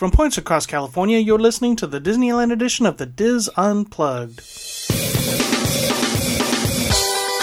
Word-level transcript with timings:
From 0.00 0.10
points 0.10 0.38
across 0.38 0.64
California, 0.64 1.18
you're 1.18 1.38
listening 1.38 1.76
to 1.76 1.86
the 1.86 2.00
Disneyland 2.00 2.50
edition 2.50 2.86
of 2.86 2.96
the 2.96 3.04
DIS 3.04 3.50
Unplugged. 3.54 4.38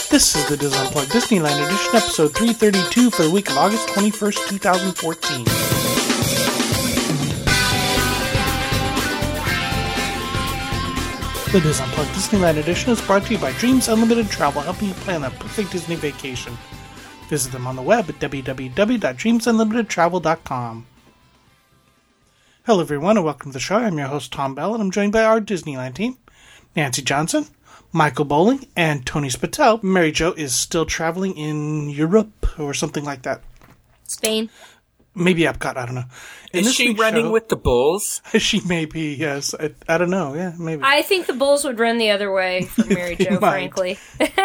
This 0.09 0.35
is 0.35 0.43
the 0.49 0.57
DIS 0.57 0.75
Unplugged 0.75 1.11
Disneyland 1.11 1.63
edition, 1.63 1.95
episode 1.95 2.33
332 2.33 3.11
for 3.11 3.21
the 3.21 3.29
week 3.29 3.51
of 3.51 3.59
August 3.59 3.87
21st, 3.89 4.47
2014. 4.47 5.43
The 11.53 11.61
DIS 11.61 11.79
Unplugged 11.79 12.09
Disneyland 12.09 12.57
edition 12.57 12.91
is 12.91 12.99
brought 13.01 13.23
to 13.27 13.33
you 13.33 13.37
by 13.37 13.51
Dreams 13.51 13.87
Unlimited 13.87 14.31
Travel, 14.31 14.63
helping 14.63 14.87
you 14.87 14.95
plan 14.95 15.25
a 15.25 15.29
perfect 15.29 15.73
Disney 15.73 15.95
vacation. 15.95 16.57
Visit 17.29 17.51
them 17.51 17.67
on 17.67 17.75
the 17.75 17.83
web 17.83 18.09
at 18.09 18.15
www.dreamsunlimitedtravel.com. 18.15 20.87
Hello, 22.67 22.81
everyone, 22.81 23.15
and 23.15 23.25
welcome 23.25 23.51
to 23.51 23.53
the 23.53 23.61
show. 23.61 23.77
I'm 23.77 23.97
your 23.97 24.09
host, 24.09 24.33
Tom 24.33 24.53
Bell, 24.53 24.73
and 24.73 24.83
I'm 24.83 24.91
joined 24.91 25.13
by 25.13 25.23
our 25.23 25.39
Disneyland 25.39 25.95
team 25.95 26.17
Nancy 26.75 27.01
Johnson, 27.01 27.47
Michael 27.93 28.25
Bowling, 28.25 28.67
and 28.75 29.05
Tony 29.05 29.29
Spatel. 29.29 29.81
Mary 29.81 30.11
Jo 30.11 30.33
is 30.33 30.53
still 30.53 30.85
traveling 30.85 31.37
in 31.37 31.89
Europe 31.89 32.59
or 32.59 32.73
something 32.73 33.05
like 33.05 33.21
that. 33.21 33.41
Spain. 34.03 34.49
Maybe 35.15 35.43
Epcot, 35.43 35.77
I 35.77 35.85
don't 35.85 35.95
know. 35.95 36.03
In 36.53 36.65
Is 36.65 36.73
she 36.73 36.93
running 36.93 37.25
show- 37.25 37.31
with 37.31 37.49
the 37.49 37.55
bulls? 37.57 38.21
She 38.37 38.61
may 38.61 38.85
be, 38.85 39.13
yes. 39.15 39.53
I, 39.59 39.71
I 39.89 39.97
don't 39.97 40.09
know, 40.09 40.33
yeah, 40.33 40.53
maybe. 40.57 40.81
I 40.83 41.01
think 41.01 41.25
the 41.27 41.33
Bulls 41.33 41.63
would 41.65 41.79
run 41.79 41.97
the 41.97 42.11
other 42.11 42.31
way 42.31 42.63
for 42.63 42.85
Mary 42.93 43.15
Jo, 43.15 43.31
might. 43.39 43.39
frankly. 43.73 43.97
In 44.19 44.27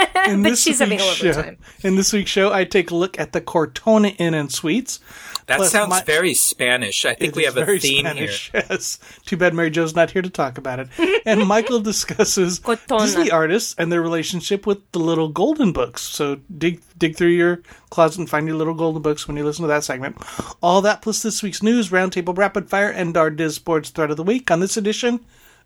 but 0.43 0.51
this 0.51 0.63
she's 0.63 0.79
having 0.81 0.99
a 1.01 1.03
week's 1.05 1.23
lovely 1.23 1.33
show- 1.33 1.43
time. 1.43 1.59
In 1.83 1.95
this 1.97 2.13
week's 2.13 2.31
show, 2.31 2.53
I 2.53 2.65
take 2.65 2.91
a 2.91 2.95
look 2.97 3.19
at 3.21 3.33
the 3.33 3.41
Cortona 3.41 4.09
Inn 4.09 4.35
and 4.35 4.51
Suites. 4.51 4.99
That 5.47 5.59
Plus, 5.59 5.71
sounds 5.73 5.91
my- 5.91 6.03
very 6.03 6.35
Spanish. 6.35 7.05
I 7.05 7.15
think 7.15 7.37
we 7.37 7.45
is 7.47 7.55
have 7.55 7.69
a 7.69 7.79
theme 7.79 8.07
Spanish, 8.07 8.51
here. 8.51 8.65
Yes. 8.71 8.99
Too 9.27 9.37
bad 9.37 9.55
Mary 9.55 9.71
Jo's 9.71 9.95
not 9.95 10.11
here 10.11 10.23
to 10.23 10.31
talk 10.31 10.57
about 10.59 10.81
it. 10.81 10.89
And 11.27 11.47
Michael 11.47 11.81
discusses 11.81 12.59
Cortona. 12.61 13.03
Disney 13.05 13.31
artists 13.31 13.75
and 13.79 13.93
their 13.93 14.03
relationship 14.03 14.67
with 14.67 14.79
the 14.93 14.99
little 15.01 15.29
golden 15.29 15.73
books. 15.73 16.03
So 16.03 16.41
dig 16.57 16.81
dig 16.99 17.17
through 17.17 17.29
your 17.31 17.61
closet 17.91 18.19
and 18.21 18.31
find 18.31 18.47
your 18.47 18.57
little 18.57 18.75
golden 18.75 19.03
books 19.03 19.27
when 19.29 19.37
you 19.37 19.45
listen 19.45 19.63
to 19.63 19.69
that 19.69 19.85
segment. 19.85 20.17
All 20.63 20.81
that 20.83 21.03
plus 21.03 21.23
this 21.23 21.43
week's 21.43 21.63
news, 21.63 21.91
roundtable 21.93 22.37
rapid 22.37 22.69
fire, 22.69 22.89
and 22.91 23.17
our 23.17 23.31
DIS 23.31 23.55
Sports 23.57 23.91
thread 23.91 24.11
of 24.11 24.17
the 24.17 24.23
week 24.23 24.51
on 24.51 24.61
this 24.61 24.77
edition 24.77 25.21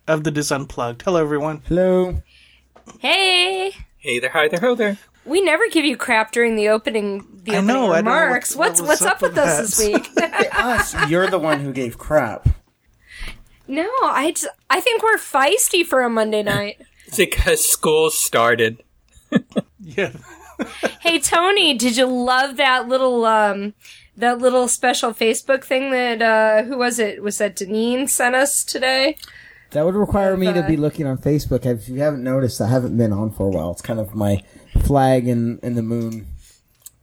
of 0.07 0.23
the 0.23 0.31
DIS 0.31 0.51
Unplugged. 0.51 1.01
Hello, 1.01 1.19
everyone. 1.21 1.61
Hello. 1.67 2.21
Hey! 2.99 3.71
Hey 3.97 4.19
there, 4.19 4.29
hi 4.29 4.47
there, 4.47 4.59
ho 4.59 4.75
there. 4.75 4.97
We 5.25 5.41
never 5.41 5.67
give 5.69 5.83
you 5.83 5.97
crap 5.97 6.31
during 6.31 6.55
the 6.55 6.69
opening 6.69 7.25
the 7.43 7.53
I 7.53 7.55
opening 7.57 7.67
know, 7.67 7.91
I 7.91 7.95
don't 8.01 8.05
know 8.05 8.11
what- 8.11 8.21
remarks. 8.23 8.55
what 8.55 8.69
what's 8.69 8.81
what's 8.81 9.01
up 9.01 9.15
up 9.15 9.21
with 9.23 9.31
with 9.31 9.39
us 9.39 9.75
this 9.77 9.87
week? 9.87 10.09
Us, 10.53 11.09
you're 11.09 11.27
the 11.27 11.39
one 11.39 11.59
who 11.59 11.73
gave 11.73 11.97
crap. 11.97 12.47
no, 13.67 13.89
I 14.03 14.31
just, 14.33 14.47
I 14.69 14.79
think 14.79 15.03
we're 15.03 15.17
feisty 15.17 15.85
for 15.85 16.01
a 16.01 16.09
Monday 16.09 16.43
night. 16.43 16.81
It's 17.07 17.17
because 17.17 17.65
school 17.67 18.09
started. 18.11 18.83
Yeah. 19.79 20.11
hey 20.99 21.17
Tony, 21.19 21.73
did 21.73 21.95
you 21.95 22.05
love 22.07 22.57
that 22.57 22.87
little 22.89 23.25
um 23.25 23.73
that 24.17 24.39
little 24.39 24.67
special 24.67 25.13
Facebook 25.13 25.63
thing 25.63 25.91
that 25.91 26.21
uh 26.21 26.63
who 26.63 26.77
was 26.77 26.99
it? 26.99 27.21
Was 27.23 27.37
that 27.37 27.55
Deneen 27.55 28.09
sent 28.09 28.35
us 28.35 28.63
today? 28.63 29.17
That 29.71 29.83
would 29.85 29.95
require 29.95 30.37
me 30.37 30.51
to 30.53 30.63
be 30.63 30.77
looking 30.77 31.05
on 31.05 31.17
Facebook. 31.17 31.65
If 31.65 31.89
you 31.89 31.99
haven't 31.99 32.23
noticed, 32.23 32.61
I 32.61 32.67
haven't 32.69 32.97
been 32.97 33.11
on 33.11 33.31
for 33.31 33.47
a 33.47 33.49
while. 33.49 33.71
It's 33.71 33.81
kind 33.81 33.99
of 33.99 34.15
my 34.15 34.41
flag 34.85 35.27
in, 35.27 35.59
in 35.61 35.75
the 35.75 35.81
moon. 35.83 36.27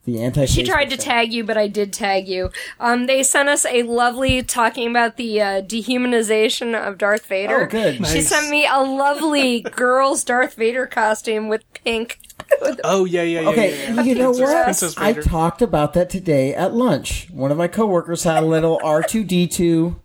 The 0.07 0.23
anti. 0.23 0.45
She 0.47 0.63
tried 0.65 0.91
to 0.91 0.97
tag 0.99 1.33
you, 1.33 1.45
but 1.45 1.57
I 1.57 1.67
did 1.67 1.93
tag 1.93 2.27
you. 2.29 2.51
Um, 2.81 3.07
they 3.07 3.23
sent 3.23 3.49
us 3.49 3.65
a 3.65 3.83
lovely 3.85 4.43
talking 4.43 4.89
about 4.91 5.17
the 5.17 5.41
uh, 5.41 5.63
dehumanization 5.63 6.75
of 6.75 6.99
Darth 6.99 7.27
Vader. 7.27 7.63
Oh, 7.63 7.67
good. 7.67 7.95
She 7.97 8.01
Nice. 8.03 8.29
sent 8.29 8.51
me 8.51 8.67
a 8.67 8.81
lovely 8.83 9.61
girl's 9.77 10.23
Darth 10.25 10.55
Vader 10.55 10.87
costume 10.87 11.49
with 11.49 11.63
pink. 11.85 12.19
Oh, 12.85 13.05
yeah, 13.05 13.23
yeah, 13.23 13.41
yeah. 13.41 13.49
Okay, 13.51 13.79
yeah, 13.79 13.95
yeah. 13.95 14.03
you 14.03 14.15
know 14.15 14.33
Princess- 14.33 14.41
what? 14.41 14.65
Princess 14.65 14.99
I 14.99 15.13
talked 15.15 15.63
about 15.63 15.95
that 15.95 16.11
today 16.11 16.55
at 16.55 16.75
lunch. 16.75 17.29
One 17.31 17.51
of 17.51 17.59
my 17.59 17.69
coworkers 17.69 18.25
had 18.25 18.43
a 18.43 18.47
little 18.47 18.81
R 18.83 19.03
two 19.03 19.25
D 19.25 19.47
two, 19.47 20.01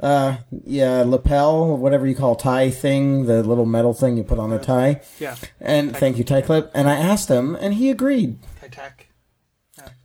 uh, 0.00 0.36
yeah, 0.64 1.02
lapel, 1.02 1.76
whatever 1.76 2.06
you 2.06 2.14
call 2.14 2.36
tie 2.36 2.70
thing, 2.70 3.26
the 3.26 3.42
little 3.42 3.66
metal 3.66 3.94
thing 3.94 4.16
you 4.16 4.22
put 4.22 4.38
on 4.38 4.52
a 4.52 4.58
tie. 4.58 5.00
Yeah. 5.18 5.36
And 5.60 5.96
thank 5.96 6.18
you, 6.18 6.24
tie 6.24 6.42
clip. 6.42 6.70
And 6.74 6.88
I 6.88 6.96
asked 6.96 7.28
him, 7.28 7.54
and 7.56 7.74
he 7.74 7.90
agreed. 7.90 8.38
Attack. 8.62 9.08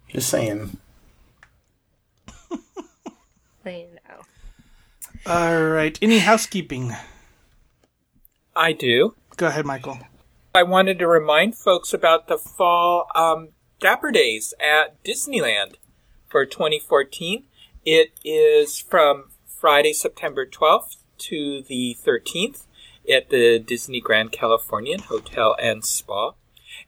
Just 0.10 0.30
saying. 0.30 0.78
I 3.66 3.86
know. 4.08 4.22
All 5.26 5.64
right. 5.68 5.98
Any 6.02 6.20
housekeeping? 6.20 6.96
I 8.56 8.74
do. 8.74 9.16
Go 9.38 9.48
ahead, 9.48 9.66
Michael. 9.66 10.00
I 10.54 10.64
wanted 10.64 10.98
to 10.98 11.08
remind 11.08 11.56
folks 11.56 11.94
about 11.94 12.28
the 12.28 12.38
fall 12.38 13.08
um, 13.14 13.50
Dapper 13.80 14.12
Days 14.12 14.56
at 14.60 15.02
Disneyland 15.04 15.76
for 16.28 16.44
2014. 16.44 17.44
It 17.86 18.14
is 18.26 18.80
from 18.80 19.26
Friday, 19.46 19.94
September 19.94 20.48
12th 20.48 20.98
to 21.20 21.62
the 21.62 21.96
13th 22.04 22.66
at 23.08 23.30
the 23.30 23.60
Disney 23.60 24.02
Grand 24.02 24.32
Californian 24.32 25.02
Hotel 25.02 25.56
and 25.62 25.86
Spa. 25.86 26.34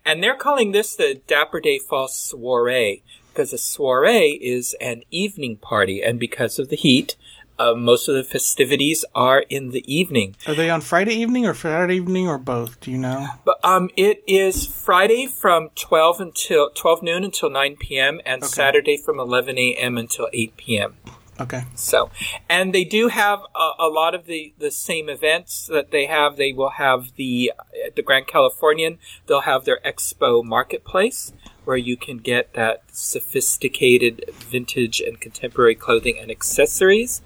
And 0.03 0.23
they're 0.23 0.35
calling 0.35 0.71
this 0.71 0.95
the 0.95 1.21
Dapper 1.27 1.59
Day 1.59 1.77
Fall 1.77 2.07
Soiree 2.07 3.03
because 3.31 3.53
a 3.53 3.59
soiree 3.59 4.39
is 4.41 4.75
an 4.81 5.03
evening 5.11 5.57
party. 5.57 6.01
And 6.01 6.19
because 6.19 6.57
of 6.57 6.69
the 6.69 6.75
heat, 6.75 7.16
uh, 7.61 7.75
most 7.75 8.07
of 8.09 8.16
the 8.16 8.23
festivities 8.23 9.05
are 9.13 9.41
in 9.49 9.69
the 9.72 9.83
evening. 9.94 10.35
Are 10.47 10.55
they 10.55 10.69
on 10.69 10.81
Friday 10.81 11.13
evening 11.13 11.45
or 11.45 11.53
Saturday 11.53 11.95
evening 11.95 12.27
or 12.27 12.38
both? 12.38 12.79
Do 12.79 12.91
you 12.91 12.97
know? 12.97 13.27
But 13.45 13.63
um, 13.63 13.89
it 13.95 14.23
is 14.27 14.66
Friday 14.66 15.27
from 15.27 15.69
twelve 15.75 16.19
until 16.19 16.69
twelve 16.71 17.03
noon 17.03 17.23
until 17.23 17.50
nine 17.50 17.75
p.m. 17.75 18.19
and 18.25 18.44
Saturday 18.44 18.97
from 18.97 19.19
eleven 19.19 19.57
a.m. 19.57 19.97
until 19.97 20.27
eight 20.33 20.57
p.m. 20.57 20.95
Okay. 21.39 21.63
So, 21.75 22.11
and 22.47 22.73
they 22.73 22.83
do 22.83 23.07
have 23.07 23.39
a, 23.55 23.88
a 23.88 23.89
lot 23.89 24.13
of 24.13 24.25
the, 24.25 24.53
the 24.59 24.69
same 24.69 25.09
events 25.09 25.66
that 25.67 25.89
they 25.89 26.05
have. 26.05 26.38
They 26.38 26.53
will 26.53 26.71
have 26.71 27.16
the 27.16 27.51
the 27.95 28.03
Grand 28.03 28.27
Californian. 28.27 29.00
They'll 29.25 29.41
have 29.41 29.66
their 29.66 29.79
Expo 29.83 30.44
Marketplace 30.44 31.33
where 31.66 31.77
you 31.77 31.95
can 31.97 32.17
get 32.17 32.53
that 32.53 32.83
sophisticated 32.91 34.23
vintage 34.33 34.99
and 34.99 35.19
contemporary 35.19 35.75
clothing 35.75 36.17
and 36.19 36.31
accessories. 36.31 37.22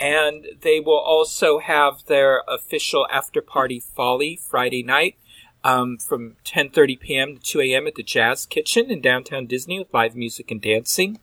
And 0.00 0.46
they 0.62 0.80
will 0.80 0.98
also 0.98 1.58
have 1.58 2.04
their 2.06 2.42
official 2.48 3.06
after 3.10 3.40
party 3.40 3.80
folly 3.80 4.36
Friday 4.36 4.82
night. 4.82 5.16
Um, 5.64 5.96
from 5.98 6.34
10:30 6.44 6.98
p.m. 6.98 7.36
to 7.36 7.40
2 7.40 7.60
a.m. 7.60 7.86
at 7.86 7.94
the 7.94 8.02
Jazz 8.02 8.46
Kitchen 8.46 8.90
in 8.90 9.00
downtown 9.00 9.46
Disney 9.46 9.78
with 9.78 9.94
live 9.94 10.16
music 10.16 10.50
and 10.50 10.60
dancing. 10.60 11.20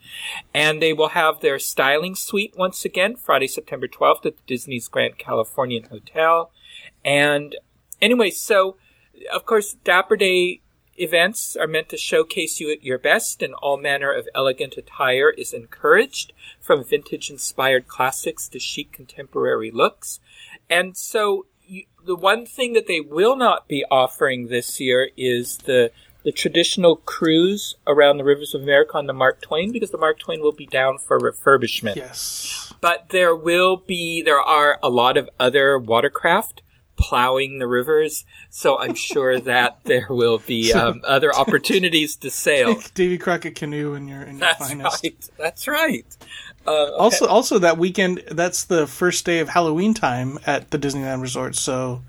And 0.53 0.81
they 0.81 0.94
will 0.94 1.09
have 1.09 1.42
their 1.42 1.59
styling 1.59 2.16
suite 2.16 2.53
once 2.56 2.86
again 2.86 3.18
Friday, 3.18 3.48
September 3.48 3.90
12th 3.90 4.25
at 4.25 4.38
the 4.38 4.44
Disney's 4.48 4.88
Grand 4.88 5.18
Californian 5.18 5.90
Hotel. 5.90 6.52
And 7.03 7.58
anyway, 8.02 8.30
so 8.30 8.78
of 9.31 9.46
course, 9.46 9.75
Dapper 9.84 10.16
Day 10.16 10.62
events 11.00 11.56
are 11.56 11.68
meant 11.68 11.90
to 11.90 11.98
showcase 11.98 12.60
you 12.60 12.72
at 12.72 12.84
your 12.84 12.98
best, 12.98 13.42
and 13.42 13.54
all 13.56 13.78
manner 13.78 14.12
of 14.12 14.28
elegant 14.36 14.78
attire 14.78 15.30
is 15.32 15.54
encouraged, 15.54 16.34
from 16.60 16.84
vintage 16.84 17.30
inspired 17.30 17.88
classics 17.88 18.48
to 18.50 18.60
chic 18.60 18.92
contemporary 18.92 19.72
looks. 19.72 20.20
And 20.70 20.96
so, 20.98 21.46
you, 21.66 21.86
the 22.06 22.16
one 22.16 22.46
thing 22.46 22.74
that 22.74 22.88
they 22.88 23.02
will 23.02 23.36
not 23.36 23.68
be 23.68 23.86
offering 23.90 24.48
this 24.48 24.80
year 24.80 25.10
is 25.18 25.58
the 25.60 25.92
the 26.24 26.32
traditional 26.34 26.98
cruise 26.98 27.76
around 27.88 28.18
the 28.18 28.24
rivers 28.26 28.54
of 28.54 28.62
America 28.62 28.98
on 28.98 29.08
the 29.08 29.14
Mark 29.14 29.42
Twain, 29.42 29.72
because 29.72 29.92
the 29.92 29.98
Mark 29.98 30.20
Twain 30.20 30.42
will 30.42 30.52
be 30.52 30.66
down 30.66 30.98
for 30.98 31.18
refurbishment. 31.18 31.96
Yes. 31.96 32.74
But 32.81 33.10
there 33.10 33.36
will 33.36 33.78
be, 33.78 34.22
there 34.22 34.40
are 34.40 34.80
a 34.84 34.90
lot 34.90 35.16
of 35.16 35.30
other 35.40 35.80
watercraft 35.80 36.62
plowing 37.00 37.60
the 37.60 37.68
rivers, 37.68 38.25
so 38.50 38.78
I'm 38.78 38.94
sure 38.94 39.40
that 39.51 39.80
there 39.86 40.07
will 40.10 40.40
be 40.46 40.74
um, 40.74 41.01
other 41.04 41.34
opportunities 41.34 42.16
to 42.18 42.30
sail. 42.30 42.75
Davy 42.94 43.18
Crockett 43.18 43.56
canoe 43.56 43.94
in 43.96 44.07
your 44.07 44.22
in 44.22 44.31
your 44.38 44.40
That's 44.42 44.68
finest. 44.68 45.04
right. 45.04 45.30
That's 45.38 45.68
right. 45.68 46.06
Uh, 46.68 46.92
Also, 46.98 47.25
also 47.25 47.57
that 47.60 47.78
weekend, 47.78 48.22
that's 48.30 48.66
the 48.66 48.86
first 48.86 49.25
day 49.25 49.40
of 49.40 49.50
Halloween 49.50 49.94
time 49.94 50.38
at 50.46 50.72
the 50.72 50.78
Disneyland 50.78 51.22
Resort. 51.22 51.56
So, 51.56 52.01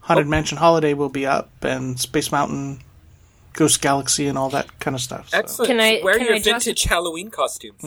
Haunted 0.00 0.26
Oh. 0.26 0.30
Mansion 0.30 0.58
Holiday 0.58 0.94
will 0.94 1.10
be 1.10 1.26
up, 1.26 1.50
and 1.62 2.00
Space 2.00 2.32
Mountain, 2.32 2.80
Ghost 3.52 3.82
Galaxy, 3.82 4.26
and 4.26 4.38
all 4.38 4.48
that 4.50 4.80
kind 4.80 4.94
of 4.94 5.02
stuff. 5.02 5.28
So. 5.28 5.38
excellent. 5.38 5.68
Can 5.70 5.80
I- 5.80 6.00
Wear 6.02 6.14
can 6.16 6.24
your 6.26 6.34
I 6.36 6.38
just- 6.38 6.64
vintage 6.66 6.84
Halloween 6.84 7.30
costumes. 7.30 7.82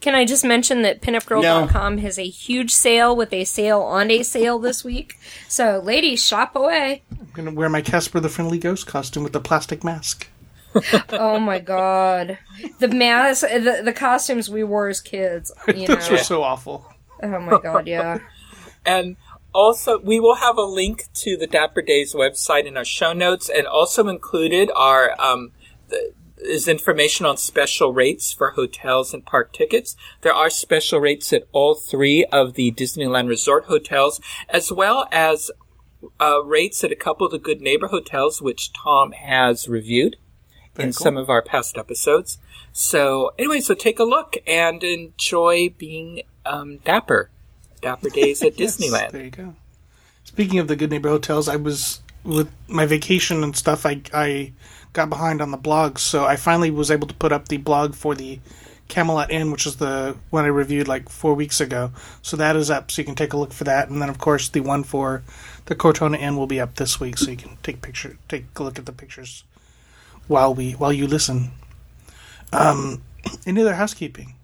Can 0.00 0.14
I 0.14 0.24
just 0.24 0.44
mention 0.44 0.82
that 0.82 1.00
pinupgirl.com 1.00 1.98
has 1.98 2.18
a 2.18 2.26
huge 2.26 2.72
sale 2.72 3.14
with 3.14 3.32
a 3.32 3.44
sale 3.44 3.80
on 3.80 4.10
a 4.10 4.22
sale 4.22 4.58
this 4.58 4.84
week? 4.84 5.18
So, 5.48 5.80
ladies, 5.82 6.24
shop 6.24 6.54
away. 6.56 7.02
I'm 7.10 7.28
gonna 7.32 7.52
wear 7.52 7.68
my 7.68 7.82
Casper 7.82 8.20
the 8.20 8.28
Friendly 8.28 8.58
Ghost 8.58 8.86
costume 8.86 9.22
with 9.22 9.32
the 9.32 9.40
plastic 9.40 9.84
mask. 9.84 10.28
Oh 11.10 11.38
my 11.38 11.60
god. 11.60 12.38
The 12.80 12.88
mask, 12.88 13.42
the, 13.42 13.82
the 13.84 13.92
costumes 13.92 14.50
we 14.50 14.64
wore 14.64 14.88
as 14.88 15.00
kids, 15.00 15.52
you 15.68 15.86
know. 15.86 15.94
Those 15.94 16.10
were 16.10 16.18
so 16.18 16.42
awful. 16.42 16.92
Oh 17.22 17.38
my 17.38 17.60
god, 17.60 17.86
yeah. 17.86 18.18
And 18.86 19.16
also, 19.54 19.98
we 19.98 20.20
will 20.20 20.34
have 20.34 20.58
a 20.58 20.62
link 20.62 21.04
to 21.14 21.38
the 21.38 21.46
Dapper 21.46 21.80
Days 21.80 22.12
website 22.12 22.66
in 22.66 22.76
our 22.76 22.84
show 22.84 23.14
notes, 23.14 23.48
and 23.48 23.66
also 23.66 24.08
included 24.08 24.70
are 24.74 25.18
um, 25.18 25.52
the, 25.88 26.12
is 26.44 26.68
information 26.68 27.26
on 27.26 27.36
special 27.36 27.92
rates 27.92 28.32
for 28.32 28.50
hotels 28.50 29.12
and 29.14 29.24
park 29.24 29.52
tickets. 29.52 29.96
There 30.20 30.32
are 30.34 30.50
special 30.50 31.00
rates 31.00 31.32
at 31.32 31.46
all 31.52 31.74
three 31.74 32.24
of 32.26 32.54
the 32.54 32.70
Disneyland 32.72 33.28
Resort 33.28 33.64
hotels, 33.64 34.20
as 34.48 34.70
well 34.70 35.08
as 35.10 35.50
uh, 36.20 36.42
rates 36.44 36.84
at 36.84 36.92
a 36.92 36.96
couple 36.96 37.26
of 37.26 37.32
the 37.32 37.38
Good 37.38 37.60
Neighbor 37.60 37.88
hotels, 37.88 38.42
which 38.42 38.72
Tom 38.72 39.12
has 39.12 39.68
reviewed 39.68 40.16
in 40.76 40.86
cool. 40.86 40.92
some 40.92 41.16
of 41.16 41.30
our 41.30 41.42
past 41.42 41.78
episodes. 41.78 42.38
So, 42.72 43.32
anyway, 43.38 43.60
so 43.60 43.74
take 43.74 43.98
a 43.98 44.04
look 44.04 44.36
and 44.46 44.82
enjoy 44.82 45.70
being 45.78 46.22
um, 46.44 46.78
dapper. 46.78 47.30
Dapper 47.80 48.10
Days 48.14 48.42
at 48.42 48.58
Yes, 48.58 48.76
Disneyland. 48.76 49.10
there 49.12 49.24
you 49.24 49.30
go. 49.30 49.54
Speaking 50.24 50.58
of 50.58 50.68
the 50.68 50.76
Good 50.76 50.90
Neighbor 50.90 51.08
hotels, 51.08 51.48
I 51.48 51.56
was 51.56 52.00
with 52.24 52.50
my 52.66 52.86
vacation 52.86 53.44
and 53.44 53.56
stuff. 53.56 53.86
I 53.86 54.00
I 54.12 54.52
got 54.94 55.10
behind 55.10 55.42
on 55.42 55.50
the 55.50 55.58
blogs, 55.58 55.98
so 55.98 56.24
I 56.24 56.36
finally 56.36 56.70
was 56.70 56.90
able 56.90 57.06
to 57.08 57.14
put 57.14 57.32
up 57.32 57.48
the 57.48 57.58
blog 57.58 57.94
for 57.94 58.14
the 58.14 58.40
Camelot 58.88 59.30
Inn, 59.30 59.50
which 59.50 59.66
is 59.66 59.76
the 59.76 60.16
one 60.30 60.44
I 60.44 60.48
reviewed 60.48 60.88
like 60.88 61.08
four 61.08 61.34
weeks 61.34 61.60
ago. 61.60 61.90
So 62.22 62.36
that 62.38 62.54
is 62.56 62.70
up, 62.70 62.90
so 62.90 63.02
you 63.02 63.06
can 63.06 63.14
take 63.14 63.32
a 63.32 63.36
look 63.36 63.52
for 63.52 63.64
that. 63.64 63.88
And 63.90 64.00
then, 64.00 64.08
of 64.08 64.18
course, 64.18 64.48
the 64.48 64.60
one 64.60 64.84
for 64.84 65.22
the 65.66 65.74
Cortona 65.74 66.16
Inn 66.16 66.36
will 66.36 66.46
be 66.46 66.60
up 66.60 66.76
this 66.76 66.98
week, 67.00 67.18
so 67.18 67.30
you 67.30 67.36
can 67.36 67.58
take 67.62 67.82
picture 67.82 68.16
take 68.28 68.46
a 68.56 68.62
look 68.62 68.78
at 68.78 68.86
the 68.86 68.92
pictures 68.92 69.44
while 70.28 70.54
we 70.54 70.72
while 70.72 70.92
you 70.92 71.06
listen. 71.06 71.50
Um, 72.52 73.02
any 73.46 73.60
other 73.62 73.74
housekeeping? 73.74 74.34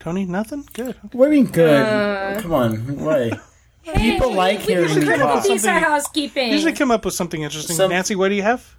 Tony, 0.00 0.24
nothing. 0.24 0.66
Good. 0.72 0.90
Okay. 1.04 1.08
What 1.18 1.26
do 1.28 1.34
you 1.34 1.42
mean 1.42 1.52
good? 1.52 2.40
Come 2.42 2.52
on, 2.54 2.76
why? 3.04 3.32
People 3.96 4.32
like 4.34 4.60
we 4.60 4.74
hearing 4.74 4.88
have 4.88 4.96
a 4.96 5.00
me 5.00 5.06
critical 5.06 5.28
talk. 5.34 5.42
piece 5.42 5.52
of 5.54 5.60
Something- 5.60 5.82
housekeeping. 5.82 6.50
Usually 6.52 6.72
come 6.72 6.90
up 6.90 7.04
with 7.04 7.14
something 7.14 7.42
interesting. 7.42 7.74
Some- 7.74 7.90
Nancy, 7.90 8.14
what 8.14 8.28
do 8.28 8.34
you 8.36 8.42
have? 8.42 8.76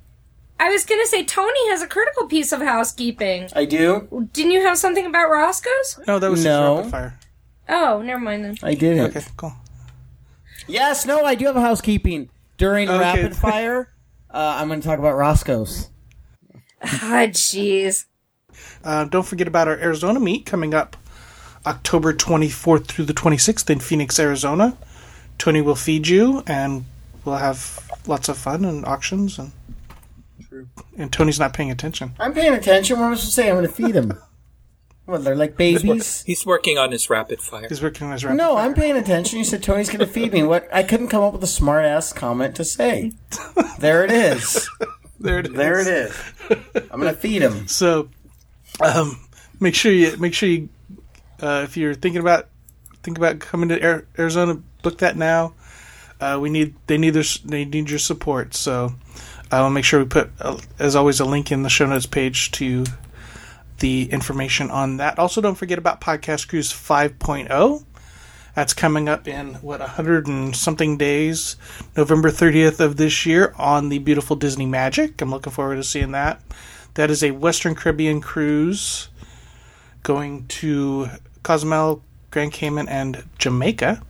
I 0.59 0.69
was 0.69 0.83
gonna 0.85 1.05
say 1.05 1.23
Tony 1.23 1.69
has 1.69 1.81
a 1.81 1.87
critical 1.87 2.27
piece 2.27 2.51
of 2.51 2.61
housekeeping. 2.61 3.49
I 3.55 3.65
do. 3.65 4.27
Didn't 4.33 4.51
you 4.51 4.61
have 4.61 4.77
something 4.77 5.05
about 5.05 5.29
Roscoe's? 5.29 5.99
No, 6.05 6.19
that 6.19 6.29
was 6.29 6.43
No. 6.43 6.77
just 6.83 6.85
rapid 6.85 6.91
fire. 6.91 7.19
Oh, 7.69 8.01
never 8.01 8.19
mind 8.19 8.43
then. 8.45 8.57
I 8.63 8.73
didn't. 8.73 9.15
Okay, 9.15 9.25
cool. 9.37 9.53
Yes, 10.67 11.05
no, 11.05 11.23
I 11.23 11.35
do 11.35 11.45
have 11.45 11.55
a 11.55 11.61
housekeeping. 11.61 12.29
During 12.57 12.89
Okay. 12.89 12.99
rapid 12.99 13.35
fire, 13.47 13.89
uh, 14.31 14.57
I'm 14.59 14.67
going 14.67 14.81
to 14.81 14.87
talk 14.87 14.99
about 14.99 15.15
Roscoe's. 15.15 15.89
Ah, 16.83 17.27
jeez. 17.29 18.05
Uh, 18.83 19.05
don't 19.05 19.25
forget 19.25 19.47
about 19.47 19.67
our 19.67 19.77
Arizona 19.77 20.19
meet 20.19 20.45
coming 20.45 20.73
up 20.73 20.97
October 21.65 22.13
24th 22.13 22.85
through 22.87 23.05
the 23.05 23.13
26th 23.13 23.69
in 23.69 23.79
Phoenix, 23.79 24.19
Arizona. 24.19 24.75
Tony 25.37 25.61
will 25.61 25.75
feed 25.75 26.07
you, 26.07 26.43
and 26.47 26.85
we'll 27.23 27.37
have 27.37 27.79
lots 28.07 28.27
of 28.29 28.37
fun 28.37 28.65
and 28.65 28.85
auctions. 28.85 29.39
And 29.39 29.51
and 30.97 31.11
Tony's 31.11 31.39
not 31.39 31.53
paying 31.53 31.71
attention. 31.71 32.13
I'm 32.19 32.33
paying 32.33 32.53
attention. 32.53 32.99
What 32.99 33.05
am 33.05 33.11
I 33.13 33.15
supposed 33.15 33.29
to 33.29 33.33
say? 33.33 33.49
I'm 33.49 33.55
going 33.55 33.67
to 33.67 33.71
feed 33.71 33.95
him. 33.95 34.13
What, 35.05 35.23
they're 35.23 35.35
like 35.35 35.57
babies? 35.57 36.21
He's 36.23 36.45
working 36.45 36.77
on 36.77 36.91
his 36.91 37.09
rapid 37.09 37.41
fire. 37.41 37.67
He's 37.67 37.81
working 37.81 38.05
on 38.07 38.13
his 38.13 38.23
rapid 38.23 38.37
No, 38.37 38.53
fire. 38.53 38.65
I'm 38.65 38.75
paying 38.75 38.95
attention. 38.95 39.39
You 39.39 39.43
said 39.43 39.63
Tony's 39.63 39.87
going 39.89 39.99
to 39.99 40.07
feed 40.07 40.33
me. 40.33 40.43
What? 40.43 40.67
I 40.71 40.83
couldn't 40.83 41.07
come 41.07 41.23
up 41.23 41.33
with 41.33 41.43
a 41.43 41.47
smart 41.47 41.85
ass 41.85 42.13
comment 42.13 42.55
to 42.55 42.63
say. 42.65 43.13
There 43.79 44.03
it 44.03 44.11
is. 44.11 44.69
There 45.21 45.39
it 45.39 45.47
is. 45.47 45.53
There 45.53 45.79
it 45.79 45.87
is. 45.87 46.21
I'm 46.91 46.99
going 46.99 47.13
to 47.13 47.17
feed 47.19 47.41
him. 47.41 47.65
So, 47.69 48.09
um, 48.81 49.25
make 49.59 49.73
sure 49.73 49.91
you 49.93 50.17
make 50.17 50.33
sure 50.33 50.49
you 50.49 50.67
uh, 51.41 51.61
if 51.63 51.77
you're 51.77 51.93
thinking 51.93 52.19
about 52.19 52.49
think 53.03 53.17
about 53.17 53.39
coming 53.39 53.69
to 53.69 54.03
Arizona, 54.17 54.61
book 54.81 54.97
that 54.97 55.15
now. 55.15 55.53
Uh, 56.19 56.37
we 56.41 56.49
need 56.49 56.75
they 56.87 56.97
need 56.97 57.11
their, 57.11 57.23
they 57.45 57.63
need 57.63 57.89
your 57.89 57.99
support. 57.99 58.53
So, 58.53 58.93
I'll 59.51 59.69
make 59.69 59.85
sure 59.85 59.99
we 59.99 60.05
put 60.05 60.31
uh, 60.39 60.57
as 60.77 60.95
always 60.95 61.19
a 61.19 61.25
link 61.25 61.51
in 61.51 61.63
the 61.63 61.69
show 61.69 61.87
notes 61.87 62.05
page 62.05 62.51
to 62.51 62.85
the 63.79 64.11
information 64.11 64.69
on 64.69 64.97
that. 64.97 65.17
Also, 65.17 65.41
don't 65.41 65.55
forget 65.55 65.77
about 65.77 66.01
Podcast 66.01 66.47
Cruise 66.47 66.71
5.0. 66.71 67.83
That's 68.55 68.73
coming 68.73 69.07
up 69.07 69.27
in 69.27 69.55
what 69.55 69.79
100 69.79 70.27
and 70.27 70.55
something 70.55 70.97
days, 70.97 71.55
November 71.95 72.29
30th 72.29 72.79
of 72.79 72.97
this 72.97 73.25
year 73.25 73.53
on 73.57 73.89
the 73.89 73.99
beautiful 73.99 74.35
Disney 74.35 74.65
Magic. 74.65 75.21
I'm 75.21 75.31
looking 75.31 75.53
forward 75.53 75.77
to 75.77 75.83
seeing 75.83 76.11
that. 76.11 76.41
That 76.95 77.09
is 77.09 77.23
a 77.23 77.31
Western 77.31 77.75
Caribbean 77.75 78.19
cruise 78.21 79.09
going 80.03 80.45
to 80.47 81.07
Cozumel, 81.43 82.03
Grand 82.31 82.51
Cayman, 82.51 82.89
and 82.89 83.23
Jamaica. 83.37 84.01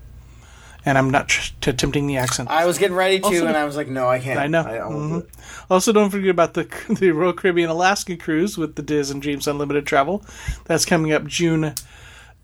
And 0.85 0.97
I'm 0.97 1.09
not 1.09 1.27
tr- 1.27 1.51
t- 1.59 1.71
attempting 1.71 2.07
the 2.07 2.17
accent. 2.17 2.49
I 2.49 2.65
was 2.65 2.77
getting 2.77 2.95
ready 2.95 3.19
to, 3.19 3.25
Also- 3.25 3.45
and 3.47 3.57
I 3.57 3.65
was 3.65 3.75
like, 3.75 3.89
no, 3.89 4.07
I 4.07 4.19
can't. 4.19 4.39
I 4.39 4.47
know. 4.47 4.61
I, 4.61 4.77
Mhm. 4.77 5.21
do. 5.21 5.27
Also, 5.69 5.91
don't 5.91 6.09
forget 6.09 6.29
about 6.29 6.53
the 6.53 6.63
the 6.89 7.11
Royal 7.11 7.33
Caribbean 7.33 7.69
Alaska 7.69 8.15
cruise 8.15 8.57
with 8.57 8.75
the 8.75 8.81
DIS 8.81 9.11
and 9.11 9.21
Dreams 9.21 9.47
Unlimited 9.47 9.85
travel. 9.85 10.23
That's 10.65 10.85
coming 10.85 11.11
up 11.11 11.25
June 11.27 11.73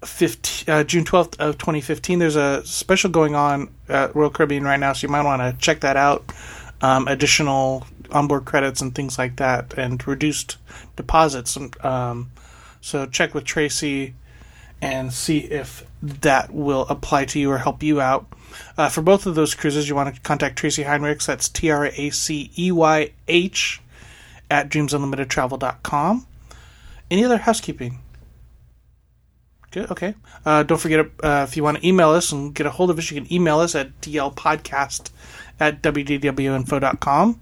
15, 0.04 0.74
uh, 0.74 0.84
June 0.84 1.06
12th 1.06 1.40
of 1.40 1.58
2015. 1.58 2.20
There's 2.20 2.36
a 2.36 2.64
special 2.66 3.10
going 3.10 3.36
on 3.36 3.70
at 3.90 4.16
Royal 4.16 4.30
Caribbean 4.30 4.64
right 4.64 4.80
now, 4.80 4.94
so 4.94 5.08
you 5.08 5.12
might 5.12 5.24
want 5.24 5.42
to 5.42 5.56
check 5.64 5.80
that 5.80 5.96
out. 5.98 6.26
Um, 6.82 7.08
additional 7.08 7.88
onboard 8.12 8.46
credits 8.46 8.82
and 8.82 8.94
things 8.94 9.18
like 9.18 9.38
that, 9.38 9.74
and 9.78 10.06
reduced 10.08 10.58
deposits. 10.96 11.58
Um, 11.84 12.30
so 12.82 13.06
check 13.08 13.34
with 13.34 13.46
Tracey 13.46 14.14
and 14.82 15.12
see 15.12 15.40
if 15.40 15.86
that 16.22 16.54
will 16.54 16.82
apply 16.90 17.26
to 17.26 17.40
you 17.40 17.52
or 17.52 17.58
help 17.58 17.84
you 17.84 18.02
out. 18.02 18.28
Uh, 18.78 18.90
for 18.90 19.02
both 19.02 19.26
of 19.26 19.36
those 19.36 19.54
cruises, 19.54 19.90
you 19.90 19.96
want 19.96 20.14
to 20.14 20.22
contact 20.22 20.58
Tracey 20.58 20.84
Heinrichs. 20.84 21.26
That's 21.26 21.50
T 21.50 21.70
R 21.70 21.88
A 21.88 22.10
C 22.10 22.52
E 22.58 22.72
Y 22.72 23.12
H 23.28 23.82
at 24.50 24.70
dreamsunlimitedtravel.com. 24.70 26.28
Any 27.12 27.26
other 27.26 27.38
housekeeping? 27.38 28.00
Good. 29.72 29.92
Okay. 29.92 30.16
Uh, 30.46 30.64
don't 30.64 30.80
forget 30.80 31.06
uh, 31.22 31.46
if 31.48 31.58
you 31.58 31.64
want 31.64 31.78
to 31.80 31.88
email 31.88 32.12
us 32.12 32.32
and 32.32 32.54
get 32.54 32.66
a 32.66 32.72
hold 32.72 32.90
of 32.90 32.98
us, 32.98 33.12
you 33.12 33.22
can 33.22 33.32
email 33.34 33.60
us 33.60 33.76
at 33.76 34.00
dlpodcast 34.02 35.10
at 35.60 35.82
wdwinfo.com. 35.82 37.42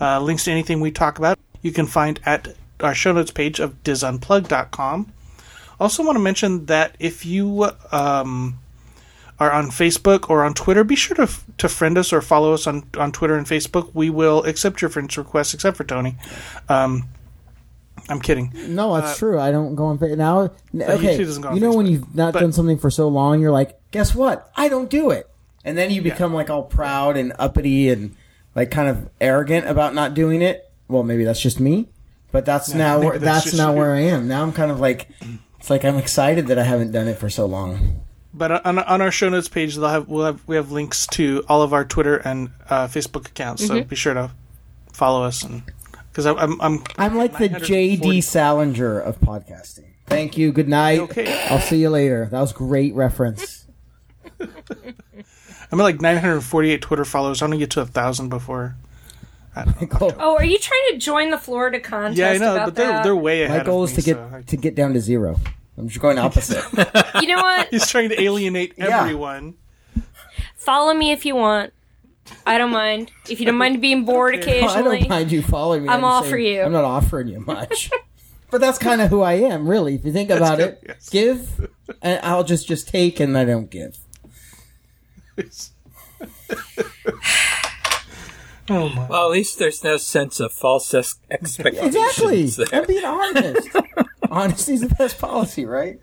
Uh, 0.00 0.20
links 0.20 0.44
to 0.44 0.50
anything 0.50 0.80
we 0.80 0.90
talk 0.90 1.18
about 1.18 1.38
you 1.64 1.72
can 1.72 1.86
find 1.86 2.20
at 2.26 2.54
our 2.80 2.94
show 2.94 3.10
notes 3.10 3.30
page 3.30 3.58
of 3.58 3.82
disunplugged.com. 3.82 5.10
Also, 5.80 6.04
want 6.04 6.16
to 6.16 6.20
mention 6.22 6.66
that 6.66 6.96
if 6.98 7.26
you 7.26 7.70
um, 7.92 8.58
are 9.38 9.52
on 9.52 9.66
Facebook 9.66 10.30
or 10.30 10.44
on 10.44 10.54
Twitter, 10.54 10.84
be 10.84 10.96
sure 10.96 11.16
to 11.16 11.32
to 11.58 11.68
friend 11.68 11.98
us 11.98 12.12
or 12.12 12.20
follow 12.20 12.52
us 12.52 12.66
on 12.66 12.84
on 12.96 13.12
Twitter 13.12 13.36
and 13.36 13.46
Facebook. 13.46 13.90
We 13.94 14.10
will 14.10 14.44
accept 14.44 14.80
your 14.80 14.90
friends' 14.90 15.16
requests, 15.18 15.54
except 15.54 15.76
for 15.76 15.84
Tony. 15.84 16.16
Um, 16.68 17.08
I'm 18.08 18.20
kidding. 18.20 18.52
No, 18.68 18.94
that's 18.94 19.18
true. 19.18 19.40
I 19.40 19.50
don't 19.50 19.74
go 19.74 19.86
on 19.86 19.98
Facebook 19.98 20.18
now. 20.18 20.50
Okay, 20.74 21.16
he 21.16 21.24
doesn't 21.24 21.42
go 21.42 21.48
on 21.50 21.54
you 21.54 21.60
know 21.60 21.72
when 21.72 21.86
you've 21.86 22.14
not 22.14 22.32
but- 22.32 22.40
done 22.40 22.52
something 22.52 22.78
for 22.78 22.90
so 22.90 23.08
long, 23.08 23.40
you're 23.40 23.52
like, 23.52 23.78
guess 23.90 24.14
what? 24.14 24.50
I 24.56 24.68
don't 24.68 24.90
do 24.90 25.10
it, 25.10 25.28
and 25.64 25.76
then 25.76 25.90
you 25.90 26.02
become 26.02 26.34
like 26.34 26.50
all 26.50 26.62
proud 26.62 27.16
and 27.16 27.32
uppity 27.38 27.88
and 27.88 28.14
like 28.54 28.70
kind 28.70 28.88
of 28.88 29.08
arrogant 29.20 29.66
about 29.66 29.94
not 29.94 30.14
doing 30.14 30.42
it. 30.42 30.70
Well, 30.86 31.02
maybe 31.02 31.24
that's 31.24 31.40
just 31.40 31.58
me, 31.60 31.88
but 32.30 32.44
that's 32.44 32.72
now 32.74 33.00
where, 33.00 33.18
that's 33.18 33.46
that's, 33.46 33.56
now 33.56 33.72
where 33.72 33.94
I 33.94 34.00
am. 34.00 34.28
Now 34.28 34.42
I'm 34.42 34.52
kind 34.52 34.70
of 34.70 34.80
like, 34.80 35.08
it's 35.64 35.70
like 35.70 35.82
I'm 35.82 35.96
excited 35.96 36.48
that 36.48 36.58
I 36.58 36.62
haven't 36.62 36.92
done 36.92 37.08
it 37.08 37.16
for 37.16 37.30
so 37.30 37.46
long. 37.46 38.02
But 38.34 38.66
on, 38.66 38.78
on 38.80 39.00
our 39.00 39.10
show 39.10 39.30
notes 39.30 39.48
page, 39.48 39.76
they'll 39.76 39.88
have 39.88 40.08
we'll 40.08 40.26
have 40.26 40.46
we 40.46 40.56
have 40.56 40.70
links 40.70 41.06
to 41.12 41.42
all 41.48 41.62
of 41.62 41.72
our 41.72 41.86
Twitter 41.86 42.16
and 42.18 42.50
uh, 42.68 42.86
Facebook 42.86 43.28
accounts. 43.28 43.66
So 43.66 43.82
be 43.82 43.96
sure 43.96 44.12
to 44.12 44.30
follow 44.92 45.24
us 45.24 45.42
and 45.42 45.62
because 46.10 46.26
I'm 46.26 46.60
I'm 46.60 46.84
I'm 46.98 47.16
like 47.16 47.38
the 47.38 47.48
J.D. 47.48 48.20
Salinger 48.20 49.00
of 49.00 49.18
podcasting. 49.22 49.86
Thank 50.04 50.36
you. 50.36 50.52
Good 50.52 50.68
night. 50.68 51.00
Okay. 51.00 51.46
I'll 51.48 51.60
see 51.60 51.80
you 51.80 51.88
later. 51.88 52.28
That 52.30 52.42
was 52.42 52.52
great 52.52 52.92
reference. 52.94 53.66
I'm 54.40 55.80
at 55.80 55.82
like 55.82 56.02
948 56.02 56.82
Twitter 56.82 57.06
followers. 57.06 57.40
I 57.40 57.46
want 57.46 57.54
to 57.54 57.58
get 57.58 57.70
to 57.70 57.80
a 57.80 57.86
thousand 57.86 58.28
before. 58.28 58.76
Oh, 60.18 60.36
are 60.36 60.44
you 60.44 60.58
trying 60.58 60.82
to 60.92 60.98
join 60.98 61.30
the 61.30 61.38
Florida 61.38 61.78
contest? 61.80 62.18
Yeah, 62.18 62.30
I 62.30 62.38
know, 62.38 62.54
about 62.54 62.66
but 62.66 62.74
they're 62.74 62.88
that? 62.88 63.04
they're 63.04 63.14
way 63.16 63.42
ahead. 63.44 63.58
My 63.58 63.64
goal 63.64 63.84
of 63.84 63.90
is 63.90 63.96
me, 63.96 64.02
to 64.02 64.06
get 64.06 64.16
so 64.16 64.36
I- 64.36 64.42
to 64.42 64.56
get 64.56 64.74
down 64.74 64.92
to 64.94 65.00
zero. 65.00 65.38
I'm 65.76 65.88
just 65.88 66.00
going 66.00 66.18
opposite. 66.18 66.62
You 67.20 67.28
know 67.28 67.36
what? 67.42 67.68
He's 67.68 67.86
trying 67.88 68.08
to 68.10 68.20
alienate 68.20 68.74
Yeah. 68.76 69.00
everyone. 69.00 69.54
Follow 70.56 70.92
me 70.94 71.10
if 71.12 71.24
you 71.24 71.34
want. 71.36 71.72
I 72.46 72.58
don't 72.58 72.70
mind. 72.72 73.10
If 73.28 73.38
you 73.40 73.46
don't 73.46 73.56
mind 73.56 73.80
being 73.80 74.04
bored 74.04 74.34
occasionally. 74.34 74.62
I 74.62 74.66
occasionally. 74.72 74.98
don't 75.00 75.08
mind 75.10 75.32
you 75.32 75.42
following 75.42 75.82
me. 75.82 75.88
I'm 75.88 76.00
just 76.00 76.04
all 76.12 76.20
saying 76.22 76.30
for 76.32 76.38
you. 76.38 76.62
I'm 76.62 76.72
not 76.72 76.84
offering 76.84 77.28
you 77.28 77.40
much. 77.40 77.90
but 78.50 78.60
that's 78.60 78.78
kind 78.78 79.00
of 79.00 79.10
who 79.10 79.20
I 79.20 79.34
am, 79.34 79.68
really. 79.68 79.94
If 79.94 80.04
you 80.04 80.12
think 80.12 80.30
about 80.30 80.58
good, 80.58 80.68
it, 80.70 80.84
yes. 80.88 81.08
give, 81.10 81.70
and 82.02 82.20
I'll 82.24 82.44
just 82.44 82.66
just 82.66 82.88
take, 82.88 83.20
and 83.20 83.36
I 83.36 83.44
don't 83.44 83.70
give. 83.70 83.98
Oh 88.70 88.88
my! 88.90 89.06
Well, 89.06 89.26
at 89.26 89.32
least 89.32 89.58
there's 89.58 89.82
no 89.84 89.96
sense 89.96 90.40
of 90.40 90.52
false 90.52 90.92
expectations. 90.94 91.94
Exactly. 91.94 92.46
there. 92.46 92.66
I'm 92.72 92.86
being 92.86 93.04
honest. 93.04 93.68
Honesty's 94.28 94.80
the 94.80 94.94
best 94.94 95.18
policy, 95.18 95.64
right? 95.64 95.98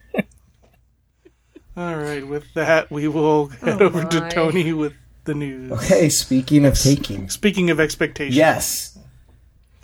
All 1.76 1.96
right, 1.96 2.26
with 2.26 2.54
that, 2.54 2.92
we 2.92 3.08
will 3.08 3.50
oh 3.62 3.66
head 3.66 3.82
over 3.82 4.04
to. 4.04 4.30
Tony 4.30 4.74
with 4.74 4.94
the 5.24 5.34
news. 5.34 5.72
Okay, 5.72 6.10
speaking 6.10 6.66
of 6.66 6.78
taking. 6.78 7.30
Speaking 7.30 7.70
of 7.70 7.80
expectations, 7.80 8.36
Yes. 8.36 8.98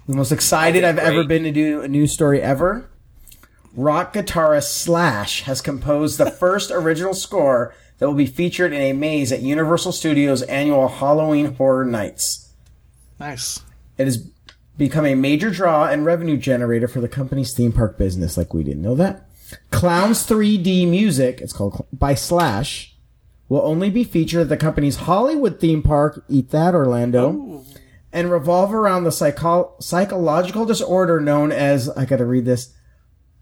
The 0.08 0.16
most 0.16 0.32
excited 0.32 0.86
I've 0.86 1.00
ever 1.00 1.26
been 1.26 1.44
to 1.44 1.52
do 1.52 1.82
a 1.82 1.88
news 1.88 2.14
story 2.14 2.42
ever. 2.42 2.90
Rock 3.76 4.14
guitarist 4.14 4.70
Slash 4.72 5.42
has 5.44 5.60
composed 5.62 6.18
the 6.18 6.32
first 6.40 6.72
original 6.72 7.14
score 7.14 7.76
that 7.98 8.08
will 8.08 8.16
be 8.16 8.26
featured 8.26 8.72
in 8.74 8.82
a 8.82 8.94
maze 8.94 9.32
at 9.32 9.42
Universal 9.42 9.92
Studios' 9.92 10.44
annual 10.44 10.88
Halloween 10.88 11.56
Horror 11.56 11.86
Nights. 11.86 12.47
Nice. 13.20 13.62
It 13.98 14.06
has 14.06 14.18
become 14.78 15.06
a 15.06 15.16
major 15.16 15.50
draw 15.50 15.86
and 15.86 16.06
revenue 16.06 16.38
generator 16.38 16.88
for 16.88 17.02
the 17.02 17.08
company's 17.10 17.54
theme 17.54 17.72
park 17.72 17.98
business, 17.98 18.38
like 18.38 18.54
we 18.54 18.64
didn't 18.64 18.82
know 18.84 18.96
that. 18.96 19.28
Clowns 19.72 20.26
3D 20.28 20.88
Music, 20.90 21.42
it's 21.42 21.54
called 21.54 21.86
by 21.92 22.14
Slash, 22.14 22.96
will 23.50 23.62
only 23.62 23.90
be 23.90 24.04
featured 24.04 24.42
at 24.42 24.50
the 24.50 24.58
company's 24.58 24.98
Hollywood 24.98 25.60
theme 25.60 25.82
park, 25.82 26.24
Eat 26.28 26.50
That 26.52 26.76
Orlando, 26.76 27.64
and 28.14 28.30
revolve 28.30 28.74
around 28.74 29.04
the 29.06 29.12
psycho- 29.12 29.74
psychological 29.80 30.66
disorder 30.66 31.20
known 31.22 31.52
as, 31.52 31.90
I 31.90 32.06
gotta 32.06 32.26
read 32.26 32.46
this, 32.46 32.74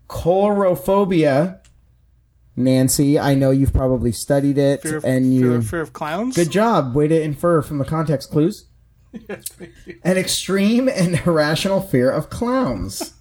coulrophobia. 0.07 1.59
Nancy, 2.55 3.19
I 3.19 3.35
know 3.35 3.51
you've 3.51 3.73
probably 3.73 4.11
studied 4.13 4.57
it, 4.57 4.81
Fear 4.83 4.97
of, 4.97 5.05
and 5.05 5.25
fear, 5.25 5.33
you. 5.41 5.53
of- 5.55 5.67
fear 5.67 5.81
of 5.81 5.91
clowns. 5.91 6.35
Good 6.35 6.51
job. 6.51 6.95
Way 6.95 7.07
to 7.09 7.21
infer 7.21 7.61
from 7.61 7.79
the 7.79 7.85
context 7.85 8.29
clues. 8.31 8.65
An 10.03 10.17
extreme 10.17 10.87
and 10.89 11.19
irrational 11.25 11.81
fear 11.81 12.11
of 12.11 12.29
clowns. 12.29 13.13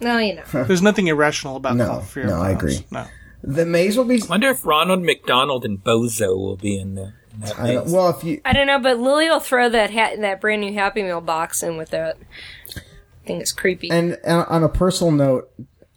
No, 0.00 0.18
you 0.18 0.34
know. 0.36 0.42
There's 0.64 0.82
nothing 0.82 1.06
irrational 1.06 1.56
about 1.56 1.76
No, 1.76 1.86
clown- 1.86 2.02
fear 2.02 2.24
of 2.24 2.30
no, 2.30 2.36
I 2.42 2.50
agree. 2.50 2.84
No. 2.90 3.06
The 3.42 3.66
maze 3.66 3.96
will 3.96 4.04
be. 4.04 4.20
I 4.22 4.26
wonder 4.28 4.48
if 4.50 4.64
Ronald 4.64 5.02
McDonald 5.02 5.64
and 5.64 5.82
Bozo 5.82 6.36
will 6.36 6.56
be 6.56 6.78
in 6.78 6.94
there. 6.94 7.14
I 7.58 7.72
don't, 7.74 7.90
well, 7.90 8.08
if 8.10 8.24
you. 8.24 8.40
I 8.44 8.52
don't 8.52 8.66
know, 8.66 8.78
but 8.78 8.98
Lily 8.98 9.28
will 9.28 9.40
throw 9.40 9.68
that 9.68 9.90
hat, 9.90 10.14
in 10.14 10.22
that 10.22 10.40
brand 10.40 10.60
new 10.62 10.72
Happy 10.72 11.02
Meal 11.02 11.20
box 11.20 11.62
in 11.62 11.76
with 11.76 11.90
that. 11.90 12.16
I 12.76 13.26
think 13.26 13.40
it's 13.42 13.52
creepy. 13.52 13.90
And 13.90 14.18
uh, 14.26 14.44
on 14.48 14.62
a 14.62 14.68
personal 14.68 15.10
note, 15.12 15.50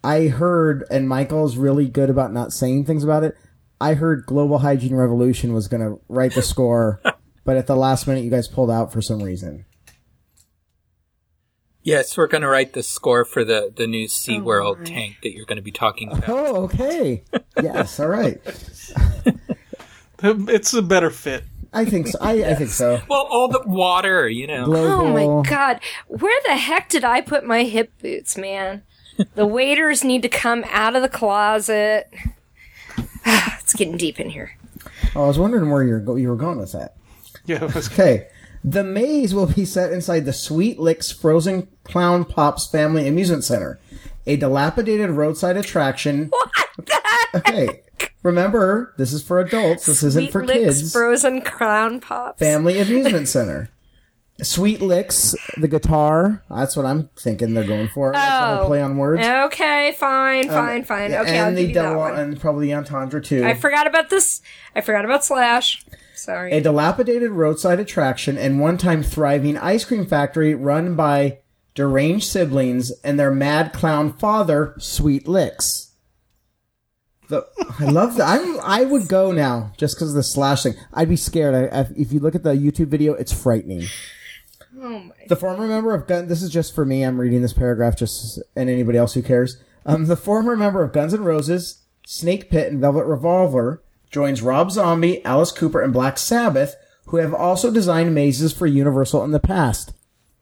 I 0.04 0.26
heard, 0.28 0.84
and 0.90 1.08
Michael's 1.08 1.56
really 1.56 1.88
good 1.88 2.10
about 2.10 2.32
not 2.32 2.52
saying 2.52 2.84
things 2.84 3.04
about 3.04 3.24
it. 3.24 3.36
I 3.80 3.94
heard 3.94 4.26
Global 4.26 4.58
Hygiene 4.58 4.94
Revolution 4.96 5.54
was 5.54 5.68
going 5.68 5.80
to 5.82 6.00
write 6.08 6.34
the 6.34 6.42
score, 6.42 7.00
but 7.48 7.56
at 7.56 7.66
the 7.66 7.74
last 7.74 8.06
minute, 8.06 8.22
you 8.22 8.30
guys 8.30 8.46
pulled 8.46 8.70
out 8.70 8.92
for 8.92 9.00
some 9.00 9.22
reason. 9.22 9.64
yes, 11.82 12.14
we're 12.14 12.26
going 12.26 12.42
to 12.42 12.48
write 12.48 12.74
the 12.74 12.82
score 12.82 13.24
for 13.24 13.42
the, 13.42 13.72
the 13.74 13.86
new 13.86 14.06
SeaWorld 14.06 14.80
oh 14.80 14.84
tank 14.84 15.16
that 15.22 15.32
you're 15.32 15.46
going 15.46 15.56
to 15.56 15.62
be 15.62 15.70
talking 15.70 16.12
about. 16.12 16.28
Oh, 16.28 16.64
okay. 16.64 17.22
yes, 17.62 17.98
all 17.98 18.08
right. 18.08 18.38
It's 20.22 20.74
a 20.74 20.82
better 20.82 21.10
fit. 21.10 21.44
I 21.72 21.86
think 21.86 22.08
so. 22.08 22.18
I, 22.20 22.32
I 22.44 22.54
think 22.54 22.70
so. 22.70 23.00
Well, 23.08 23.26
all 23.30 23.48
the 23.48 23.62
water, 23.64 24.28
you 24.28 24.46
know. 24.48 24.64
Global. 24.66 25.06
Oh 25.06 25.42
my 25.42 25.48
god, 25.48 25.80
where 26.08 26.40
the 26.44 26.56
heck 26.56 26.88
did 26.88 27.04
I 27.04 27.20
put 27.20 27.44
my 27.44 27.62
hip 27.62 27.92
boots, 28.02 28.36
man? 28.36 28.82
The 29.36 29.46
waiters 29.46 30.02
need 30.02 30.22
to 30.22 30.28
come 30.28 30.64
out 30.68 30.96
of 30.96 31.02
the 31.02 31.08
closet. 31.08 32.12
it's 33.24 33.74
getting 33.74 33.96
deep 33.96 34.18
in 34.18 34.30
here. 34.30 34.58
Oh, 35.14 35.22
I 35.22 35.26
was 35.28 35.38
wondering 35.38 35.70
where 35.70 35.84
you're 35.84 36.00
go- 36.00 36.16
you 36.16 36.28
were 36.28 36.36
going 36.36 36.58
with 36.58 36.72
that. 36.72 36.97
Yeah. 37.60 37.64
was- 37.64 37.90
Okay. 37.90 38.28
The 38.64 38.82
maze 38.84 39.34
will 39.34 39.46
be 39.46 39.64
set 39.64 39.92
inside 39.92 40.24
the 40.24 40.32
Sweet 40.32 40.78
Licks 40.80 41.10
Frozen 41.12 41.68
Clown 41.84 42.24
Pops 42.24 42.66
Family 42.66 43.06
Amusement 43.06 43.44
Center, 43.44 43.78
a 44.26 44.36
dilapidated 44.36 45.10
roadside 45.10 45.56
attraction. 45.56 46.30
What 46.76 46.86
the 46.86 47.00
Okay. 47.36 47.82
Remember, 48.22 48.94
this 48.98 49.12
is 49.12 49.22
for 49.22 49.38
adults. 49.40 49.86
This 49.86 50.02
isn't 50.02 50.30
for 50.32 50.44
Licks 50.44 50.58
kids. 50.80 50.92
frozen 50.92 51.40
Clown 51.40 52.00
pops. 52.00 52.38
Family 52.38 52.78
Amusement 52.80 53.26
Center. 53.28 53.70
Sweet 54.42 54.80
Licks, 54.80 55.34
the 55.56 55.66
guitar. 55.66 56.44
That's 56.48 56.76
what 56.76 56.86
I'm 56.86 57.10
thinking 57.18 57.54
they're 57.54 57.66
going 57.66 57.88
for. 57.88 58.12
That's 58.12 58.60
Oh. 58.60 58.62
a 58.62 58.66
play 58.66 58.80
on 58.80 58.96
words. 58.96 59.26
Okay, 59.26 59.92
fine, 59.98 60.48
um, 60.48 60.54
fine, 60.54 60.84
fine. 60.84 61.12
Okay, 61.12 61.38
I'll 61.38 61.46
and 61.48 61.56
give 61.56 61.64
the 61.64 61.68
you 61.70 61.74
that 61.74 61.82
double 61.82 61.98
one. 62.00 62.14
and 62.16 62.40
probably 62.40 62.66
the 62.68 62.74
entendre 62.74 63.20
too. 63.20 63.44
I 63.44 63.54
forgot 63.54 63.88
about 63.88 64.10
this. 64.10 64.40
I 64.76 64.80
forgot 64.80 65.04
about 65.04 65.24
Slash. 65.24 65.84
Sorry. 66.18 66.52
a 66.52 66.60
dilapidated 66.60 67.30
roadside 67.30 67.80
attraction 67.80 68.36
and 68.36 68.60
one-time 68.60 69.02
thriving 69.02 69.56
ice 69.56 69.84
cream 69.84 70.06
factory 70.06 70.54
run 70.54 70.96
by 70.96 71.38
deranged 71.74 72.26
siblings 72.26 72.90
and 73.04 73.18
their 73.18 73.30
mad 73.30 73.72
clown 73.72 74.12
father, 74.12 74.74
Sweet 74.78 75.28
Licks. 75.28 75.92
The, 77.28 77.46
I 77.78 77.84
love 77.84 78.16
that. 78.16 78.40
I'm, 78.40 78.58
I 78.60 78.84
would 78.84 79.06
go 79.06 79.32
now 79.32 79.72
just 79.76 79.96
because 79.96 80.08
of 80.10 80.14
the 80.16 80.22
slash 80.22 80.62
thing. 80.62 80.74
I'd 80.92 81.08
be 81.08 81.16
scared. 81.16 81.54
I, 81.54 81.80
I, 81.80 81.86
if 81.96 82.10
you 82.10 82.20
look 82.20 82.34
at 82.34 82.42
the 82.42 82.54
YouTube 82.54 82.88
video, 82.88 83.12
it's 83.14 83.32
frightening. 83.32 83.84
oh 84.80 84.98
my. 85.00 85.14
The 85.28 85.36
former 85.36 85.68
member 85.68 85.94
of 85.94 86.06
Gun. 86.06 86.26
This 86.26 86.42
is 86.42 86.50
just 86.50 86.74
for 86.74 86.84
me. 86.84 87.02
I'm 87.02 87.20
reading 87.20 87.42
this 87.42 87.52
paragraph, 87.52 87.96
just 87.96 88.42
and 88.56 88.68
anybody 88.70 88.98
else 88.98 89.14
who 89.14 89.22
cares. 89.22 89.62
Um, 89.84 90.06
the 90.06 90.16
former 90.16 90.56
member 90.56 90.82
of 90.82 90.92
Guns 90.92 91.14
N' 91.14 91.22
Roses, 91.22 91.82
Snake 92.06 92.50
Pit, 92.50 92.72
and 92.72 92.80
Velvet 92.80 93.04
Revolver 93.04 93.82
joins 94.10 94.42
Rob 94.42 94.70
Zombie, 94.70 95.24
Alice 95.24 95.52
Cooper, 95.52 95.80
and 95.80 95.92
Black 95.92 96.18
Sabbath, 96.18 96.76
who 97.06 97.16
have 97.18 97.34
also 97.34 97.70
designed 97.70 98.14
mazes 98.14 98.52
for 98.52 98.66
Universal 98.66 99.24
in 99.24 99.30
the 99.30 99.40
past. 99.40 99.92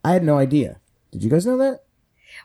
I 0.05 0.13
had 0.13 0.25
no 0.25 0.39
idea. 0.39 0.81
Did 1.13 1.23
you 1.25 1.31
guys 1.31 1.47
know 1.47 1.57
that? 1.59 1.83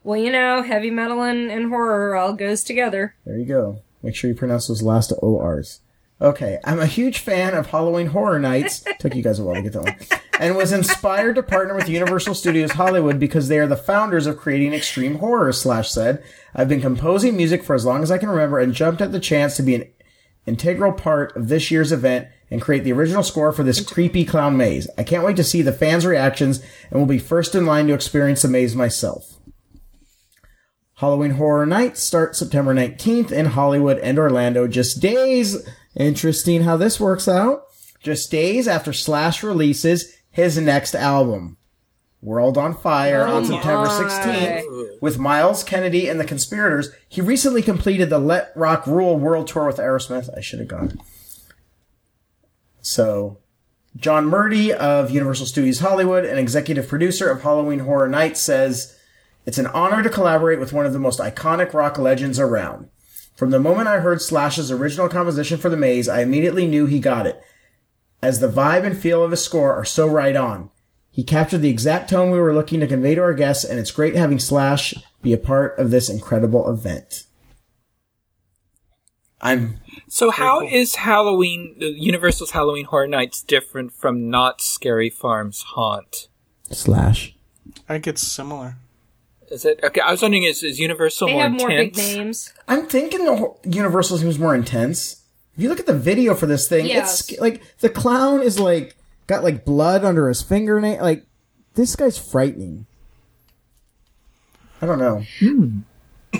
Well, 0.03 0.17
you 0.17 0.31
know, 0.31 0.63
heavy 0.63 0.89
metal 0.89 1.21
and, 1.21 1.51
and 1.51 1.69
horror 1.69 2.15
all 2.15 2.33
goes 2.33 2.63
together. 2.63 3.15
There 3.25 3.37
you 3.37 3.45
go. 3.45 3.81
Make 4.01 4.15
sure 4.15 4.29
you 4.29 4.35
pronounce 4.35 4.67
those 4.67 4.81
last 4.81 5.13
ORs. 5.21 5.81
Okay, 6.21 6.59
I'm 6.63 6.79
a 6.79 6.85
huge 6.85 7.17
fan 7.17 7.55
of 7.55 7.67
Halloween 7.67 8.07
Horror 8.07 8.39
Nights. 8.39 8.83
Took 8.99 9.15
you 9.15 9.23
guys 9.23 9.39
a 9.39 9.43
while 9.43 9.55
to 9.55 9.61
get 9.63 9.73
that 9.73 9.83
one. 9.83 9.95
And 10.39 10.55
was 10.55 10.71
inspired 10.71 11.35
to 11.35 11.43
partner 11.43 11.75
with 11.75 11.89
Universal 11.89 12.35
Studios 12.35 12.71
Hollywood 12.71 13.19
because 13.19 13.47
they 13.47 13.57
are 13.57 13.67
the 13.67 13.75
founders 13.75 14.27
of 14.27 14.37
creating 14.37 14.73
extreme 14.73 15.15
horror, 15.15 15.51
Slash 15.51 15.89
said. 15.89 16.23
I've 16.53 16.69
been 16.69 16.81
composing 16.81 17.35
music 17.35 17.63
for 17.63 17.73
as 17.75 17.85
long 17.85 18.03
as 18.03 18.11
I 18.11 18.19
can 18.19 18.29
remember 18.29 18.59
and 18.59 18.73
jumped 18.73 19.01
at 19.01 19.11
the 19.11 19.19
chance 19.19 19.55
to 19.57 19.63
be 19.63 19.75
an 19.75 19.87
integral 20.45 20.91
part 20.91 21.35
of 21.35 21.47
this 21.47 21.71
year's 21.71 21.91
event 21.91 22.27
and 22.49 22.61
create 22.61 22.83
the 22.83 22.93
original 22.93 23.23
score 23.23 23.51
for 23.51 23.63
this 23.63 23.85
creepy 23.85 24.25
clown 24.25 24.57
maze. 24.57 24.87
I 24.97 25.03
can't 25.03 25.23
wait 25.23 25.37
to 25.37 25.43
see 25.43 25.61
the 25.61 25.71
fans' 25.71 26.05
reactions 26.05 26.61
and 26.89 26.99
will 26.99 27.07
be 27.07 27.19
first 27.19 27.55
in 27.55 27.65
line 27.65 27.87
to 27.87 27.93
experience 27.93 28.41
the 28.41 28.47
maze 28.47 28.75
myself. 28.75 29.37
Halloween 30.95 31.31
Horror 31.31 31.65
Nights 31.65 32.03
start 32.03 32.35
September 32.35 32.75
19th 32.75 33.31
in 33.31 33.47
Hollywood 33.47 33.97
and 33.99 34.19
Orlando. 34.19 34.67
Just 34.67 35.01
days. 35.01 35.67
Interesting 35.95 36.63
how 36.63 36.77
this 36.77 36.99
works 36.99 37.27
out. 37.27 37.63
Just 38.03 38.29
days 38.29 38.67
after 38.67 38.93
Slash 38.93 39.41
releases 39.41 40.15
his 40.29 40.57
next 40.57 40.93
album, 40.93 41.57
World 42.21 42.57
on 42.57 42.75
Fire, 42.75 43.25
on 43.25 43.43
oh 43.43 43.47
September 43.47 43.87
16th 43.87 45.01
with 45.01 45.17
Myles 45.17 45.63
Kennedy 45.63 46.07
and 46.07 46.19
the 46.19 46.25
Conspirators. 46.25 46.91
He 47.09 47.19
recently 47.19 47.63
completed 47.63 48.09
the 48.09 48.19
Let 48.19 48.51
Rock 48.55 48.85
Rule 48.85 49.17
World 49.17 49.47
Tour 49.47 49.65
with 49.65 49.77
Aerosmith. 49.77 50.29
I 50.37 50.41
should 50.41 50.59
have 50.59 50.67
gone. 50.67 51.01
So, 52.81 53.39
John 53.95 54.27
Murdy 54.27 54.71
of 54.71 55.11
Universal 55.11 55.47
Studios 55.47 55.79
Hollywood, 55.79 56.23
an 56.23 56.37
executive 56.37 56.87
producer 56.87 57.29
of 57.29 57.41
Halloween 57.41 57.79
Horror 57.79 58.07
Nights, 58.07 58.39
says, 58.39 58.97
It's 59.45 59.57
an 59.57 59.67
honor 59.67 60.03
to 60.03 60.09
collaborate 60.09 60.59
with 60.59 60.73
one 60.73 60.85
of 60.85 60.93
the 60.93 60.99
most 60.99 61.19
iconic 61.19 61.73
rock 61.73 61.97
legends 61.97 62.39
around. 62.39 62.89
From 63.35 63.49
the 63.49 63.59
moment 63.59 63.87
I 63.87 63.99
heard 63.99 64.21
Slash's 64.21 64.71
original 64.71 65.09
composition 65.09 65.57
for 65.57 65.69
The 65.69 65.77
Maze, 65.77 66.07
I 66.07 66.21
immediately 66.21 66.67
knew 66.67 66.85
he 66.85 66.99
got 66.99 67.25
it, 67.25 67.41
as 68.21 68.39
the 68.39 68.47
vibe 68.47 68.83
and 68.83 68.97
feel 68.97 69.23
of 69.23 69.31
his 69.31 69.43
score 69.43 69.73
are 69.73 69.85
so 69.85 70.07
right 70.07 70.35
on. 70.35 70.69
He 71.13 71.23
captured 71.23 71.57
the 71.59 71.69
exact 71.69 72.09
tone 72.09 72.31
we 72.31 72.39
were 72.39 72.53
looking 72.53 72.79
to 72.79 72.87
convey 72.87 73.15
to 73.15 73.21
our 73.21 73.33
guests, 73.33 73.65
and 73.65 73.77
it's 73.77 73.91
great 73.91 74.15
having 74.15 74.39
Slash 74.39 74.93
be 75.21 75.33
a 75.33 75.37
part 75.37 75.77
of 75.77 75.91
this 75.91 76.09
incredible 76.09 76.69
event. 76.69 77.25
I'm 79.41 79.79
So 80.07 80.29
how 80.31 80.61
is 80.61 80.95
Halloween, 80.95 81.75
the 81.79 81.89
Universal's 81.91 82.51
Halloween 82.51 82.85
Horror 82.85 83.07
Nights 83.07 83.41
different 83.41 83.91
from 83.91 84.29
Knott's 84.29 84.65
Scary 84.65 85.09
Farm's 85.09 85.63
Haunt? 85.63 86.27
Slash. 86.71 87.35
I 87.89 87.93
think 87.93 88.07
it's 88.07 88.21
similar. 88.21 88.75
Is 89.49 89.65
it 89.65 89.79
okay? 89.83 89.99
I 89.99 90.11
was 90.11 90.21
wondering, 90.21 90.43
is, 90.43 90.63
is 90.63 90.79
Universal 90.79 91.27
They 91.27 91.33
more 91.33 91.41
have 91.43 91.51
more 91.51 91.67
big 91.69 91.97
names. 91.97 92.53
I'm 92.67 92.85
thinking 92.85 93.25
the 93.25 93.53
Universal 93.65 94.19
seems 94.19 94.39
more 94.39 94.55
intense. 94.55 95.23
If 95.57 95.63
you 95.63 95.67
look 95.69 95.79
at 95.81 95.87
the 95.87 95.97
video 95.97 96.35
for 96.35 96.45
this 96.45 96.69
thing, 96.69 96.85
Yes. 96.85 97.29
it's 97.29 97.39
like 97.41 97.61
the 97.79 97.89
clown 97.89 98.41
is 98.41 98.59
like 98.59 98.95
got 99.31 99.43
like 99.43 99.65
blood 99.65 100.03
under 100.03 100.27
his 100.27 100.41
fingernail. 100.41 101.01
Like 101.01 101.25
this 101.73 101.95
guy's 101.95 102.17
frightening. 102.17 102.85
I 104.81 104.85
don't 104.85 104.99
know. 104.99 105.23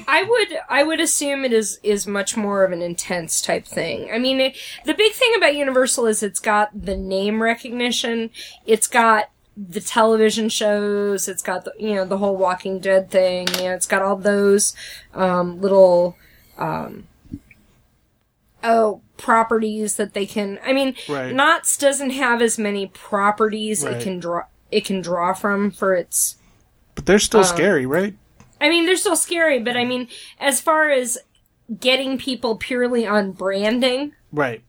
I 0.07 0.24
would 0.24 0.60
I 0.69 0.83
would 0.83 1.00
assume 1.00 1.45
it 1.45 1.53
is 1.53 1.79
is 1.83 2.07
much 2.07 2.36
more 2.38 2.63
of 2.63 2.71
an 2.71 2.81
intense 2.81 3.41
type 3.41 3.65
thing. 3.65 4.10
I 4.12 4.19
mean, 4.19 4.39
it, 4.39 4.57
the 4.86 4.93
big 4.93 5.13
thing 5.13 5.33
about 5.36 5.55
Universal 5.55 6.07
is 6.07 6.24
it's 6.24 6.39
got 6.39 6.69
the 6.74 6.98
name 6.98 7.41
recognition. 7.41 8.29
It's 8.65 8.88
got 8.88 9.29
the 9.55 9.81
television 9.81 10.50
shows. 10.50 11.27
It's 11.27 11.43
got 11.43 11.65
the 11.65 11.74
you 11.79 11.95
know 11.95 12.05
the 12.05 12.17
whole 12.17 12.36
Walking 12.36 12.79
Dead 12.79 13.10
thing. 13.10 13.48
You 13.55 13.63
know, 13.63 13.74
it's 13.74 13.88
got 13.88 14.01
all 14.01 14.15
those 14.15 14.75
um, 15.13 15.62
little 15.62 16.15
um, 16.57 17.07
oh 18.63 19.01
properties 19.21 19.95
that 19.95 20.13
they 20.13 20.25
can. 20.25 20.59
I 20.65 20.73
mean, 20.73 20.95
Right. 21.07 21.33
Knott's 21.33 21.77
doesn't 21.77 22.09
have 22.11 22.41
as 22.41 22.57
many 22.57 22.87
properties 22.87 23.83
Right. 23.85 23.95
it 23.97 24.03
can 24.03 24.19
draw 24.19 24.43
it 24.71 24.85
can 24.85 25.01
draw 25.01 25.33
from 25.33 25.69
for 25.71 25.93
its. 25.93 26.37
But 26.95 27.05
they're 27.05 27.15
Um, 27.15 27.19
still 27.19 27.43
scary, 27.43 27.85
right? 27.85 28.13
I 28.61 28.69
mean, 28.69 28.85
they're 28.85 28.95
still 28.95 29.15
scary, 29.17 29.59
but 29.59 29.75
I 29.75 29.83
mean, 29.85 30.07
as 30.39 30.61
far 30.61 30.89
as 30.89 31.17
getting 31.79 32.17
people 32.17 32.55
purely 32.55 33.05
on 33.05 33.31
branding 33.33 34.13
Right. 34.31 34.61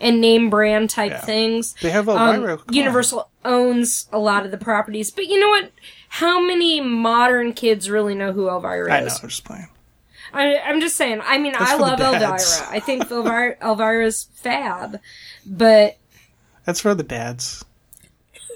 and 0.00 0.20
name 0.20 0.48
brand 0.50 0.90
type 0.90 1.10
Yeah. 1.10 1.20
things, 1.22 1.74
They 1.82 1.90
have 1.90 2.08
um, 2.08 2.18
Elvira. 2.36 2.58
On. 2.58 2.72
Universal 2.72 3.28
owns 3.44 4.06
a 4.12 4.18
lot 4.18 4.44
of 4.44 4.50
the 4.52 4.58
properties. 4.58 5.10
But 5.10 5.26
you 5.26 5.40
know 5.40 5.48
what? 5.48 5.70
How 6.10 6.40
many 6.40 6.80
modern 6.80 7.52
kids 7.52 7.90
really 7.90 8.14
know 8.14 8.32
who 8.32 8.48
Elvira 8.48 8.92
I 8.92 9.00
know. 9.00 9.06
is? 9.06 9.18
I'm 9.22 9.28
just 9.28 9.44
playing. 9.44 9.68
I, 10.32 10.58
I'm 10.58 10.80
just 10.80 10.96
saying. 10.96 11.20
I 11.24 11.38
mean, 11.38 11.52
That's 11.52 11.70
I 11.70 11.76
love 11.76 12.00
Elvira. 12.00 12.38
I 12.70 12.80
think 12.80 13.10
Elvira, 13.10 13.56
Elvira's 13.60 14.28
fab, 14.34 15.00
but 15.46 15.96
That's 16.64 16.80
for 16.80 16.94
the 16.94 17.02
dads. 17.02 17.64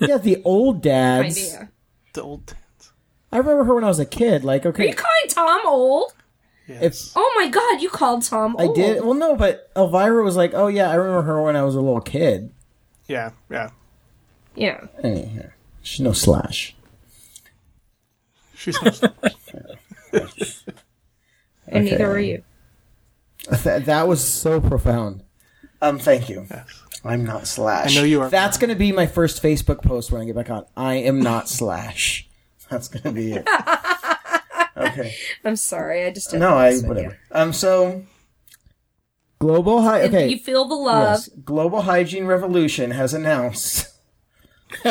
Yeah, 0.00 0.18
the 0.18 0.42
old 0.44 0.82
dads. 0.82 1.38
idea. 1.38 1.70
The 2.12 2.22
old 2.22 2.46
dads. 2.46 2.92
I 3.30 3.38
remember 3.38 3.64
her 3.64 3.74
when 3.74 3.84
I 3.84 3.88
was 3.88 3.98
a 3.98 4.06
kid. 4.06 4.44
Like, 4.44 4.66
okay, 4.66 4.68
Are 4.68 4.86
okay, 4.86 4.88
you 4.90 4.94
calling 4.94 5.28
Tom 5.28 5.66
old? 5.66 6.12
Yes. 6.68 7.12
Oh 7.16 7.32
my 7.36 7.48
god, 7.48 7.82
you 7.82 7.88
called 7.90 8.22
Tom 8.22 8.56
I 8.58 8.68
did. 8.72 9.04
Well, 9.04 9.14
no, 9.14 9.36
but 9.36 9.70
Elvira 9.76 10.22
was 10.22 10.36
like, 10.36 10.54
oh 10.54 10.68
yeah, 10.68 10.90
I 10.90 10.94
remember 10.94 11.22
her 11.22 11.42
when 11.42 11.56
I 11.56 11.62
was 11.62 11.74
a 11.74 11.80
little 11.80 12.00
kid. 12.00 12.52
Yeah. 13.08 13.30
Yeah. 13.50 13.70
Yeah. 14.54 14.86
Anyhow, 15.02 15.48
she's 15.82 16.00
no 16.00 16.12
slash. 16.12 16.76
She's 18.54 18.80
not. 18.82 19.02
And 21.72 21.84
neither 21.84 21.96
Okay. 21.96 22.06
were 22.06 22.18
you. 22.20 22.42
That, 23.64 23.86
that 23.86 24.06
was 24.08 24.22
so 24.26 24.60
profound. 24.60 25.22
Um, 25.80 25.98
thank 25.98 26.28
you. 26.28 26.46
Yes. 26.50 26.82
I'm 27.04 27.24
not 27.24 27.48
slash. 27.48 27.90
I 27.96 28.00
know 28.00 28.04
you 28.04 28.20
are. 28.22 28.30
That's 28.30 28.56
going 28.58 28.70
to 28.70 28.76
be 28.76 28.92
my 28.92 29.06
first 29.06 29.42
Facebook 29.42 29.82
post 29.82 30.12
when 30.12 30.22
I 30.22 30.24
get 30.24 30.36
back 30.36 30.50
on. 30.50 30.64
I 30.76 30.94
am 30.94 31.20
not 31.20 31.48
slash. 31.48 32.28
That's 32.70 32.86
going 32.88 33.02
to 33.02 33.12
be 33.12 33.32
it. 33.32 33.48
Okay. 34.74 35.14
I'm 35.44 35.56
sorry, 35.56 36.06
I 36.06 36.10
just 36.12 36.30
didn't 36.30 36.40
No, 36.40 36.56
I 36.56 36.70
mess 36.70 36.80
with 36.82 36.88
whatever. 36.88 37.18
Um, 37.30 37.52
so 37.52 38.04
global 39.38 39.82
hi. 39.82 40.00
you. 40.02 40.08
Okay. 40.08 40.28
You 40.28 40.38
feel 40.38 40.64
the 40.66 40.74
love. 40.74 41.18
Yes. 41.18 41.28
Global 41.44 41.82
Hygiene 41.82 42.24
Revolution 42.24 42.90
has 42.92 43.12
announced 43.12 43.88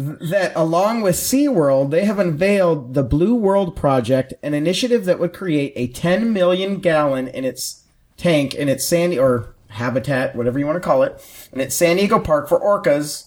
that 0.00 0.52
along 0.56 1.02
with 1.02 1.16
SeaWorld, 1.16 1.90
they 1.90 2.06
have 2.06 2.18
unveiled 2.18 2.94
the 2.94 3.02
Blue 3.02 3.34
World 3.34 3.76
Project, 3.76 4.32
an 4.42 4.54
initiative 4.54 5.04
that 5.04 5.18
would 5.18 5.34
create 5.34 5.74
a 5.76 5.88
10 5.88 6.32
million 6.32 6.80
gallon 6.80 7.28
in 7.28 7.44
its 7.44 7.84
tank 8.16 8.54
in 8.54 8.68
its 8.68 8.86
sandy 8.86 9.18
or 9.18 9.54
habitat, 9.68 10.34
whatever 10.34 10.58
you 10.58 10.66
want 10.66 10.76
to 10.76 10.80
call 10.80 11.02
it, 11.02 11.22
in 11.52 11.60
its 11.60 11.74
San 11.74 11.96
Diego 11.96 12.18
park 12.18 12.48
for 12.48 12.58
orcas, 12.60 13.26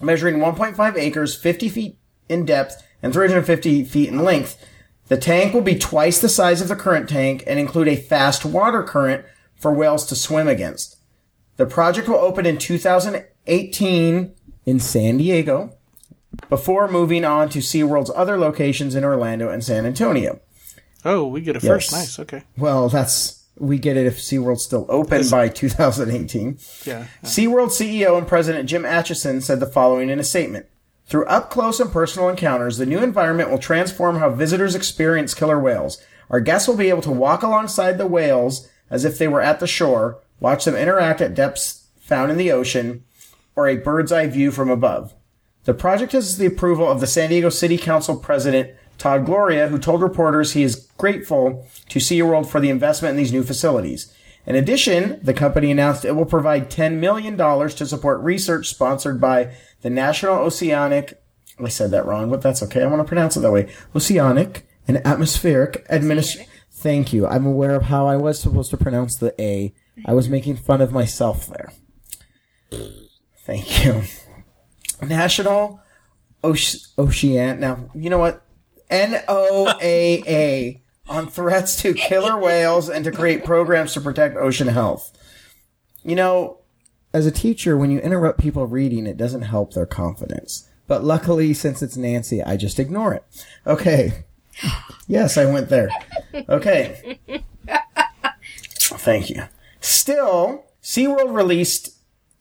measuring 0.00 0.36
1.5 0.36 0.96
acres, 0.96 1.34
50 1.34 1.68
feet 1.68 1.98
in 2.28 2.44
depth, 2.44 2.82
and 3.02 3.12
350 3.12 3.84
feet 3.84 4.08
in 4.08 4.22
length. 4.22 4.64
The 5.08 5.16
tank 5.16 5.52
will 5.52 5.62
be 5.62 5.78
twice 5.78 6.20
the 6.20 6.28
size 6.28 6.60
of 6.60 6.68
the 6.68 6.76
current 6.76 7.08
tank 7.08 7.42
and 7.46 7.58
include 7.58 7.88
a 7.88 7.96
fast 7.96 8.44
water 8.44 8.82
current 8.82 9.24
for 9.56 9.72
whales 9.72 10.06
to 10.06 10.16
swim 10.16 10.48
against. 10.48 10.96
The 11.56 11.66
project 11.66 12.08
will 12.08 12.16
open 12.16 12.46
in 12.46 12.58
2018 12.58 14.34
in 14.66 14.80
San 14.80 15.16
Diego 15.16 15.72
before 16.50 16.88
moving 16.88 17.24
on 17.24 17.48
to 17.48 17.60
SeaWorld's 17.60 18.10
other 18.14 18.36
locations 18.36 18.94
in 18.94 19.04
Orlando 19.04 19.48
and 19.48 19.64
San 19.64 19.86
Antonio. 19.86 20.40
Oh, 21.04 21.26
we 21.26 21.40
get 21.40 21.56
it 21.56 21.62
first. 21.62 21.92
Nice. 21.92 22.18
Okay. 22.18 22.42
Well, 22.58 22.88
that's 22.88 23.44
we 23.58 23.78
get 23.78 23.96
it 23.96 24.06
if 24.06 24.18
SeaWorld's 24.18 24.64
still 24.64 24.84
open 24.88 25.28
by 25.30 25.48
2018. 25.48 26.58
Yeah. 26.84 27.06
SeaWorld 27.22 27.68
CEO 27.68 28.18
and 28.18 28.26
President 28.26 28.68
Jim 28.68 28.84
Atchison 28.84 29.40
said 29.40 29.60
the 29.60 29.66
following 29.66 30.10
in 30.10 30.20
a 30.20 30.24
statement. 30.24 30.66
Through 31.06 31.26
up 31.26 31.50
close 31.50 31.78
and 31.78 31.92
personal 31.92 32.28
encounters, 32.28 32.78
the 32.78 32.86
new 32.86 32.98
environment 32.98 33.50
will 33.50 33.58
transform 33.58 34.18
how 34.18 34.30
visitors 34.30 34.74
experience 34.74 35.34
killer 35.34 35.58
whales. 35.58 36.02
Our 36.28 36.40
guests 36.40 36.66
will 36.66 36.76
be 36.76 36.90
able 36.90 37.02
to 37.02 37.12
walk 37.12 37.44
alongside 37.44 37.96
the 37.96 38.08
whales 38.08 38.68
as 38.90 39.04
if 39.04 39.16
they 39.16 39.28
were 39.28 39.40
at 39.40 39.60
the 39.60 39.66
shore, 39.66 40.18
watch 40.40 40.64
them 40.64 40.74
interact 40.74 41.20
at 41.20 41.34
depths 41.34 41.86
found 42.00 42.30
in 42.30 42.38
the 42.38 42.52
ocean, 42.52 43.04
or 43.56 43.66
a 43.66 43.76
bird's 43.76 44.12
eye 44.12 44.26
view 44.26 44.50
from 44.52 44.70
above. 44.70 45.14
The 45.64 45.74
project 45.74 46.12
has 46.12 46.38
the 46.38 46.46
approval 46.46 46.88
of 46.88 47.00
the 47.00 47.06
San 47.06 47.30
Diego 47.30 47.48
City 47.48 47.76
Council 47.76 48.16
President 48.16 48.70
Todd 48.98 49.26
Gloria, 49.26 49.68
who 49.68 49.78
told 49.78 50.00
reporters 50.00 50.52
he 50.52 50.62
is 50.62 50.86
grateful 50.96 51.66
to 51.88 51.98
SeaWorld 51.98 52.46
for 52.46 52.60
the 52.60 52.70
investment 52.70 53.10
in 53.10 53.16
these 53.16 53.32
new 53.32 53.42
facilities. 53.42 54.12
In 54.46 54.54
addition, 54.54 55.18
the 55.22 55.34
company 55.34 55.70
announced 55.70 56.04
it 56.04 56.12
will 56.12 56.24
provide 56.24 56.70
$10 56.70 56.98
million 56.98 57.36
to 57.36 57.86
support 57.86 58.20
research 58.20 58.68
sponsored 58.68 59.20
by 59.20 59.52
the 59.82 59.90
National 59.90 60.36
Oceanic, 60.36 61.20
I 61.58 61.68
said 61.68 61.90
that 61.90 62.06
wrong, 62.06 62.30
but 62.30 62.42
that's 62.42 62.62
okay. 62.62 62.82
I 62.82 62.86
want 62.86 63.00
to 63.00 63.08
pronounce 63.08 63.36
it 63.36 63.40
that 63.40 63.52
way. 63.52 63.72
Oceanic 63.94 64.68
and 64.86 65.04
Atmospheric 65.06 65.84
Administration. 65.88 66.50
Thank 66.70 67.12
you. 67.12 67.26
I'm 67.26 67.46
aware 67.46 67.74
of 67.74 67.84
how 67.84 68.06
I 68.06 68.16
was 68.16 68.38
supposed 68.38 68.70
to 68.70 68.76
pronounce 68.76 69.16
the 69.16 69.34
A. 69.40 69.74
I 70.04 70.12
was 70.12 70.28
making 70.28 70.56
fun 70.56 70.80
of 70.80 70.92
myself 70.92 71.48
there. 71.48 71.72
Thank 73.46 73.84
you. 73.84 74.02
National 75.06 75.80
Oce- 76.42 76.88
Ocean. 76.98 77.60
Now, 77.60 77.88
you 77.94 78.10
know 78.10 78.18
what? 78.18 78.42
NOAA 78.90 80.80
on 81.08 81.28
threats 81.28 81.80
to 81.82 81.94
killer 81.94 82.36
whales 82.38 82.88
and 82.88 83.04
to 83.04 83.12
create 83.12 83.44
programs 83.44 83.92
to 83.94 84.00
protect 84.00 84.36
ocean 84.36 84.68
health. 84.68 85.12
You 86.02 86.16
know, 86.16 86.58
as 87.12 87.26
a 87.26 87.30
teacher, 87.30 87.76
when 87.76 87.90
you 87.90 87.98
interrupt 88.00 88.40
people 88.40 88.66
reading, 88.66 89.06
it 89.06 89.16
doesn't 89.16 89.42
help 89.42 89.74
their 89.74 89.86
confidence. 89.86 90.68
But 90.88 91.04
luckily, 91.04 91.52
since 91.54 91.82
it's 91.82 91.96
Nancy, 91.96 92.42
I 92.42 92.56
just 92.56 92.78
ignore 92.78 93.14
it. 93.14 93.24
Okay. 93.66 94.24
Yes, 95.06 95.36
I 95.36 95.44
went 95.46 95.68
there. 95.68 95.90
Okay. 96.48 97.18
Thank 98.78 99.30
you. 99.30 99.42
Still, 99.80 100.64
SeaWorld 100.82 101.32
released, 101.34 101.95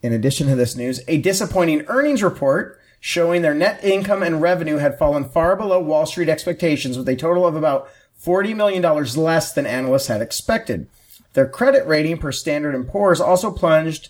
in 0.06 0.14
addition 0.14 0.48
to 0.48 0.56
this 0.56 0.76
news, 0.76 1.02
a 1.08 1.18
disappointing 1.18 1.84
earnings 1.88 2.24
report 2.24 2.80
showing 3.00 3.42
their 3.42 3.54
net 3.54 3.84
income 3.84 4.24
and 4.24 4.42
revenue 4.42 4.78
had 4.78 4.98
fallen 4.98 5.28
far 5.30 5.56
below 5.56 5.80
Wall 5.80 6.06
Street 6.06 6.30
expectations 6.30 6.98
with 6.98 7.10
a 7.10 7.16
total 7.16 7.46
of 7.46 7.56
about 7.56 7.90
$40 8.24 8.56
million 8.56 8.82
less 8.82 9.54
than 9.54 9.66
analysts 9.66 10.08
had 10.08 10.22
expected. 10.22 10.88
Their 11.34 11.48
credit 11.48 11.86
rating 11.86 12.18
per 12.18 12.32
Standard 12.32 12.88
& 12.88 12.90
Poor's 12.90 13.20
also 13.20 13.52
plunged 13.52 14.10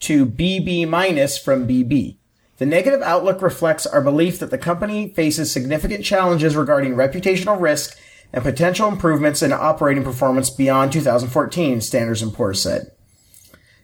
to 0.00 0.24
BB 0.24 0.88
minus 0.88 1.36
from 1.36 1.66
BB. 1.66 2.16
The 2.58 2.66
negative 2.66 3.02
outlook 3.02 3.42
reflects 3.42 3.86
our 3.86 4.00
belief 4.00 4.38
that 4.38 4.50
the 4.50 4.58
company 4.58 5.08
faces 5.10 5.50
significant 5.50 6.04
challenges 6.04 6.56
regarding 6.56 6.94
reputational 6.94 7.60
risk 7.60 7.98
and 8.32 8.42
potential 8.42 8.88
improvements 8.88 9.42
in 9.42 9.52
operating 9.52 10.04
performance 10.04 10.50
beyond 10.50 10.92
2014, 10.92 11.80
Standards 11.80 12.22
& 12.30 12.32
Poor's 12.32 12.62
said. 12.62 12.90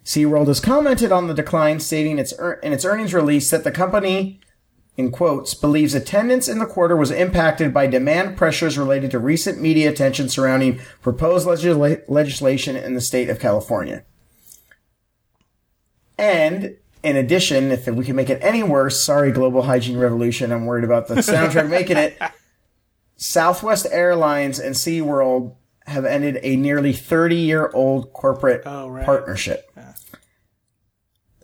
SeaWorld 0.05 0.49
has 0.49 0.61
commented 0.61 1.11
on 1.13 1.29
the 1.29 1.35
decline, 1.35 1.81
stating 1.81 2.19
its 2.19 2.33
ear- 2.39 2.61
in 2.63 2.73
its 2.73 2.85
earnings 2.85 3.15
release 3.15 3.51
that 3.51 3.65
the 3.65 3.71
company, 3.71 4.39
in 4.97 5.11
quotes, 5.11 5.55
believes 5.55 5.95
attendance 5.95 6.47
in 6.47 6.59
the 6.59 6.67
quarter 6.67 6.95
was 6.97 7.11
impacted 7.11 7.73
by 7.73 7.87
demand 7.87 8.37
pressures 8.37 8.77
related 8.77 9.11
to 9.13 9.19
recent 9.19 9.61
media 9.61 9.89
attention 9.91 10.29
surrounding 10.29 10.79
proposed 11.01 11.47
legisla- 11.47 12.03
legislation 12.07 12.77
in 12.77 12.95
the 12.95 13.01
state 13.01 13.31
of 13.31 13.41
California. 13.41 14.05
And 16.19 16.77
in 17.03 17.17
addition, 17.17 17.73
if 17.73 17.87
we 17.87 18.05
can 18.05 18.17
make 18.17 18.31
it 18.31 18.39
any 18.43 18.63
worse, 18.63 19.03
sorry, 19.03 19.33
Global 19.33 19.63
Hygiene 19.63 19.97
Revolution, 19.99 20.53
I'm 20.53 20.67
worried 20.67 20.85
about 20.85 21.09
the 21.09 21.17
soundtrack 21.17 21.69
making 21.69 21.97
it. 21.97 22.17
Southwest 23.17 23.87
Airlines 23.91 24.59
and 24.59 24.75
SeaWorld 24.75 25.55
have 25.87 26.05
ended 26.05 26.39
a 26.43 26.57
nearly 26.57 26.93
30 26.93 27.37
year 27.37 27.71
old 27.75 28.13
corporate 28.13 28.63
Oh, 28.65 28.89
right. 28.89 29.05
partnership. 29.05 29.71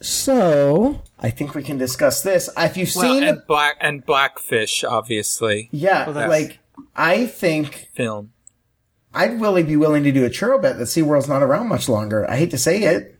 So, 0.00 1.02
I 1.18 1.30
think 1.30 1.54
we 1.54 1.62
can 1.62 1.76
discuss 1.78 2.22
this. 2.22 2.48
If 2.56 2.76
you've 2.76 2.94
Well, 2.96 3.14
seen, 3.14 3.22
and 3.22 3.42
black 3.46 3.76
and 3.80 4.04
Blackfish, 4.04 4.82
obviously, 4.82 5.68
yeah, 5.72 6.10
that's- 6.10 6.28
like, 6.28 6.58
I 6.96 7.26
think 7.26 7.88
film. 7.94 8.32
I'd 9.12 9.40
really 9.40 9.62
be 9.62 9.76
willing 9.76 10.04
to 10.04 10.12
do 10.12 10.24
a 10.24 10.30
churro 10.30 10.60
bet 10.62 10.78
that 10.78 10.84
SeaWorld's 10.84 11.28
not 11.28 11.42
around 11.42 11.68
much 11.68 11.88
longer. 11.88 12.28
I 12.30 12.36
hate 12.36 12.50
to 12.52 12.58
say 12.58 12.82
it. 12.84 13.18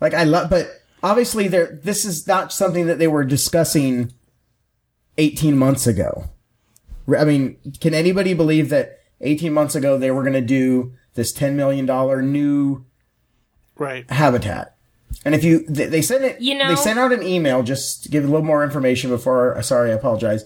Like 0.00 0.14
I 0.14 0.24
love, 0.24 0.50
but 0.50 0.68
obviously 1.02 1.46
there, 1.46 1.78
this 1.82 2.04
is 2.04 2.26
not 2.26 2.52
something 2.52 2.86
that 2.86 2.98
they 2.98 3.06
were 3.06 3.24
discussing 3.24 4.12
18 5.18 5.56
months 5.56 5.86
ago. 5.86 6.24
I 7.16 7.24
mean, 7.24 7.56
can 7.80 7.94
anybody 7.94 8.34
believe 8.34 8.70
that 8.70 8.98
18 9.20 9.52
months 9.52 9.74
ago 9.74 9.96
they 9.98 10.10
were 10.10 10.22
going 10.22 10.32
to 10.34 10.40
do 10.40 10.94
this 11.14 11.32
$10 11.32 11.52
million 11.54 11.86
new 12.32 12.84
Right. 13.76 14.10
habitat? 14.10 14.73
And 15.24 15.34
if 15.34 15.42
you, 15.44 15.64
they, 15.66 15.86
they 15.86 16.02
sent 16.02 16.24
it, 16.24 16.40
You 16.40 16.56
know- 16.56 16.68
they 16.68 16.76
sent 16.76 16.98
out 16.98 17.12
an 17.12 17.22
email 17.22 17.62
just 17.62 18.04
to 18.04 18.08
give 18.10 18.24
a 18.24 18.26
little 18.26 18.44
more 18.44 18.62
information 18.64 19.10
before, 19.10 19.60
sorry, 19.62 19.90
I 19.90 19.94
apologize. 19.94 20.44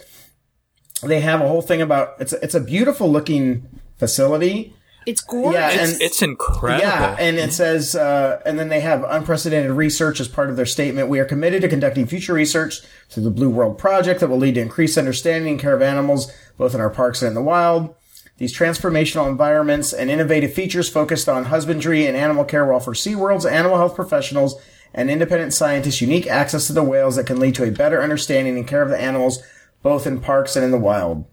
They 1.02 1.20
have 1.20 1.40
a 1.40 1.48
whole 1.48 1.62
thing 1.62 1.80
about, 1.80 2.14
it's, 2.20 2.32
it's 2.34 2.54
a 2.54 2.60
beautiful 2.60 3.10
looking 3.10 3.68
facility. 3.98 4.74
It's 5.06 5.20
gorgeous. 5.22 5.54
Yeah, 5.54 5.70
It's, 5.70 5.92
and- 5.94 6.02
it's 6.02 6.22
incredible. 6.22 6.86
Yeah, 6.86 7.16
and 7.18 7.38
it 7.38 7.52
says, 7.52 7.94
uh, 7.94 8.42
and 8.44 8.58
then 8.58 8.68
they 8.68 8.80
have 8.80 9.04
unprecedented 9.04 9.70
research 9.72 10.20
as 10.20 10.28
part 10.28 10.50
of 10.50 10.56
their 10.56 10.66
statement. 10.66 11.08
We 11.08 11.18
are 11.18 11.24
committed 11.24 11.62
to 11.62 11.68
conducting 11.68 12.06
future 12.06 12.34
research 12.34 12.82
through 13.08 13.22
the 13.22 13.30
Blue 13.30 13.48
World 13.48 13.78
Project 13.78 14.20
that 14.20 14.28
will 14.28 14.36
lead 14.38 14.56
to 14.56 14.60
increased 14.60 14.98
understanding 14.98 15.52
and 15.52 15.60
care 15.60 15.74
of 15.74 15.80
animals, 15.82 16.30
both 16.58 16.74
in 16.74 16.80
our 16.80 16.90
parks 16.90 17.22
and 17.22 17.28
in 17.28 17.34
the 17.34 17.42
wild. 17.42 17.94
These 18.38 18.56
transformational 18.56 19.28
environments 19.28 19.92
and 19.92 20.10
innovative 20.10 20.54
features 20.54 20.88
focused 20.88 21.28
on 21.28 21.46
husbandry 21.46 22.06
and 22.06 22.16
animal 22.16 22.44
care 22.44 22.64
will 22.64 22.76
offer 22.76 22.94
SeaWorld's 22.94 23.44
animal 23.44 23.76
health 23.76 23.96
professionals 23.96 24.54
and 24.94 25.10
independent 25.10 25.52
scientists 25.52 26.00
unique 26.00 26.28
access 26.28 26.68
to 26.68 26.72
the 26.72 26.84
whales 26.84 27.16
that 27.16 27.26
can 27.26 27.40
lead 27.40 27.56
to 27.56 27.64
a 27.64 27.72
better 27.72 28.00
understanding 28.00 28.56
and 28.56 28.66
care 28.66 28.82
of 28.82 28.90
the 28.90 29.00
animals, 29.00 29.42
both 29.82 30.06
in 30.06 30.20
parks 30.20 30.54
and 30.54 30.64
in 30.64 30.70
the 30.70 30.78
wild. 30.78 31.24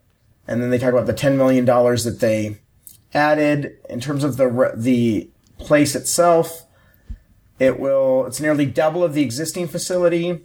And 0.47 0.61
then 0.61 0.71
they 0.71 0.79
talk 0.79 0.93
about 0.93 1.05
the 1.05 1.13
$10 1.13 1.37
million 1.37 1.63
that 1.65 2.17
they 2.19 2.57
added 3.13 3.77
in 3.87 3.99
terms 3.99 4.23
of 4.23 4.37
the 4.37 4.73
the 4.75 5.29
place 5.57 5.95
itself. 5.95 6.65
It 7.59 7.79
will 7.79 8.25
it's 8.25 8.41
nearly 8.41 8.65
double 8.65 9.03
of 9.03 9.13
the 9.13 9.21
existing 9.21 9.67
facility. 9.67 10.41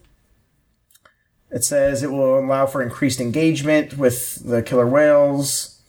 It 1.51 1.64
says 1.64 2.03
it 2.03 2.12
will 2.12 2.38
allow 2.38 2.66
for 2.66 2.83
increased 2.83 3.20
engagement 3.20 3.99
with 3.99 4.46
the 4.46 4.62
killer 4.62 4.87
whales 4.87 5.80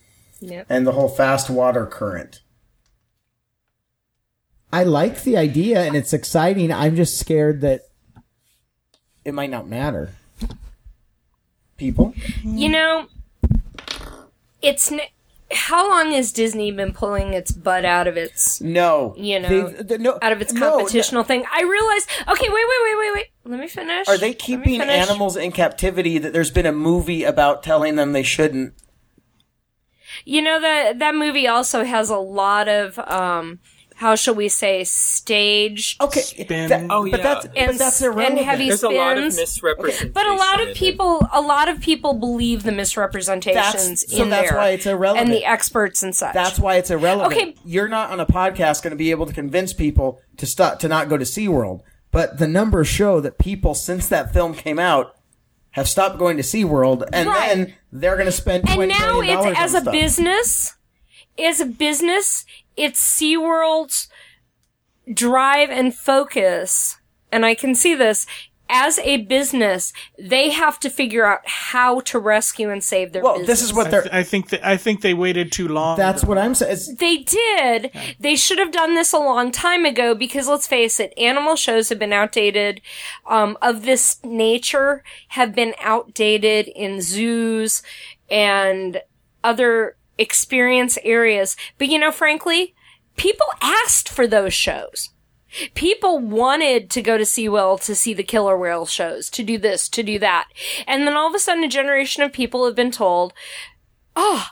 Yep. 0.42 0.66
and 0.68 0.86
the 0.86 0.92
whole 0.92 1.08
fast 1.08 1.48
water 1.48 1.86
current. 1.86 2.42
I 4.72 4.84
like 4.84 5.22
the 5.22 5.36
idea 5.36 5.82
and 5.82 5.94
it's 5.94 6.12
exciting. 6.12 6.72
I'm 6.72 6.96
just 6.96 7.18
scared 7.18 7.60
that 7.60 7.82
It 9.24 9.34
might 9.34 9.50
not 9.50 9.68
matter. 9.68 10.10
People, 11.76 12.14
You 12.44 12.68
know, 12.68 13.06
it's 14.60 14.90
n- 14.92 15.00
how 15.50 15.88
long 15.90 16.12
has 16.12 16.32
Disney 16.32 16.70
been 16.70 16.92
pulling 16.92 17.34
its 17.34 17.50
butt 17.52 17.84
out 17.84 18.06
of 18.06 18.16
its 18.16 18.60
no, 18.60 19.14
you 19.18 19.38
know 19.40 19.68
They- 19.70 19.82
they- 19.82 19.98
no, 19.98 20.18
out 20.22 20.32
of 20.32 20.40
its 20.40 20.52
no, 20.52 20.78
competitional 20.78 21.26
thing? 21.26 21.44
I 21.52 21.62
realize. 21.62 22.06
Okay, 22.28 22.48
wait, 22.48 22.52
wait, 22.52 22.80
wait, 22.84 22.98
wait, 22.98 23.14
wait. 23.14 23.26
Let 23.44 23.58
me 23.60 23.66
finish. 23.68 24.06
Are 24.08 24.16
they 24.16 24.32
keeping 24.32 24.80
animals 24.80 25.36
in 25.36 25.50
captivity? 25.52 26.18
That 26.18 26.32
there's 26.32 26.50
been 26.52 26.66
a 26.66 26.72
movie 26.72 27.24
about 27.24 27.62
telling 27.64 27.96
them 27.96 28.12
they 28.12 28.22
shouldn't. 28.22 28.74
You 30.24 30.42
know 30.42 30.60
that 30.60 30.98
that 30.98 31.14
movie 31.14 31.46
also 31.48 31.84
has 31.84 32.10
a 32.10 32.16
lot 32.16 32.68
of 32.68 32.98
um 32.98 33.58
how 33.96 34.16
shall 34.16 34.34
we 34.34 34.48
say 34.48 34.82
staged 34.82 36.02
Okay, 36.02 36.22
Spin. 36.22 36.68
that- 36.70 36.86
Oh, 36.90 37.08
but 37.08 37.22
that's 37.22 37.44
and, 37.46 37.54
but 37.54 37.78
that's 37.78 37.82
s- 37.82 38.02
and 38.02 38.12
irrelevant. 38.14 38.44
heavy 38.46 38.68
There's 38.68 38.82
a 38.82 38.88
lot 38.88 39.16
of 39.16 39.32
spins. 39.32 39.36
misrepresentation. 39.36 40.12
But 40.12 40.26
a 40.26 40.34
lot 40.34 40.56
in 40.60 40.62
of 40.62 40.68
it. 40.70 40.76
people, 40.76 41.28
a 41.32 41.40
lot 41.40 41.68
of 41.68 41.80
people 41.80 42.14
believe 42.14 42.64
the 42.64 42.72
misrepresentations 42.72 43.54
That's- 43.54 44.10
so 44.10 44.22
in 44.24 44.30
that's 44.30 44.48
there, 44.50 44.58
why 44.58 44.68
it's 44.70 44.86
irrelevant. 44.86 45.28
and 45.28 45.36
the 45.36 45.44
experts 45.44 46.02
and 46.02 46.16
such. 46.16 46.34
That's 46.34 46.58
why 46.58 46.76
it's 46.76 46.90
irrelevant. 46.90 47.32
Okay. 47.40 47.54
You're 47.64 47.86
not 47.88 48.10
on 48.10 48.18
a 48.18 48.26
podcast 48.26 48.82
going 48.82 48.90
to 48.90 48.96
be 48.96 49.10
able 49.12 49.26
to 49.26 49.32
convince 49.32 49.72
people 49.72 50.20
to 50.38 50.46
stop 50.46 50.80
to 50.80 50.88
not 50.88 51.08
go 51.08 51.16
to 51.16 51.24
SeaWorld. 51.24 51.80
But 52.10 52.38
the 52.38 52.48
numbers 52.48 52.88
show 52.88 53.20
that 53.20 53.38
people 53.38 53.74
since 53.74 54.08
that 54.08 54.32
film 54.32 54.54
came 54.54 54.78
out 54.78 55.14
have 55.72 55.88
stopped 55.88 56.18
going 56.18 56.36
to 56.38 56.42
SeaWorld 56.42 57.08
and 57.12 57.28
Right. 57.28 57.48
then 57.48 57.74
they're 57.92 58.14
going 58.16 58.26
to 58.26 58.32
spend 58.32 58.68
and 58.68 58.88
now 58.88 59.20
it's 59.20 59.58
as 59.58 59.74
a 59.74 59.80
stuff. 59.80 59.92
business 59.92 60.74
as 61.38 61.60
a 61.60 61.66
business 61.66 62.44
it's 62.76 63.00
SeaWorld's 63.20 64.08
drive 65.12 65.68
and 65.70 65.94
focus 65.94 66.96
and 67.30 67.44
I 67.44 67.54
can 67.54 67.74
see 67.74 67.94
this 67.94 68.26
as 68.74 68.98
a 69.00 69.18
business 69.18 69.92
they 70.18 70.48
have 70.50 70.80
to 70.80 70.88
figure 70.88 71.24
out 71.26 71.40
how 71.44 72.00
to 72.00 72.18
rescue 72.18 72.70
and 72.70 72.82
save 72.82 73.12
their 73.12 73.22
Well, 73.22 73.34
business. 73.34 73.46
this 73.60 73.62
is 73.62 73.74
what 73.74 73.88
I, 73.88 73.90
they're 73.90 74.02
th- 74.02 74.14
I 74.14 74.22
think 74.22 74.48
that 74.48 74.66
I 74.66 74.76
think 74.76 75.02
they 75.02 75.14
waited 75.14 75.52
too 75.52 75.68
long. 75.68 75.96
that's 75.98 76.24
what 76.24 76.38
I'm 76.38 76.54
saying. 76.54 76.96
They 76.98 77.18
did. 77.18 77.90
They 78.18 78.34
should 78.36 78.58
have 78.58 78.72
done 78.72 78.94
this 78.94 79.12
a 79.12 79.18
long 79.18 79.52
time 79.52 79.84
ago 79.84 80.14
because 80.14 80.48
let's 80.48 80.66
face 80.66 80.98
it, 80.98 81.12
animal 81.18 81.54
shows 81.56 81.90
have 81.90 81.98
been 81.98 82.12
outdated, 82.12 82.80
um, 83.26 83.58
of 83.60 83.82
this 83.84 84.18
nature 84.24 85.04
have 85.28 85.54
been 85.54 85.74
outdated 85.80 86.68
in 86.68 87.00
zoos 87.02 87.82
and 88.30 89.02
other 89.44 89.96
experience 90.18 90.98
areas. 91.04 91.56
But 91.78 91.88
you 91.88 91.98
know, 91.98 92.10
frankly, 92.12 92.74
people 93.16 93.46
asked 93.60 94.08
for 94.08 94.26
those 94.26 94.54
shows. 94.54 95.10
People 95.74 96.18
wanted 96.18 96.90
to 96.90 97.02
go 97.02 97.18
to 97.18 97.24
SeaWorld 97.24 97.84
to 97.84 97.94
see 97.94 98.14
the 98.14 98.22
killer 98.22 98.56
whale 98.56 98.86
shows, 98.86 99.28
to 99.30 99.42
do 99.42 99.58
this, 99.58 99.88
to 99.90 100.02
do 100.02 100.18
that. 100.18 100.48
And 100.86 101.06
then 101.06 101.16
all 101.16 101.28
of 101.28 101.34
a 101.34 101.38
sudden 101.38 101.64
a 101.64 101.68
generation 101.68 102.22
of 102.22 102.32
people 102.32 102.64
have 102.64 102.74
been 102.74 102.90
told, 102.90 103.32
oh, 104.16 104.48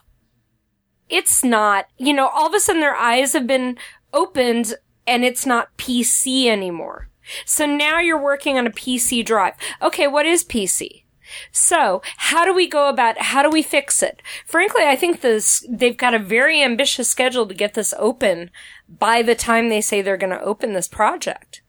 it's 1.09 1.43
not, 1.43 1.87
you 1.99 2.13
know, 2.13 2.29
all 2.29 2.47
of 2.47 2.55
a 2.55 2.61
sudden 2.61 2.81
their 2.81 2.97
eyes 2.97 3.33
have 3.33 3.47
been 3.47 3.79
opened 4.13 4.75
and 5.07 5.25
it's 5.25 5.47
not 5.47 5.77
PC 5.77 6.47
anymore. 6.47 7.09
So 7.45 7.67
now 7.67 7.99
you're 7.99 8.21
working 8.21 8.59
on 8.59 8.67
a 8.67 8.71
PC 8.71 9.25
drive. 9.25 9.55
Okay, 9.83 10.07
what 10.07 10.27
is 10.27 10.45
PC? 10.45 11.05
So, 11.53 12.03
how 12.17 12.45
do 12.45 12.53
we 12.53 12.67
go 12.67 12.89
about, 12.89 13.19
how 13.19 13.43
do 13.43 13.51
we 13.51 13.63
fix 13.63 14.03
it? 14.03 14.21
Frankly, 14.45 14.83
I 14.85 14.97
think 14.97 15.21
this, 15.21 15.65
they've 15.69 15.97
got 15.97 16.15
a 16.15 16.19
very 16.19 16.63
ambitious 16.63 17.09
schedule 17.09 17.47
to 17.47 17.55
get 17.55 17.75
this 17.75 17.95
open 17.99 18.51
by 18.99 19.23
the 19.23 19.35
time 19.35 19.69
they 19.69 19.81
say 19.81 20.03
they're 20.03 20.17
going 20.17 20.37
to 20.37 20.43
open 20.43 20.73
this 20.73 20.89
project. 20.89 21.63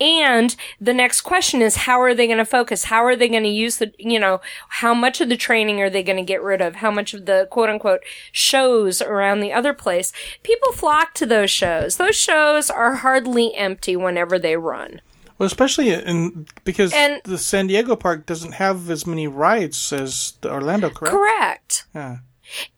And 0.00 0.54
the 0.80 0.94
next 0.94 1.22
question 1.22 1.60
is, 1.60 1.74
how 1.74 2.00
are 2.00 2.14
they 2.14 2.26
going 2.26 2.38
to 2.38 2.44
focus? 2.44 2.84
How 2.84 3.04
are 3.04 3.16
they 3.16 3.28
going 3.28 3.42
to 3.42 3.48
use 3.48 3.78
the, 3.78 3.92
you 3.98 4.20
know, 4.20 4.40
how 4.68 4.94
much 4.94 5.20
of 5.20 5.28
the 5.28 5.36
training 5.36 5.80
are 5.80 5.90
they 5.90 6.04
going 6.04 6.18
to 6.18 6.22
get 6.22 6.40
rid 6.40 6.60
of? 6.60 6.76
How 6.76 6.92
much 6.92 7.14
of 7.14 7.26
the 7.26 7.48
quote 7.50 7.68
unquote 7.68 8.02
shows 8.30 9.02
around 9.02 9.40
the 9.40 9.52
other 9.52 9.74
place? 9.74 10.12
People 10.44 10.70
flock 10.72 11.14
to 11.14 11.26
those 11.26 11.50
shows. 11.50 11.96
Those 11.96 12.14
shows 12.14 12.70
are 12.70 12.94
hardly 12.96 13.52
empty 13.56 13.96
whenever 13.96 14.38
they 14.38 14.56
run. 14.56 15.00
well, 15.36 15.48
especially 15.48 15.90
in 15.92 16.46
because 16.62 16.92
And- 16.92 17.20
the 17.24 17.36
San 17.38 17.66
Diego 17.66 17.96
park 17.96 18.24
doesn't 18.24 18.52
have 18.52 18.88
as 18.90 19.04
many 19.04 19.26
rides 19.26 19.92
as 19.92 20.34
the 20.42 20.52
Orlando, 20.52 20.90
correct? 20.90 21.12
Correct. 21.12 21.84
Yeah. 21.92 22.16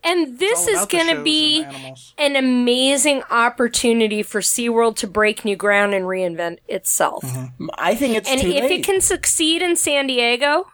And 0.02 0.38
this 0.38 0.66
is 0.66 0.86
going 0.86 1.14
to 1.14 1.22
be 1.22 1.64
an 2.18 2.36
amazing 2.36 3.22
opportunity 3.30 4.22
for 4.22 4.40
SeaWorld 4.40 4.96
to 4.96 5.06
break 5.06 5.44
new 5.44 5.56
ground 5.56 5.94
and 5.94 6.04
reinvent 6.06 6.58
itself. 6.68 7.22
Mm-hmm. 7.24 7.66
I 7.78 7.94
think 7.94 8.16
it's 8.16 8.28
And 8.28 8.40
if 8.40 8.46
late. 8.46 8.70
it 8.70 8.84
can 8.84 9.00
succeed 9.00 9.62
in 9.62 9.76
San 9.76 10.06
Diego, 10.08 10.66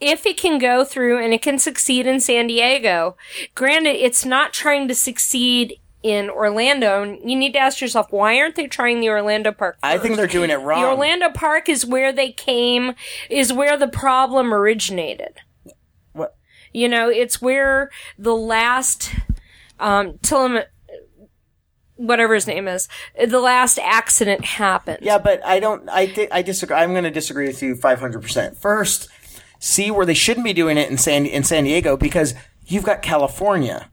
if 0.00 0.26
it 0.26 0.36
can 0.36 0.58
go 0.58 0.84
through 0.84 1.22
and 1.22 1.32
it 1.32 1.42
can 1.42 1.58
succeed 1.58 2.06
in 2.06 2.20
San 2.20 2.46
Diego, 2.48 3.16
granted, 3.54 3.96
it's 3.96 4.24
not 4.24 4.52
trying 4.52 4.88
to 4.88 4.94
succeed 4.94 5.78
in 6.02 6.30
Orlando. 6.30 7.02
And 7.02 7.30
you 7.30 7.36
need 7.36 7.52
to 7.52 7.58
ask 7.58 7.80
yourself, 7.80 8.10
why 8.10 8.38
aren't 8.38 8.56
they 8.56 8.66
trying 8.66 9.00
the 9.00 9.10
Orlando 9.10 9.52
park? 9.52 9.78
I 9.82 9.98
think 9.98 10.16
they're 10.16 10.26
doing 10.26 10.50
it 10.50 10.56
wrong. 10.56 10.80
The 10.80 10.88
Orlando 10.88 11.30
park 11.30 11.68
is 11.68 11.84
where 11.84 12.12
they 12.12 12.32
came, 12.32 12.94
is 13.28 13.52
where 13.52 13.76
the 13.76 13.88
problem 13.88 14.52
originated. 14.52 15.40
You 16.72 16.88
know, 16.88 17.08
it's 17.08 17.40
where 17.42 17.90
the 18.18 18.34
last, 18.34 19.12
um, 19.78 20.14
Tillam, 20.18 20.64
whatever 21.96 22.34
his 22.34 22.46
name 22.46 22.68
is, 22.68 22.88
the 23.26 23.40
last 23.40 23.78
accident 23.78 24.44
happened. 24.44 24.98
Yeah, 25.02 25.18
but 25.18 25.44
I 25.44 25.60
don't. 25.60 25.88
I 25.90 26.06
di- 26.06 26.30
I 26.30 26.42
disagree. 26.42 26.76
I'm 26.76 26.92
going 26.92 27.04
to 27.04 27.10
disagree 27.10 27.46
with 27.46 27.62
you 27.62 27.74
500. 27.76 28.22
percent 28.22 28.56
First, 28.56 29.08
see 29.58 29.90
where 29.90 30.06
they 30.06 30.14
shouldn't 30.14 30.44
be 30.44 30.52
doing 30.52 30.78
it 30.78 30.90
in 30.90 30.98
San 30.98 31.26
in 31.26 31.44
San 31.44 31.64
Diego 31.64 31.96
because 31.96 32.34
you've 32.66 32.84
got 32.84 33.02
California. 33.02 33.90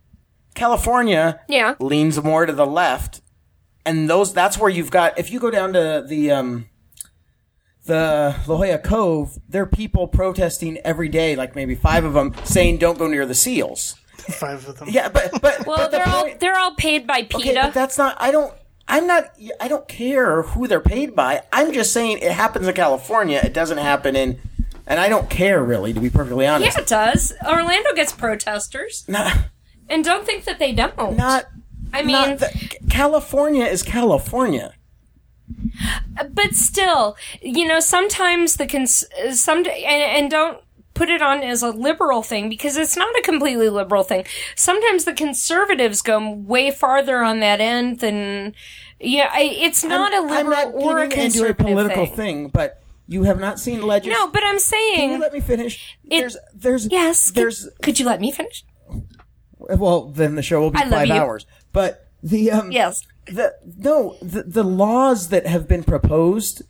California 0.53 1.39
Yeah. 1.47 1.75
leans 1.79 2.21
more 2.23 2.45
to 2.45 2.53
the 2.53 2.65
left, 2.65 3.21
and 3.85 4.09
those 4.09 4.33
that's 4.33 4.57
where 4.57 4.69
you've 4.69 4.91
got. 4.91 5.17
If 5.19 5.31
you 5.31 5.39
go 5.39 5.51
down 5.51 5.73
to 5.73 6.03
the 6.07 6.31
um 6.31 6.69
the 7.87 8.35
La 8.47 8.57
Jolla 8.57 8.77
Cove, 8.77 9.37
there 9.49 9.63
are 9.63 9.67
people 9.67 10.07
protesting 10.07 10.77
every 10.79 11.09
day, 11.09 11.35
like 11.35 11.55
maybe 11.55 11.73
five 11.75 12.03
of 12.05 12.13
them, 12.13 12.33
saying 12.43 12.77
don't 12.77 12.97
go 12.99 13.07
near 13.07 13.25
the 13.25 13.33
seals. 13.35 13.95
Five 14.17 14.67
of 14.67 14.77
them. 14.77 14.89
Yeah, 14.91 15.09
but 15.09 15.31
but 15.41 15.65
Well, 15.65 15.77
but 15.77 15.91
they're 15.91 16.07
all 16.07 16.23
point- 16.23 16.39
they're 16.39 16.57
all 16.57 16.75
paid 16.75 17.07
by 17.07 17.23
PETA. 17.23 17.35
Okay, 17.37 17.53
but 17.55 17.73
that's 17.73 17.97
not. 17.97 18.17
I 18.19 18.31
don't. 18.31 18.53
I'm 18.87 19.07
not. 19.07 19.31
I 19.59 19.67
don't 19.67 19.87
care 19.87 20.43
who 20.43 20.67
they're 20.67 20.79
paid 20.79 21.15
by. 21.15 21.41
I'm 21.51 21.73
just 21.73 21.91
saying 21.93 22.19
it 22.19 22.31
happens 22.31 22.67
in 22.67 22.73
California. 22.75 23.39
It 23.43 23.53
doesn't 23.53 23.77
happen 23.79 24.15
in, 24.15 24.39
and 24.85 24.99
I 24.99 25.09
don't 25.09 25.29
care 25.29 25.63
really, 25.63 25.93
to 25.93 25.99
be 25.99 26.09
perfectly 26.09 26.45
honest. 26.47 26.77
yeah, 26.77 26.81
it 26.83 26.87
does. 26.87 27.33
Orlando 27.45 27.93
gets 27.95 28.11
protesters, 28.13 29.03
Not, 29.07 29.35
and 29.89 30.03
don't 30.03 30.25
think 30.25 30.43
that 30.45 30.59
they 30.59 30.71
don't. 30.73 31.17
not. 31.17 31.45
I 31.93 32.03
mean, 32.03 32.11
not 32.13 32.39
the, 32.39 32.77
California 32.89 33.65
is 33.65 33.81
California. 33.83 34.73
But 36.33 36.53
still, 36.53 37.15
you 37.41 37.67
know, 37.67 37.79
sometimes 37.79 38.55
the 38.55 38.67
cons- 38.67 39.05
some 39.31 39.59
and, 39.59 39.67
and 39.67 40.31
don't 40.31 40.59
put 40.93 41.09
it 41.09 41.21
on 41.21 41.43
as 41.43 41.61
a 41.61 41.69
liberal 41.69 42.23
thing 42.23 42.49
because 42.49 42.75
it's 42.75 42.97
not 42.97 43.15
a 43.17 43.21
completely 43.21 43.69
liberal 43.69 44.03
thing. 44.03 44.25
Sometimes 44.55 45.05
the 45.05 45.13
conservatives 45.13 46.01
go 46.01 46.31
way 46.31 46.71
farther 46.71 47.23
on 47.23 47.39
that 47.39 47.61
end 47.61 47.99
than 47.99 48.55
yeah. 48.99 49.29
I, 49.31 49.41
it's 49.43 49.83
not 49.83 50.11
a 50.13 50.17
I'm 50.17 50.27
liberal 50.27 50.49
not 50.49 50.73
or 50.73 50.99
a 50.99 51.07
getting 51.07 51.25
into 51.25 51.39
a 51.43 51.47
conservative 51.53 51.65
political 51.65 52.05
thing. 52.07 52.15
thing, 52.15 52.47
but 52.49 52.81
you 53.07 53.23
have 53.23 53.39
not 53.39 53.59
seen 53.59 53.81
legends. 53.81 54.17
No, 54.17 54.27
but 54.29 54.43
I'm 54.43 54.59
saying. 54.59 54.95
Can 54.97 55.11
you 55.11 55.19
let 55.19 55.33
me 55.33 55.39
finish? 55.39 55.97
there's, 56.03 56.35
there's, 56.53 56.87
yes. 56.91 57.27
could- 57.27 57.35
there's. 57.35 57.69
could 57.81 57.99
you 57.99 58.05
let 58.05 58.19
me 58.19 58.31
finish? 58.31 58.65
Well, 59.59 60.05
then 60.09 60.35
the 60.35 60.41
show 60.43 60.61
will 60.61 60.71
be 60.71 60.79
five 60.79 61.07
you. 61.07 61.13
hours. 61.13 61.45
But 61.73 62.09
the 62.23 62.51
um, 62.51 62.71
Yes. 62.71 63.01
The 63.31 63.53
no 63.77 64.15
the, 64.21 64.43
the 64.43 64.63
laws 64.63 65.29
that 65.29 65.45
have 65.47 65.67
been 65.67 65.83
proposed 65.83 66.61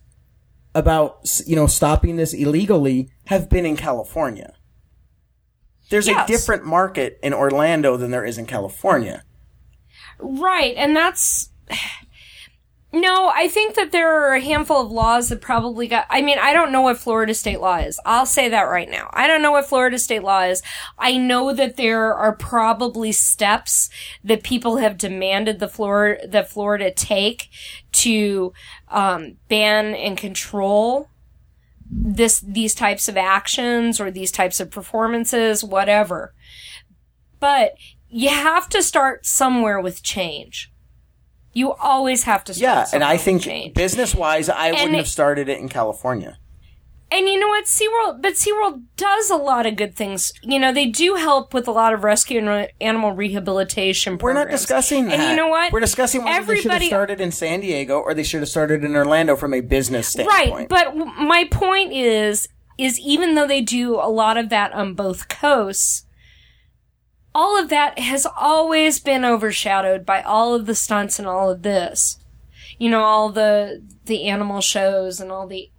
about 0.74 1.40
you 1.46 1.56
know 1.56 1.66
stopping 1.66 2.16
this 2.16 2.32
illegally 2.32 3.08
have 3.26 3.48
been 3.48 3.64
in 3.66 3.76
California. 3.76 4.54
There's 5.90 6.06
Yes. 6.06 6.28
a 6.28 6.32
different 6.32 6.64
market 6.66 7.18
in 7.22 7.32
Orlando 7.32 7.96
than 7.96 8.10
there 8.10 8.24
is 8.24 8.36
in 8.38 8.46
California. 8.46 9.24
Right, 10.18 10.74
and 10.76 10.94
that's 10.94 11.48
no. 13.00 13.32
I 13.34 13.48
think 13.48 13.74
that 13.74 13.92
there 13.92 14.10
are 14.10 14.34
a 14.34 14.40
handful 14.40 14.80
of 14.80 14.90
laws 14.90 15.28
that 15.28 15.40
probably 15.40 15.88
got. 15.88 16.06
I 16.10 16.22
mean, 16.22 16.38
I 16.38 16.52
don't 16.52 16.72
know 16.72 16.82
what 16.82 16.98
Florida 16.98 17.34
state 17.34 17.60
law 17.60 17.76
is. 17.76 18.00
I'll 18.04 18.26
say 18.26 18.48
that 18.48 18.62
right 18.62 18.88
now. 18.88 19.10
I 19.12 19.26
don't 19.26 19.42
know 19.42 19.52
what 19.52 19.66
Florida 19.66 19.98
state 19.98 20.22
law 20.22 20.42
is. 20.42 20.62
I 20.98 21.16
know 21.16 21.52
that 21.54 21.76
there 21.76 22.14
are 22.14 22.34
probably 22.34 23.12
steps 23.12 23.90
that 24.22 24.42
people 24.42 24.76
have 24.76 24.98
demanded 24.98 25.58
the 25.58 25.68
Florida 25.68 26.26
that 26.26 26.50
Florida 26.50 26.90
take 26.90 27.48
to 27.92 28.52
um, 28.88 29.36
ban 29.48 29.94
and 29.94 30.16
control 30.16 31.08
this 31.90 32.40
these 32.40 32.74
types 32.74 33.08
of 33.08 33.16
actions 33.16 34.00
or 34.00 34.10
these 34.10 34.30
types 34.30 34.60
of 34.60 34.70
performances, 34.70 35.64
whatever. 35.64 36.34
But 37.40 37.72
you 38.08 38.30
have 38.30 38.68
to 38.70 38.82
start 38.82 39.26
somewhere 39.26 39.80
with 39.80 40.02
change. 40.02 40.70
You 41.58 41.72
always 41.74 42.22
have 42.24 42.44
to 42.44 42.54
start. 42.54 42.88
Yeah, 42.88 42.94
and 42.94 43.02
I 43.02 43.16
think 43.16 43.74
business 43.74 44.14
wise, 44.14 44.48
I 44.48 44.70
wouldn't 44.70 44.94
it- 44.94 44.98
have 44.98 45.08
started 45.08 45.48
it 45.48 45.58
in 45.58 45.68
California. 45.68 46.38
And 47.10 47.26
you 47.26 47.40
know 47.40 47.48
what? 47.48 47.64
SeaWorld, 47.64 48.20
but 48.20 48.34
SeaWorld 48.34 48.82
does 48.98 49.30
a 49.30 49.36
lot 49.36 49.64
of 49.64 49.76
good 49.76 49.96
things. 49.96 50.30
You 50.42 50.58
know, 50.58 50.74
they 50.74 50.84
do 50.86 51.14
help 51.14 51.54
with 51.54 51.66
a 51.66 51.70
lot 51.72 51.94
of 51.94 52.04
rescue 52.04 52.38
and 52.38 52.48
re- 52.48 52.68
animal 52.82 53.12
rehabilitation 53.12 54.18
We're 54.18 54.34
not 54.34 54.50
discussing 54.50 55.06
that. 55.06 55.18
And 55.18 55.30
you 55.30 55.34
know 55.36 55.48
what? 55.48 55.72
We're 55.72 55.80
discussing 55.80 56.22
whether 56.22 56.44
they 56.44 56.56
should 56.56 56.64
have 56.64 56.82
Everybody- 56.82 56.86
started 56.88 57.20
in 57.22 57.32
San 57.32 57.60
Diego 57.60 57.98
or 57.98 58.12
they 58.12 58.22
should 58.24 58.40
have 58.40 58.50
started 58.50 58.84
in 58.84 58.94
Orlando 58.94 59.36
from 59.36 59.54
a 59.54 59.62
business 59.62 60.08
standpoint. 60.08 60.52
Right, 60.52 60.68
but 60.68 60.84
w- 60.96 61.06
my 61.06 61.44
point 61.50 61.94
is, 61.94 62.46
is 62.76 63.00
even 63.00 63.34
though 63.36 63.46
they 63.46 63.62
do 63.62 63.94
a 63.96 64.10
lot 64.10 64.36
of 64.36 64.50
that 64.50 64.72
on 64.74 64.92
both 64.92 65.28
coasts, 65.28 66.04
all 67.34 67.60
of 67.60 67.68
that 67.68 67.98
has 67.98 68.26
always 68.26 69.00
been 69.00 69.24
overshadowed 69.24 70.04
by 70.04 70.22
all 70.22 70.54
of 70.54 70.66
the 70.66 70.74
stunts 70.74 71.18
and 71.18 71.28
all 71.28 71.50
of 71.50 71.62
this. 71.62 72.18
You 72.78 72.90
know, 72.90 73.02
all 73.02 73.30
the, 73.30 73.82
the 74.06 74.24
animal 74.28 74.60
shows 74.60 75.20
and 75.20 75.32
all 75.32 75.46
the 75.46 75.70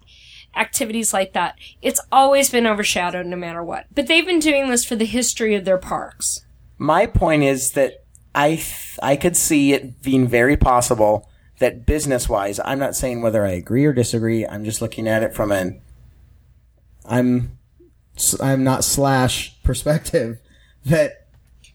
activities 0.56 1.14
like 1.14 1.34
that. 1.34 1.56
It's 1.82 2.02
always 2.12 2.50
been 2.50 2.68
overshadowed 2.68 3.26
no 3.26 3.38
matter 3.38 3.64
what. 3.64 3.86
But 3.94 4.08
they've 4.08 4.26
been 4.26 4.40
doing 4.40 4.70
this 4.70 4.86
for 4.86 4.96
the 4.96 5.06
history 5.06 5.56
of 5.56 5.66
their 5.66 5.78
parks. 5.78 6.46
My 6.78 7.06
point 7.06 7.44
is 7.44 7.72
that 7.72 8.04
I 8.34 8.56
th- 8.56 9.00
I 9.02 9.16
could 9.16 9.36
see 9.36 9.74
it 9.74 10.02
being 10.02 10.28
very 10.28 10.58
possible 10.58 11.30
that 11.60 11.86
business 11.86 12.30
wise, 12.30 12.60
I'm 12.64 12.80
not 12.80 12.96
saying 12.96 13.22
whether 13.22 13.46
I 13.46 13.52
agree 13.52 13.86
or 13.86 13.94
disagree. 13.94 14.46
I'm 14.46 14.64
just 14.64 14.82
looking 14.82 15.08
at 15.08 15.24
it 15.24 15.36
from 15.36 15.52
an 15.52 15.82
I'm 17.06 17.58
I'm 18.42 18.64
not 18.64 18.84
slash 18.84 19.62
perspective 19.64 20.40
that 20.86 21.19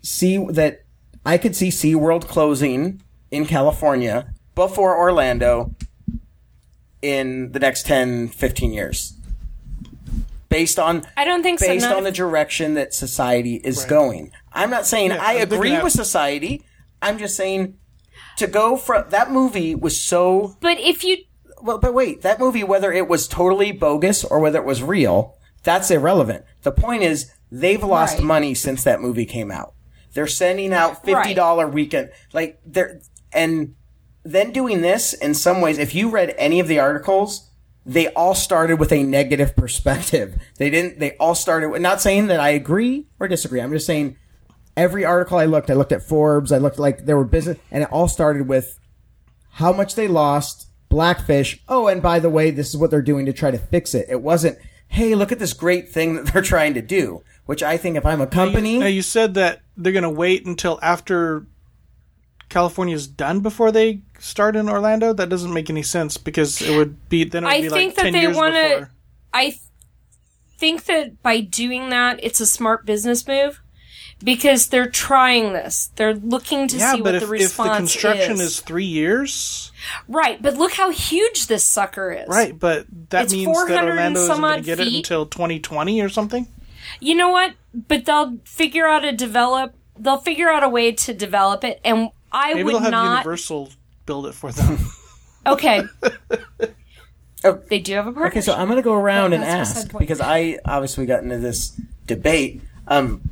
see 0.04 0.36
that 0.50 0.82
I 1.26 1.38
could 1.38 1.56
see 1.56 1.68
SeaWorld 1.70 2.28
closing 2.28 3.02
in 3.30 3.46
California 3.46 4.32
before 4.54 4.96
Orlando 4.96 5.74
in 7.02 7.52
the 7.52 7.58
next 7.58 7.86
10 7.86 8.28
15 8.28 8.72
years. 8.72 9.14
Based 10.48 10.78
on 10.78 11.02
I 11.16 11.24
don't 11.24 11.42
think 11.42 11.58
so. 11.58 11.66
based 11.66 11.86
not 11.86 11.96
on 11.96 12.04
the 12.04 12.12
direction 12.12 12.74
that 12.74 12.94
society 12.94 13.56
is 13.56 13.84
going. 13.84 14.30
I'm 14.52 14.70
not 14.70 14.86
saying 14.86 15.10
I 15.12 15.38
I'm 15.38 15.52
agree 15.52 15.80
with 15.82 15.92
society. 15.92 16.62
I'm 17.02 17.18
just 17.18 17.36
saying 17.36 17.76
to 18.36 18.46
go 18.46 18.76
from 18.76 19.06
that 19.10 19.30
movie 19.32 19.74
was 19.74 20.00
so 20.00 20.56
but 20.60 20.78
if 20.78 21.02
you 21.02 21.16
well, 21.62 21.78
but 21.78 21.94
wait, 21.94 22.20
that 22.22 22.38
movie, 22.38 22.62
whether 22.62 22.92
it 22.92 23.08
was 23.08 23.26
totally 23.26 23.72
bogus 23.72 24.22
or 24.22 24.38
whether 24.38 24.58
it 24.58 24.66
was 24.66 24.82
real, 24.82 25.38
that's 25.62 25.90
irrelevant. 25.90 26.44
The 26.62 26.72
point 26.72 27.02
is, 27.02 27.32
they've 27.50 27.82
lost 27.82 28.18
Right. 28.18 28.24
money 28.26 28.54
since 28.54 28.84
that 28.84 29.00
movie 29.00 29.24
came 29.24 29.50
out. 29.50 29.73
They're 30.14 30.26
sending 30.26 30.72
out 30.72 31.04
fifty 31.04 31.34
dollar 31.34 31.68
weekend, 31.68 32.10
like 32.32 32.60
they're 32.64 33.00
and 33.32 33.74
then 34.24 34.52
doing 34.52 34.80
this 34.80 35.12
in 35.12 35.34
some 35.34 35.60
ways. 35.60 35.78
If 35.78 35.94
you 35.94 36.08
read 36.08 36.34
any 36.38 36.60
of 36.60 36.68
the 36.68 36.78
articles, 36.78 37.50
they 37.84 38.08
all 38.08 38.34
started 38.34 38.78
with 38.80 38.92
a 38.92 39.02
negative 39.02 39.54
perspective. 39.56 40.36
They 40.56 40.70
didn't. 40.70 41.00
They 41.00 41.16
all 41.18 41.34
started. 41.34 41.70
with 41.70 41.82
Not 41.82 42.00
saying 42.00 42.28
that 42.28 42.40
I 42.40 42.50
agree 42.50 43.08
or 43.18 43.28
disagree. 43.28 43.60
I'm 43.60 43.72
just 43.72 43.86
saying 43.86 44.16
every 44.76 45.04
article 45.04 45.36
I 45.38 45.46
looked, 45.46 45.68
I 45.68 45.74
looked 45.74 45.92
at 45.92 46.02
Forbes. 46.02 46.52
I 46.52 46.58
looked 46.58 46.78
like 46.78 47.06
there 47.06 47.16
were 47.16 47.24
business, 47.24 47.58
and 47.70 47.82
it 47.82 47.92
all 47.92 48.08
started 48.08 48.48
with 48.48 48.78
how 49.50 49.72
much 49.72 49.94
they 49.94 50.08
lost, 50.08 50.68
Blackfish. 50.88 51.62
Oh, 51.68 51.88
and 51.88 52.00
by 52.00 52.20
the 52.20 52.30
way, 52.30 52.50
this 52.50 52.68
is 52.68 52.76
what 52.76 52.90
they're 52.90 53.02
doing 53.02 53.26
to 53.26 53.32
try 53.32 53.50
to 53.50 53.58
fix 53.58 53.94
it. 53.94 54.06
It 54.08 54.22
wasn't, 54.22 54.58
hey, 54.88 55.14
look 55.14 55.32
at 55.32 55.38
this 55.38 55.52
great 55.52 55.88
thing 55.90 56.14
that 56.14 56.26
they're 56.32 56.42
trying 56.42 56.74
to 56.74 56.82
do. 56.82 57.22
Which 57.46 57.62
I 57.62 57.76
think 57.76 57.96
if 57.96 58.06
I'm 58.06 58.20
a 58.22 58.26
company, 58.26 58.78
Now 58.78 58.86
you 58.86 59.02
said 59.02 59.34
that 59.34 59.60
they're 59.76 59.92
going 59.92 60.02
to 60.04 60.08
wait 60.10 60.46
until 60.46 60.78
after 60.82 61.46
California's 62.48 63.06
done 63.06 63.40
before 63.40 63.70
they 63.72 64.00
start 64.18 64.56
in 64.56 64.68
Orlando. 64.68 65.12
That 65.12 65.28
doesn't 65.28 65.52
make 65.52 65.68
any 65.68 65.82
sense 65.82 66.16
because 66.16 66.62
it 66.62 66.76
would 66.76 67.08
be 67.08 67.24
then 67.24 67.44
it 67.44 67.46
would 67.46 67.52
I 67.54 67.60
be 67.62 67.68
think 67.68 67.88
like 67.90 67.96
that 67.96 68.02
ten 68.02 68.12
they 68.12 68.20
years 68.22 68.36
wanna- 68.36 68.90
I 69.32 69.44
th- 69.50 69.58
think 70.58 70.84
that 70.84 71.22
by 71.22 71.40
doing 71.40 71.90
that, 71.90 72.20
it's 72.22 72.40
a 72.40 72.46
smart 72.46 72.86
business 72.86 73.26
move 73.26 73.60
because 74.22 74.68
they're 74.68 74.88
trying 74.88 75.52
this. 75.52 75.90
They're 75.96 76.14
looking 76.14 76.68
to 76.68 76.76
Yeah, 76.78 76.92
see 76.92 76.98
but 76.98 77.04
what 77.06 77.14
if, 77.16 77.20
the 77.22 77.26
if 77.26 77.30
response 77.42 77.68
the 77.72 77.76
construction 77.78 78.32
is. 78.34 78.40
is 78.40 78.60
three 78.60 78.84
years, 78.86 79.72
Right, 80.08 80.40
but 80.40 80.56
look 80.56 80.72
how 80.74 80.90
huge 80.90 81.48
this 81.48 81.64
sucker 81.64 82.10
is. 82.12 82.28
right? 82.28 82.56
But 82.58 82.86
that 83.10 83.24
It's 83.24 83.32
means 83.34 83.48
that 83.66 83.84
Orlando 83.84 84.20
isn't 84.20 84.40
going 84.40 84.52
to 84.52 84.58
odd 84.60 84.64
get 84.64 84.80
it 84.80 84.94
until 84.94 85.26
2020 85.26 86.00
or 86.00 86.08
something. 86.08 86.46
You 87.00 87.14
know 87.14 87.28
what? 87.30 87.54
But 87.72 88.04
they'll 88.04 88.38
figure 88.44 88.86
out 88.86 89.04
a 89.04 89.12
develop. 89.12 89.74
They'll 89.98 90.18
figure 90.18 90.48
out 90.48 90.62
a 90.62 90.68
way 90.68 90.92
to 90.92 91.14
develop 91.14 91.64
it, 91.64 91.80
and 91.84 92.10
I 92.32 92.54
Maybe 92.54 92.64
would 92.64 92.74
they'll 92.74 92.80
have 92.80 92.90
not. 92.90 93.24
Universal 93.24 93.70
build 94.06 94.26
it 94.26 94.34
for 94.34 94.52
them. 94.52 94.78
Okay. 95.46 95.82
Oh. 97.44 97.60
They 97.68 97.78
do 97.78 97.92
have 97.92 98.06
a 98.06 98.12
purpose. 98.12 98.30
okay, 98.30 98.40
so 98.40 98.54
I'm 98.54 98.66
going 98.66 98.78
to 98.78 98.82
go 98.82 98.94
around 98.94 99.34
and 99.34 99.44
ask 99.44 99.92
because 99.98 100.18
I 100.18 100.58
obviously 100.64 101.04
got 101.04 101.22
into 101.22 101.36
this 101.36 101.78
debate. 102.06 102.62
Um, 102.88 103.28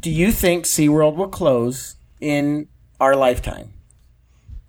do 0.00 0.10
you 0.10 0.30
think 0.30 0.66
SeaWorld 0.66 1.16
will 1.16 1.28
close 1.28 1.96
in 2.20 2.68
our 3.00 3.16
lifetime? 3.16 3.72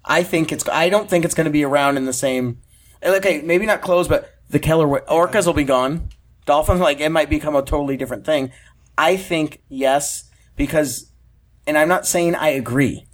I 0.06 0.24
think 0.24 0.54
it's. 0.54 0.66
I 0.70 0.88
don't 0.88 1.10
think 1.10 1.26
it's 1.26 1.34
going 1.34 1.46
to 1.46 1.52
be 1.52 1.66
around 1.66 1.98
in 1.98 2.06
the 2.06 2.14
same. 2.14 2.62
Okay, 3.04 3.42
maybe 3.42 3.66
not 3.66 3.82
close, 3.82 4.08
but 4.08 4.34
the 4.50 4.60
Keller 4.60 5.02
orcas 5.02 5.46
will 5.46 5.54
be 5.54 5.66
gone. 5.66 6.08
Dolphins, 6.46 6.80
like 6.80 7.00
it 7.00 7.10
might 7.10 7.30
become 7.30 7.56
a 7.56 7.62
totally 7.62 7.98
different 7.98 8.26
thing. 8.26 8.52
I 8.98 9.18
think 9.18 9.62
yes, 9.70 10.30
because, 10.56 11.12
and 11.68 11.78
I'm 11.78 11.88
not 11.88 12.06
saying 12.08 12.36
I 12.36 12.50
agree. 12.50 13.06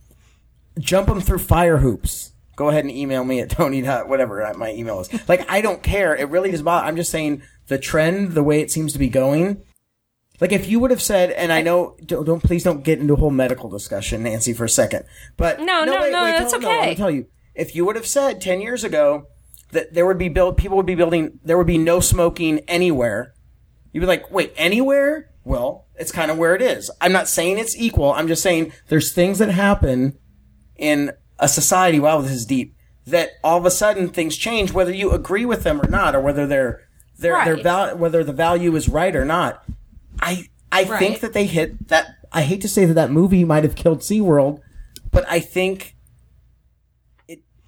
Jump 0.80 1.08
them 1.08 1.22
through 1.22 1.40
fire 1.40 1.78
hoops. 1.78 2.32
Go 2.56 2.70
ahead 2.70 2.86
and 2.86 2.94
email 2.94 3.24
me 3.24 3.40
at 3.40 3.50
Tony. 3.50 3.84
Whatever 3.84 4.52
my 4.58 4.72
email 4.74 5.00
is. 5.00 5.30
Like 5.30 5.50
I 5.50 5.62
don't 5.62 5.84
care. 5.84 6.16
It 6.16 6.30
really 6.30 6.52
does 6.52 6.62
bother. 6.62 6.88
I'm 6.88 6.96
just 6.96 7.12
saying 7.12 7.42
the 7.68 7.78
trend, 7.78 8.32
the 8.34 8.44
way 8.44 8.62
it 8.62 8.72
seems 8.72 8.94
to 8.94 9.00
be 9.00 9.10
going. 9.10 9.62
Like 10.40 10.52
if 10.52 10.68
you 10.68 10.80
would 10.80 10.92
have 10.92 11.02
said, 11.02 11.32
and 11.32 11.52
I 11.52 11.62
know, 11.62 11.98
don't, 12.06 12.26
don't 12.26 12.44
please 12.44 12.64
don't 12.64 12.84
get 12.84 13.00
into 13.00 13.14
a 13.14 13.18
whole 13.18 13.32
medical 13.32 13.70
discussion, 13.70 14.24
Nancy, 14.24 14.54
for 14.54 14.66
a 14.66 14.70
second. 14.70 15.06
But 15.36 15.60
No, 15.60 15.84
no, 15.84 15.94
no, 15.94 16.12
that's 16.26 16.52
tell- 16.52 16.60
okay. 16.60 16.80
let 16.80 16.90
me 16.90 16.96
tell 16.96 17.12
you, 17.12 17.26
if 17.56 17.76
you 17.76 17.86
would 17.86 17.96
have 17.96 18.06
said 18.08 18.40
ten 18.42 18.62
years 18.62 18.84
ago 18.84 19.26
that 19.72 19.94
there 19.94 20.06
would 20.06 20.18
be 20.18 20.30
build, 20.30 20.58
people 20.58 20.78
would 20.78 20.86
be 20.86 20.96
building, 20.96 21.40
there 21.44 21.58
would 21.58 21.68
be 21.68 21.78
no 21.78 22.00
smoking 22.00 22.60
anywhere. 22.68 23.34
You'd 23.92 24.02
be 24.02 24.08
like, 24.08 24.32
wait, 24.32 24.54
anywhere? 24.56 25.32
Well, 25.44 25.86
it's 25.96 26.12
kind 26.12 26.30
of 26.30 26.38
where 26.38 26.56
it 26.56 26.62
is. 26.62 26.92
I'm 27.02 27.12
not 27.12 27.28
saying 27.28 27.58
it's 27.58 27.76
equal. 27.78 28.14
I'm 28.14 28.28
just 28.28 28.44
saying 28.44 28.72
there's 28.88 29.14
things 29.14 29.40
that 29.40 29.50
happen 29.50 30.18
in 30.76 31.12
a 31.40 31.48
society. 31.48 32.00
Wow, 32.00 32.22
this 32.22 32.32
is 32.32 32.46
deep. 32.46 32.76
That 33.06 33.32
all 33.44 33.58
of 33.58 33.66
a 33.66 33.72
sudden 33.72 34.10
things 34.10 34.36
change, 34.36 34.74
whether 34.74 34.94
you 34.94 35.12
agree 35.12 35.46
with 35.46 35.64
them 35.64 35.82
or 35.82 35.90
not, 35.90 36.16
or 36.16 36.20
whether 36.20 36.46
they're 36.46 36.82
they're, 37.18 37.44
they're 37.46 37.64
val- 37.64 37.98
whether 37.98 38.24
the 38.24 38.34
value 38.34 38.76
is 38.76 38.90
right 38.90 39.16
or 39.16 39.26
not. 39.26 39.64
I 40.20 40.48
I 40.72 40.84
think 40.84 41.22
that 41.22 41.34
they 41.34 41.46
hit 41.46 41.88
that. 41.88 42.16
I 42.32 42.42
hate 42.42 42.62
to 42.62 42.68
say 42.68 42.86
that 42.86 42.94
that 42.96 43.12
movie 43.12 43.46
might 43.46 43.64
have 43.64 43.76
killed 43.76 44.00
SeaWorld, 44.00 44.60
but 45.12 45.26
I 45.30 45.40
think 45.40 45.96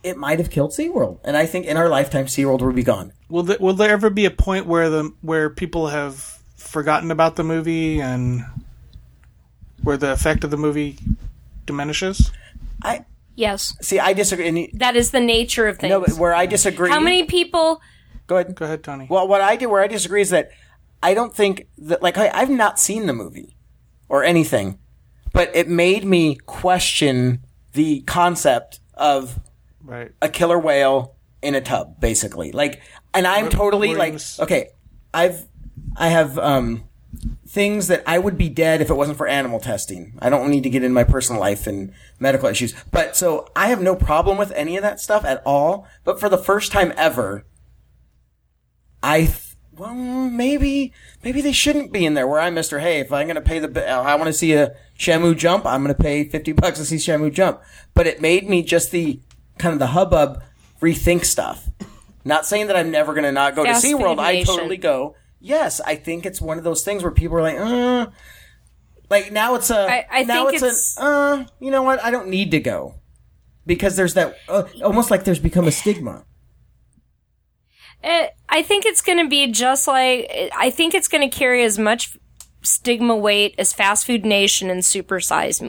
it 0.04 0.10
it 0.10 0.18
might 0.18 0.40
have 0.40 0.50
killed 0.50 0.72
SeaWorld, 0.72 1.20
and 1.24 1.36
I 1.36 1.46
think 1.46 1.66
in 1.66 1.78
our 1.78 1.90
lifetime 1.90 2.26
SeaWorld 2.26 2.62
will 2.62 2.74
be 2.74 2.84
gone. 2.84 3.14
will 3.30 3.44
there, 3.44 3.58
will 3.60 3.74
there 3.74 3.92
ever 3.92 4.10
be 4.10 4.26
a 4.26 4.32
point 4.32 4.66
where 4.66 4.90
the 4.90 5.14
where 5.22 5.50
people 5.50 5.88
have 5.88 6.40
forgotten 6.56 7.12
about 7.12 7.36
the 7.36 7.44
movie 7.44 8.02
and 8.02 8.46
where 9.84 9.98
the 9.98 10.12
effect 10.12 10.44
of 10.44 10.52
the 10.52 10.58
movie 10.58 10.98
diminishes? 11.66 12.32
I 12.84 13.06
yes, 13.36 13.76
see. 13.82 14.00
I 14.00 14.14
disagree. 14.14 14.48
And 14.48 14.60
you- 14.60 14.70
that 14.74 14.96
is 14.96 15.12
the 15.12 15.20
nature 15.20 15.68
of 15.68 15.78
things. 15.80 15.90
no, 15.90 16.02
but 16.02 16.14
where 16.14 16.34
I 16.34 16.46
disagree. 16.46 16.90
How 16.90 17.00
many 17.00 17.24
people? 17.24 17.82
Go 18.28 18.38
ahead. 18.38 18.56
Go 18.56 18.66
ahead, 18.66 18.84
Tony. 18.84 19.08
Well, 19.10 19.28
what 19.28 19.42
I 19.42 19.56
do 19.56 19.70
where 19.70 19.82
I 19.82 19.88
disagree 19.88 20.22
is 20.22 20.30
that 20.30 20.52
I 21.02 21.14
don't 21.14 21.34
think 21.34 21.68
that 21.78 22.02
like 22.02 22.18
I, 22.18 22.30
I've 22.34 22.50
not 22.50 22.80
seen 22.80 23.06
the 23.06 23.14
movie 23.14 23.56
or 24.08 24.24
anything, 24.24 24.80
but 25.34 25.54
it 25.56 25.68
made 25.68 26.06
me 26.06 26.36
question 26.46 27.44
the 27.74 28.02
concept 28.02 28.80
of 28.96 29.40
Right. 29.90 30.12
a 30.22 30.30
killer 30.30 30.60
whale 30.60 31.16
in 31.42 31.56
a 31.56 31.62
tub, 31.62 32.00
basically. 32.00 32.52
Like, 32.52 32.82
and 33.14 33.26
I'm 33.26 33.50
totally 33.50 33.96
like, 33.96 34.20
okay, 34.40 34.70
I've, 35.14 35.46
I 35.98 36.10
have, 36.10 36.38
um, 36.38 36.84
things 37.48 37.88
that 37.88 38.04
I 38.06 38.20
would 38.20 38.38
be 38.38 38.50
dead 38.50 38.82
if 38.82 38.90
it 38.90 38.94
wasn't 38.94 39.18
for 39.18 39.28
animal 39.28 39.60
testing. 39.60 40.14
I 40.20 40.30
don't 40.30 40.50
need 40.52 40.62
to 40.64 40.70
get 40.70 40.84
into 40.84 40.94
my 40.94 41.04
personal 41.04 41.42
life 41.42 41.66
and 41.66 41.92
medical 42.20 42.48
issues. 42.48 42.76
But 42.92 43.16
so 43.16 43.48
I 43.56 43.68
have 43.70 43.82
no 43.82 43.96
problem 43.96 44.38
with 44.38 44.52
any 44.52 44.78
of 44.78 44.84
that 44.84 45.00
stuff 45.00 45.26
at 45.26 45.42
all. 45.46 45.88
But 46.04 46.20
for 46.20 46.30
the 46.30 46.38
first 46.38 46.72
time 46.72 46.94
ever, 46.96 47.46
I, 49.02 49.22
th- 49.22 49.56
well, 49.76 49.96
maybe, 49.96 50.94
maybe 51.24 51.42
they 51.42 51.52
shouldn't 51.54 51.92
be 51.92 52.06
in 52.06 52.14
there 52.14 52.28
where 52.28 52.40
I'm 52.40 52.54
Mr. 52.54 52.80
Hey, 52.80 53.00
if 53.00 53.12
I'm 53.12 53.26
going 53.26 53.36
to 53.36 53.42
pay 53.42 53.58
the, 53.58 53.90
I 53.90 54.14
want 54.16 54.28
to 54.28 54.34
see 54.34 54.54
a 54.54 54.76
Shamu 54.98 55.36
jump, 55.36 55.66
I'm 55.66 55.84
going 55.84 55.96
to 55.96 56.02
pay 56.02 56.26
50 56.26 56.52
bucks 56.52 56.78
to 56.78 56.86
see 56.86 56.98
Shamu 56.98 57.34
jump. 57.34 57.62
But 57.96 58.06
it 58.06 58.22
made 58.22 58.48
me 58.48 58.62
just 58.62 58.92
the, 58.92 59.20
kind 59.60 59.74
of 59.74 59.80
the 59.80 59.88
hubbub 59.88 60.42
rethink 60.82 61.26
stuff. 61.26 61.70
Not 62.26 62.46
saying 62.46 62.68
that 62.68 62.76
I'm 62.76 62.90
never 62.92 63.14
going 63.14 63.24
to 63.26 63.32
not 63.32 63.56
go 63.56 63.64
to 63.64 63.70
SeaWorld. 63.84 64.20
I 64.20 64.34
totally 64.44 64.78
go. 64.78 65.16
Yes, 65.40 65.80
I 65.82 65.96
think 65.96 66.26
it's 66.26 66.42
one 66.42 66.58
of 66.58 66.64
those 66.64 66.84
things 66.84 67.04
where 67.04 67.12
people 67.12 67.38
are 67.38 67.42
like, 67.42 67.58
uh, 67.58 68.08
like 69.10 69.32
now 69.32 69.56
it's 69.56 69.70
a, 69.70 69.80
I- 69.90 70.06
I 70.12 70.24
now 70.24 70.48
it's, 70.48 70.64
it's- 70.64 70.98
a, 71.00 71.04
uh, 71.04 71.46
you 71.60 71.72
know 71.72 71.82
what? 71.84 72.04
I 72.04 72.12
don't 72.12 72.28
need 72.28 72.52
to 72.52 72.60
go 72.60 72.96
because 73.66 73.96
there's 73.96 74.16
that, 74.16 74.36
uh, 74.50 74.64
almost 74.84 75.12
like 75.12 75.24
there's 75.24 75.40
become 75.40 75.66
a 75.68 75.72
stigma. 75.72 76.26
It, 78.04 78.34
I 78.48 78.62
think 78.64 78.86
it's 78.86 79.02
going 79.02 79.18
to 79.18 79.28
be 79.30 79.52
just 79.52 79.88
like 79.88 80.32
I 80.56 80.70
think 80.70 80.94
it's 80.94 81.08
going 81.10 81.30
to 81.30 81.36
carry 81.36 81.64
as 81.64 81.78
much 81.78 82.18
stigma 82.62 83.16
weight 83.16 83.56
as 83.58 83.74
Fast 83.74 84.06
Food 84.06 84.26
Nation 84.26 84.70
and 84.70 84.84
Super 84.86 85.20
Size 85.20 85.62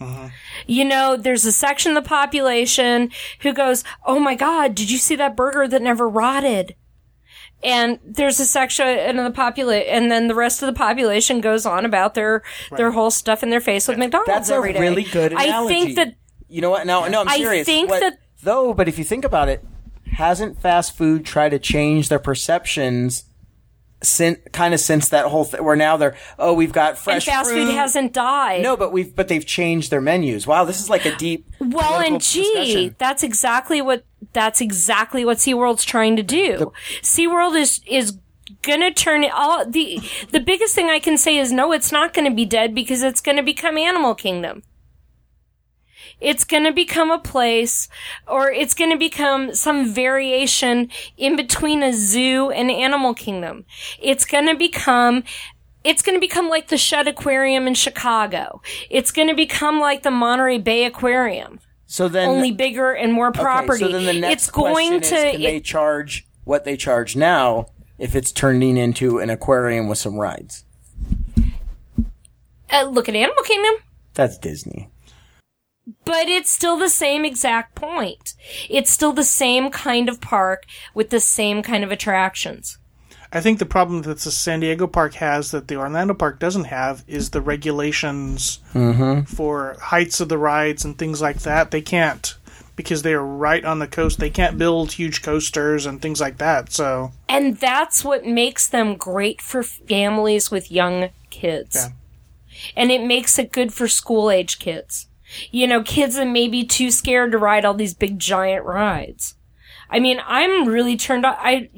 Me. 0.00 0.30
You 0.66 0.84
know, 0.84 1.16
there's 1.16 1.44
a 1.44 1.52
section 1.52 1.96
of 1.96 2.02
the 2.04 2.08
population 2.08 3.10
who 3.40 3.52
goes, 3.52 3.82
"Oh 4.04 4.18
my 4.18 4.34
God, 4.34 4.74
did 4.74 4.90
you 4.90 4.98
see 4.98 5.16
that 5.16 5.36
burger 5.36 5.66
that 5.68 5.82
never 5.82 6.08
rotted?" 6.08 6.74
And 7.64 7.98
there's 8.04 8.38
a 8.38 8.44
section 8.46 8.86
in 8.86 9.16
the 9.16 9.30
population, 9.30 9.88
and 9.90 10.10
then 10.12 10.28
the 10.28 10.34
rest 10.34 10.62
of 10.62 10.66
the 10.66 10.74
population 10.78 11.40
goes 11.40 11.64
on 11.64 11.84
about 11.86 12.14
their 12.14 12.42
their 12.76 12.90
whole 12.90 13.10
stuff 13.10 13.42
in 13.42 13.50
their 13.50 13.60
face 13.60 13.88
with 13.88 13.96
McDonald's 13.98 14.28
That's 14.28 14.50
every 14.50 14.72
day. 14.74 14.80
really 14.80 15.04
good 15.04 15.32
analogy. 15.32 15.50
I 15.52 15.66
think 15.66 15.96
that 15.96 16.14
you 16.48 16.60
know 16.60 16.70
what? 16.70 16.86
No, 16.86 17.08
no, 17.08 17.22
I'm 17.22 17.28
serious. 17.28 17.66
I 17.66 17.70
think 17.72 17.90
What- 17.90 18.00
that- 18.00 18.18
though, 18.42 18.74
but 18.74 18.88
if 18.88 18.98
you 18.98 19.04
think 19.04 19.24
about 19.24 19.48
it, 19.48 19.64
hasn't 20.12 20.60
fast 20.60 20.96
food 20.96 21.24
tried 21.24 21.48
to 21.50 21.58
change 21.58 22.08
their 22.10 22.18
perceptions? 22.18 23.24
Since 24.06 24.38
kind 24.52 24.72
of 24.72 24.78
since 24.78 25.08
that 25.08 25.26
whole 25.26 25.44
thing, 25.44 25.64
where 25.64 25.74
now 25.74 25.96
they're 25.96 26.16
oh 26.38 26.52
we've 26.52 26.72
got 26.72 26.96
fresh 26.96 27.26
and 27.26 27.34
fast 27.34 27.50
fruit. 27.50 27.66
food 27.66 27.74
hasn't 27.74 28.12
died. 28.12 28.62
No, 28.62 28.76
but 28.76 28.92
we've 28.92 29.14
but 29.14 29.26
they've 29.26 29.44
changed 29.44 29.90
their 29.90 30.00
menus. 30.00 30.46
Wow, 30.46 30.64
this 30.64 30.80
is 30.80 30.88
like 30.88 31.04
a 31.04 31.16
deep. 31.16 31.46
Well, 31.60 32.00
and 32.00 32.20
gee, 32.20 32.42
discussion. 32.42 32.96
that's 32.98 33.22
exactly 33.22 33.82
what 33.82 34.04
that's 34.32 34.60
exactly 34.60 35.24
what 35.24 35.38
SeaWorld's 35.38 35.84
trying 35.84 36.14
to 36.16 36.22
do. 36.22 36.72
SeaWorld 37.02 37.58
is 37.58 37.80
is 37.86 38.18
gonna 38.62 38.92
turn 38.92 39.24
it 39.24 39.32
all 39.32 39.68
the 39.68 39.98
the 40.30 40.40
biggest 40.40 40.74
thing 40.74 40.88
I 40.88 41.00
can 41.00 41.18
say 41.18 41.36
is 41.36 41.52
no, 41.52 41.72
it's 41.72 41.90
not 41.90 42.14
gonna 42.14 42.34
be 42.34 42.44
dead 42.44 42.74
because 42.74 43.02
it's 43.02 43.20
gonna 43.20 43.42
become 43.42 43.76
Animal 43.76 44.14
Kingdom. 44.14 44.62
It's 46.20 46.44
gonna 46.44 46.72
become 46.72 47.10
a 47.10 47.18
place, 47.18 47.88
or 48.26 48.50
it's 48.50 48.74
gonna 48.74 48.96
become 48.96 49.54
some 49.54 49.92
variation 49.92 50.90
in 51.16 51.36
between 51.36 51.82
a 51.82 51.92
zoo 51.92 52.50
and 52.50 52.70
Animal 52.70 53.14
Kingdom. 53.14 53.64
It's 54.00 54.24
gonna 54.24 54.54
become 54.54 55.24
it's 55.86 56.02
going 56.02 56.16
to 56.16 56.20
become 56.20 56.48
like 56.48 56.66
the 56.66 56.76
Shedd 56.76 57.06
Aquarium 57.06 57.68
in 57.68 57.74
Chicago. 57.74 58.60
It's 58.90 59.12
going 59.12 59.28
to 59.28 59.34
become 59.34 59.78
like 59.78 60.02
the 60.02 60.10
Monterey 60.10 60.58
Bay 60.58 60.84
Aquarium, 60.84 61.60
so 61.86 62.08
then 62.08 62.28
only 62.28 62.50
bigger 62.50 62.92
and 62.92 63.12
more 63.12 63.30
property. 63.30 63.84
okay, 63.84 63.92
so 63.92 63.98
then 63.98 64.06
the 64.06 64.20
next 64.20 64.32
it's 64.42 64.50
going 64.50 64.98
question 64.98 65.02
is, 65.02 65.10
to. 65.10 65.30
can 65.32 65.40
they 65.42 65.60
charge 65.60 66.26
what 66.42 66.64
they 66.64 66.76
charge 66.76 67.14
now 67.14 67.66
if 67.98 68.16
it's 68.16 68.32
turning 68.32 68.76
into 68.76 69.18
an 69.18 69.30
aquarium 69.30 69.86
with 69.88 69.98
some 69.98 70.16
rides? 70.16 70.64
uh, 72.70 72.82
look 72.82 73.08
at 73.08 73.14
Animal 73.14 73.42
Kingdom, 73.44 73.74
That's 74.14 74.38
Disney. 74.38 74.90
But 76.04 76.28
it's 76.28 76.50
still 76.50 76.76
the 76.76 76.88
same 76.88 77.24
exact 77.24 77.74
point. 77.74 78.34
It's 78.68 78.90
still 78.90 79.12
the 79.12 79.24
same 79.24 79.70
kind 79.70 80.08
of 80.08 80.20
park 80.20 80.64
with 80.94 81.10
the 81.10 81.20
same 81.20 81.62
kind 81.62 81.84
of 81.84 81.92
attractions. 81.92 82.78
I 83.32 83.40
think 83.40 83.58
the 83.58 83.66
problem 83.66 84.02
that 84.02 84.20
the 84.20 84.30
San 84.30 84.60
Diego 84.60 84.86
park 84.86 85.14
has 85.14 85.50
that 85.50 85.68
the 85.68 85.76
Orlando 85.76 86.14
park 86.14 86.38
doesn't 86.38 86.64
have 86.64 87.04
is 87.06 87.30
the 87.30 87.40
regulations 87.40 88.60
mm-hmm. 88.72 89.22
for 89.22 89.76
heights 89.80 90.20
of 90.20 90.28
the 90.28 90.38
rides 90.38 90.84
and 90.84 90.96
things 90.96 91.20
like 91.20 91.40
that. 91.40 91.70
They 91.70 91.82
can't 91.82 92.34
because 92.76 93.02
they 93.02 93.14
are 93.14 93.24
right 93.24 93.64
on 93.64 93.78
the 93.78 93.86
coast. 93.86 94.20
They 94.20 94.30
can't 94.30 94.58
build 94.58 94.92
huge 94.92 95.22
coasters 95.22 95.86
and 95.86 96.00
things 96.00 96.20
like 96.20 96.38
that. 96.38 96.72
So 96.72 97.12
And 97.28 97.56
that's 97.56 98.04
what 98.04 98.24
makes 98.24 98.68
them 98.68 98.96
great 98.96 99.42
for 99.42 99.62
families 99.62 100.50
with 100.50 100.70
young 100.70 101.10
kids. 101.30 101.74
Yeah. 101.74 101.88
And 102.76 102.90
it 102.90 103.02
makes 103.02 103.38
it 103.38 103.52
good 103.52 103.72
for 103.72 103.88
school 103.88 104.30
age 104.30 104.58
kids. 104.58 105.08
You 105.50 105.66
know, 105.66 105.82
kids 105.82 106.16
are 106.18 106.26
maybe 106.26 106.64
too 106.64 106.90
scared 106.90 107.32
to 107.32 107.38
ride 107.38 107.64
all 107.64 107.74
these 107.74 107.94
big 107.94 108.18
giant 108.18 108.64
rides. 108.64 109.34
I 109.90 109.98
mean, 109.98 110.20
I'm 110.26 110.68
really 110.68 110.96
turned 110.96 111.24
on. 111.24 111.34
I, 111.38 111.68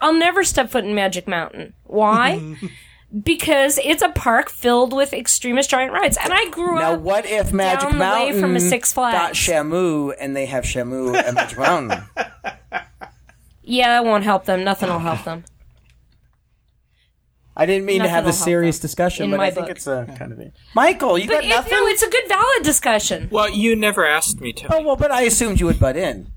I'll 0.00 0.14
never 0.14 0.44
step 0.44 0.70
foot 0.70 0.84
in 0.84 0.94
Magic 0.94 1.26
Mountain. 1.28 1.74
Why? 1.84 2.56
because 3.22 3.78
it's 3.82 4.02
a 4.02 4.10
park 4.10 4.50
filled 4.50 4.92
with 4.92 5.12
extremist 5.12 5.70
giant 5.70 5.92
rides. 5.92 6.18
And 6.22 6.32
I 6.32 6.48
grew 6.50 6.76
Now, 6.76 6.92
up. 6.94 6.98
Now, 6.98 7.04
what 7.04 7.26
if 7.26 7.52
Magic 7.52 7.90
down 7.90 7.92
the 7.92 8.04
way 8.04 8.10
Mountain 8.10 8.40
from 8.40 8.56
a 8.56 8.60
Six 8.60 8.92
got 8.94 9.32
Shamu 9.34 10.14
and 10.18 10.36
they 10.36 10.46
have 10.46 10.64
Shamu 10.64 11.14
at 11.14 11.34
Magic 11.34 11.58
Mountain? 11.58 12.02
Yeah, 13.62 13.88
that 13.88 14.04
won't 14.04 14.24
help 14.24 14.44
them. 14.44 14.64
Nothing 14.64 14.90
will 14.90 14.98
help 14.98 15.24
them. 15.24 15.44
I 17.60 17.66
didn't 17.66 17.86
mean 17.86 17.94
to 17.96 17.98
Nothing 18.04 18.10
have 18.14 18.24
will 18.24 18.30
this 18.30 18.38
help 18.38 18.46
serious 18.46 18.78
them. 18.78 18.82
discussion, 18.82 19.24
In 19.24 19.30
but 19.32 19.36
my 19.38 19.46
I 19.46 19.50
think 19.50 19.66
book. 19.66 19.76
it's 19.76 19.86
a 19.88 20.06
kind 20.16 20.32
of 20.32 20.38
a 20.38 20.52
Michael. 20.74 21.18
You 21.18 21.26
But 21.26 21.32
got 21.34 21.44
it, 21.44 21.48
nothing. 21.48 21.72
no, 21.72 21.86
it's 21.88 22.02
a 22.04 22.08
good 22.08 22.28
valid 22.28 22.62
discussion. 22.62 23.28
Well, 23.32 23.50
you 23.50 23.74
never 23.74 24.06
asked 24.06 24.40
me 24.40 24.52
to. 24.54 24.74
oh 24.76 24.82
well, 24.82 24.96
but 24.96 25.10
I 25.10 25.22
assumed 25.22 25.58
you 25.58 25.66
would 25.66 25.80
butt 25.80 25.96
in. 25.96 26.28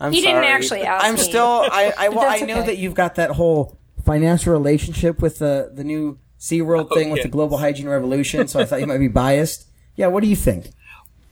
I'm 0.00 0.12
He 0.12 0.20
didn't 0.20 0.36
sorry. 0.42 0.46
actually 0.48 0.82
ask 0.82 1.04
I'm 1.04 1.14
me. 1.14 1.20
still. 1.20 1.46
I. 1.70 1.92
I, 1.96 2.08
well, 2.10 2.20
I 2.20 2.38
That's 2.38 2.42
know 2.48 2.58
okay. 2.58 2.66
that 2.66 2.78
you've 2.78 2.94
got 2.94 3.14
that 3.14 3.30
whole 3.32 3.78
financial 4.04 4.52
relationship 4.52 5.20
with 5.22 5.38
the 5.38 5.70
the 5.72 5.84
new 5.84 6.18
SeaWorld 6.40 6.88
Oh, 6.90 6.94
thing 6.94 7.10
with 7.10 7.18
yes. 7.18 7.24
the 7.24 7.30
global 7.30 7.58
hygiene 7.58 7.88
revolution. 7.88 8.46
So 8.48 8.60
I 8.60 8.64
thought 8.64 8.80
you 8.80 8.86
might 8.86 8.98
be 8.98 9.08
biased. 9.08 9.66
Yeah. 9.96 10.06
What 10.08 10.22
do 10.22 10.28
you 10.28 10.36
think? 10.36 10.70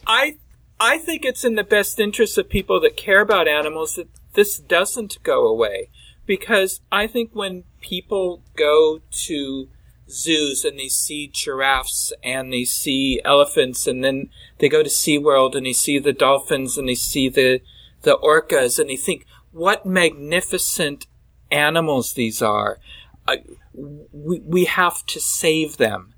I 0.07 0.37
I 0.79 0.99
think 0.99 1.25
it's 1.25 1.45
in 1.45 1.55
the 1.57 1.65
best 1.65 1.99
interest 1.99 2.39
of 2.39 2.49
people 2.49 2.81
that 2.81 2.97
care 2.97 3.21
about 3.21 3.49
animals 3.49 3.95
that 3.95 4.09
this 4.35 4.59
doesn't 4.59 5.23
go 5.23 5.47
away 5.47 5.89
because 6.27 6.81
I 6.91 7.07
think 7.07 7.31
when 7.33 7.65
people 7.81 8.43
go 8.57 9.01
to 9.11 9.69
zoos 10.09 10.65
and 10.65 10.79
they 10.79 10.89
see 10.89 11.29
giraffes 11.29 12.13
and 12.23 12.53
they 12.53 12.65
see 12.65 13.21
elephants 13.25 13.87
and 13.87 14.05
then 14.05 14.31
they 14.59 14.69
go 14.69 14.83
to 14.83 14.89
SeaWorld 14.89 15.55
and 15.55 15.67
they 15.67 15.73
see 15.73 15.99
the 15.99 16.13
dolphins 16.13 16.79
and 16.79 16.89
they 16.89 16.95
see 16.95 17.29
the 17.29 17.61
the 18.03 18.17
orcas 18.19 18.79
and 18.79 18.91
they 18.91 18.97
think 18.97 19.27
what 19.51 19.85
magnificent 19.85 21.07
animals 21.51 22.13
these 22.13 22.41
are. 22.41 22.79
I, 23.27 23.43
we 23.75 24.41
we 24.41 24.65
have 24.67 25.05
to 25.07 25.21
save 25.21 25.77
them 25.77 26.15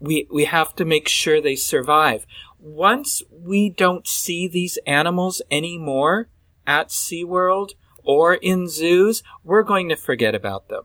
we 0.00 0.26
we 0.30 0.44
have 0.44 0.74
to 0.76 0.84
make 0.84 1.08
sure 1.08 1.40
they 1.40 1.56
survive. 1.56 2.26
Once 2.58 3.22
we 3.30 3.70
don't 3.70 4.06
see 4.06 4.48
these 4.48 4.78
animals 4.86 5.42
anymore 5.50 6.28
at 6.66 6.88
SeaWorld 6.88 7.72
or 8.08 8.36
in 8.36 8.66
zoos, 8.66 9.22
we're 9.44 9.62
going 9.62 9.90
to 9.90 9.94
forget 9.94 10.34
about 10.34 10.68
them. 10.70 10.84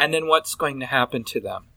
And 0.00 0.12
then 0.12 0.26
what's 0.26 0.56
going 0.56 0.80
to 0.80 0.86
happen 0.86 1.22
to 1.22 1.40
them? 1.40 1.68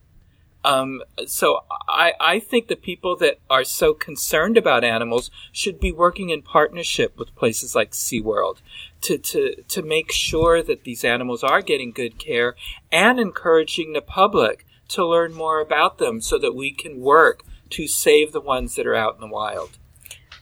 Um, 0.66 1.04
so 1.28 1.60
I, 1.88 2.14
I 2.20 2.40
think 2.40 2.68
the 2.68 2.76
people 2.76 3.16
that 3.18 3.40
are 3.52 3.64
so 3.64 3.94
concerned 3.94 4.58
about 4.58 4.84
animals 4.84 5.30
should 5.52 5.80
be 5.80 5.92
working 5.92 6.32
in 6.32 6.42
partnership 6.42 7.20
with 7.20 7.36
places 7.36 7.76
like 7.76 7.92
SeaWorld 7.92 8.62
to, 9.02 9.20
to, 9.20 9.62
to 9.62 9.82
make 9.84 10.12
sure 10.12 10.64
that 10.64 10.86
these 10.86 11.06
animals 11.06 11.44
are 11.44 11.62
getting 11.62 11.92
good 11.92 12.18
care 12.18 12.56
and 12.92 13.20
encouraging 13.20 13.94
the 13.94 14.02
public 14.02 14.66
to 14.88 15.06
learn 15.06 15.36
more 15.36 15.62
about 15.62 16.00
them 16.00 16.20
so 16.20 16.40
that 16.40 16.56
we 16.56 16.72
can 16.72 17.00
work 17.00 17.44
to 17.70 17.88
save 17.88 18.32
the 18.32 18.42
ones 18.42 18.74
that 18.74 18.88
are 18.88 18.96
out 18.96 19.14
in 19.14 19.22
the 19.22 19.28
wild. 19.28 19.78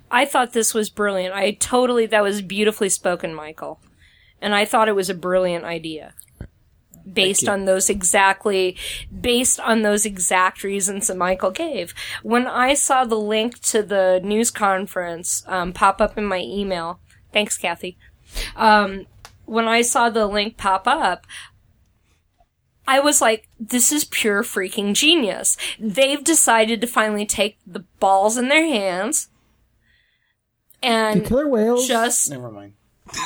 I 0.10 0.24
thought 0.24 0.54
this 0.54 0.74
was 0.74 0.90
brilliant. 0.90 1.36
I 1.36 1.52
totally, 1.52 2.06
that 2.06 2.24
was 2.24 2.42
beautifully 2.42 2.88
spoken, 2.88 3.34
Michael. 3.34 3.82
And 4.42 4.54
I 4.54 4.66
thought 4.66 4.88
it 4.88 4.96
was 4.96 5.10
a 5.10 5.16
brilliant 5.16 5.66
idea. 5.66 6.14
Based 7.12 7.48
on 7.48 7.64
those 7.66 7.90
exactly, 7.90 8.76
based 9.22 9.62
on 9.62 9.82
those 9.82 10.06
exact 10.06 10.64
reasons 10.64 11.08
that 11.08 11.16
Michael 11.16 11.52
gave. 11.52 11.94
When 12.22 12.46
I 12.48 12.74
saw 12.74 13.06
the 13.06 13.16
link 13.16 13.62
to 13.62 13.82
the 13.82 14.20
news 14.22 14.52
conference 14.52 15.44
um, 15.48 15.72
pop 15.72 16.02
up 16.02 16.18
in 16.18 16.26
my 16.26 16.40
email, 16.40 17.00
thanks, 17.32 17.58
Kathy. 17.58 17.98
Um, 18.58 19.08
when 19.46 19.70
I 19.70 19.82
saw 19.82 20.10
the 20.10 20.28
link 20.28 20.58
pop 20.58 20.86
up, 20.86 21.26
I 22.88 23.00
was 23.00 23.22
like, 23.22 23.50
this 23.60 23.92
is 23.92 24.06
pure 24.06 24.44
freaking 24.44 24.94
genius. 24.94 25.58
They've 25.78 26.24
decided 26.24 26.80
to 26.82 26.88
finally 26.88 27.26
take 27.26 27.58
the 27.68 27.86
balls 28.00 28.38
in 28.38 28.48
their 28.48 28.66
hands 28.66 29.28
Do 30.82 30.88
and 30.88 31.26
killer 31.26 31.50
whales? 31.50 31.88
just 31.88 32.30
Never 32.30 32.50
mind. 32.50 32.74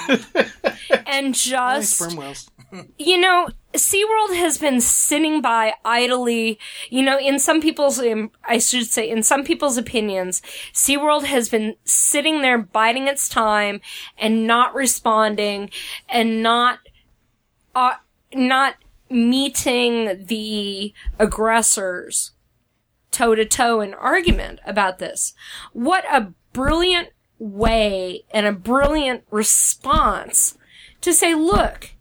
and 1.07 1.33
just 1.33 1.95
sperm 1.95 2.15
whales. 2.15 2.49
you 2.97 3.19
know, 3.19 3.49
SeaWorld 3.73 4.35
has 4.35 4.57
been 4.57 4.81
sitting 4.81 5.41
by 5.41 5.73
idly, 5.83 6.59
you 6.89 7.01
know, 7.01 7.17
in 7.17 7.39
some 7.39 7.61
people's, 7.61 7.99
um, 7.99 8.31
I 8.43 8.57
should 8.57 8.87
say, 8.87 9.09
in 9.09 9.23
some 9.23 9.43
people's 9.43 9.77
opinions, 9.77 10.41
SeaWorld 10.73 11.23
has 11.25 11.49
been 11.49 11.75
sitting 11.83 12.41
there 12.41 12.57
biding 12.57 13.07
its 13.07 13.29
time 13.29 13.81
and 14.17 14.47
not 14.47 14.73
responding 14.73 15.69
and 16.09 16.43
not, 16.43 16.79
uh, 17.75 17.95
not 18.33 18.75
meeting 19.09 20.25
the 20.25 20.93
aggressors 21.19 22.31
toe 23.11 23.35
to 23.35 23.45
toe 23.45 23.81
in 23.81 23.93
argument 23.93 24.59
about 24.65 24.99
this. 24.99 25.33
What 25.73 26.05
a 26.09 26.33
brilliant 26.53 27.09
way 27.41 28.23
and 28.31 28.45
a 28.45 28.51
brilliant 28.51 29.23
response 29.31 30.57
to 31.01 31.11
say, 31.11 31.33
look, 31.33 31.91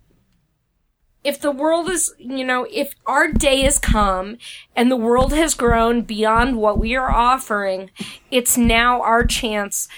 if 1.24 1.40
the 1.40 1.50
world 1.50 1.88
is, 1.88 2.14
you 2.18 2.44
know, 2.44 2.66
if 2.70 2.94
our 3.06 3.32
day 3.32 3.62
has 3.62 3.78
come 3.78 4.36
and 4.76 4.90
the 4.90 4.96
world 4.96 5.32
has 5.32 5.54
grown 5.54 6.02
beyond 6.02 6.56
what 6.56 6.78
we 6.78 6.94
are 6.94 7.10
offering, 7.10 7.90
it's 8.30 8.56
now 8.58 9.00
our 9.02 9.24
chance 9.24 9.88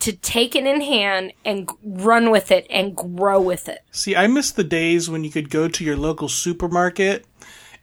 to 0.00 0.12
take 0.12 0.56
it 0.56 0.66
in 0.66 0.80
hand 0.80 1.32
and 1.44 1.68
run 1.84 2.30
with 2.30 2.50
it 2.50 2.66
and 2.70 2.96
grow 2.96 3.40
with 3.40 3.68
it. 3.68 3.80
See, 3.92 4.16
I 4.16 4.26
miss 4.26 4.50
the 4.50 4.64
days 4.64 5.08
when 5.10 5.24
you 5.24 5.30
could 5.30 5.50
go 5.50 5.68
to 5.68 5.84
your 5.84 5.96
local 5.96 6.28
supermarket 6.28 7.26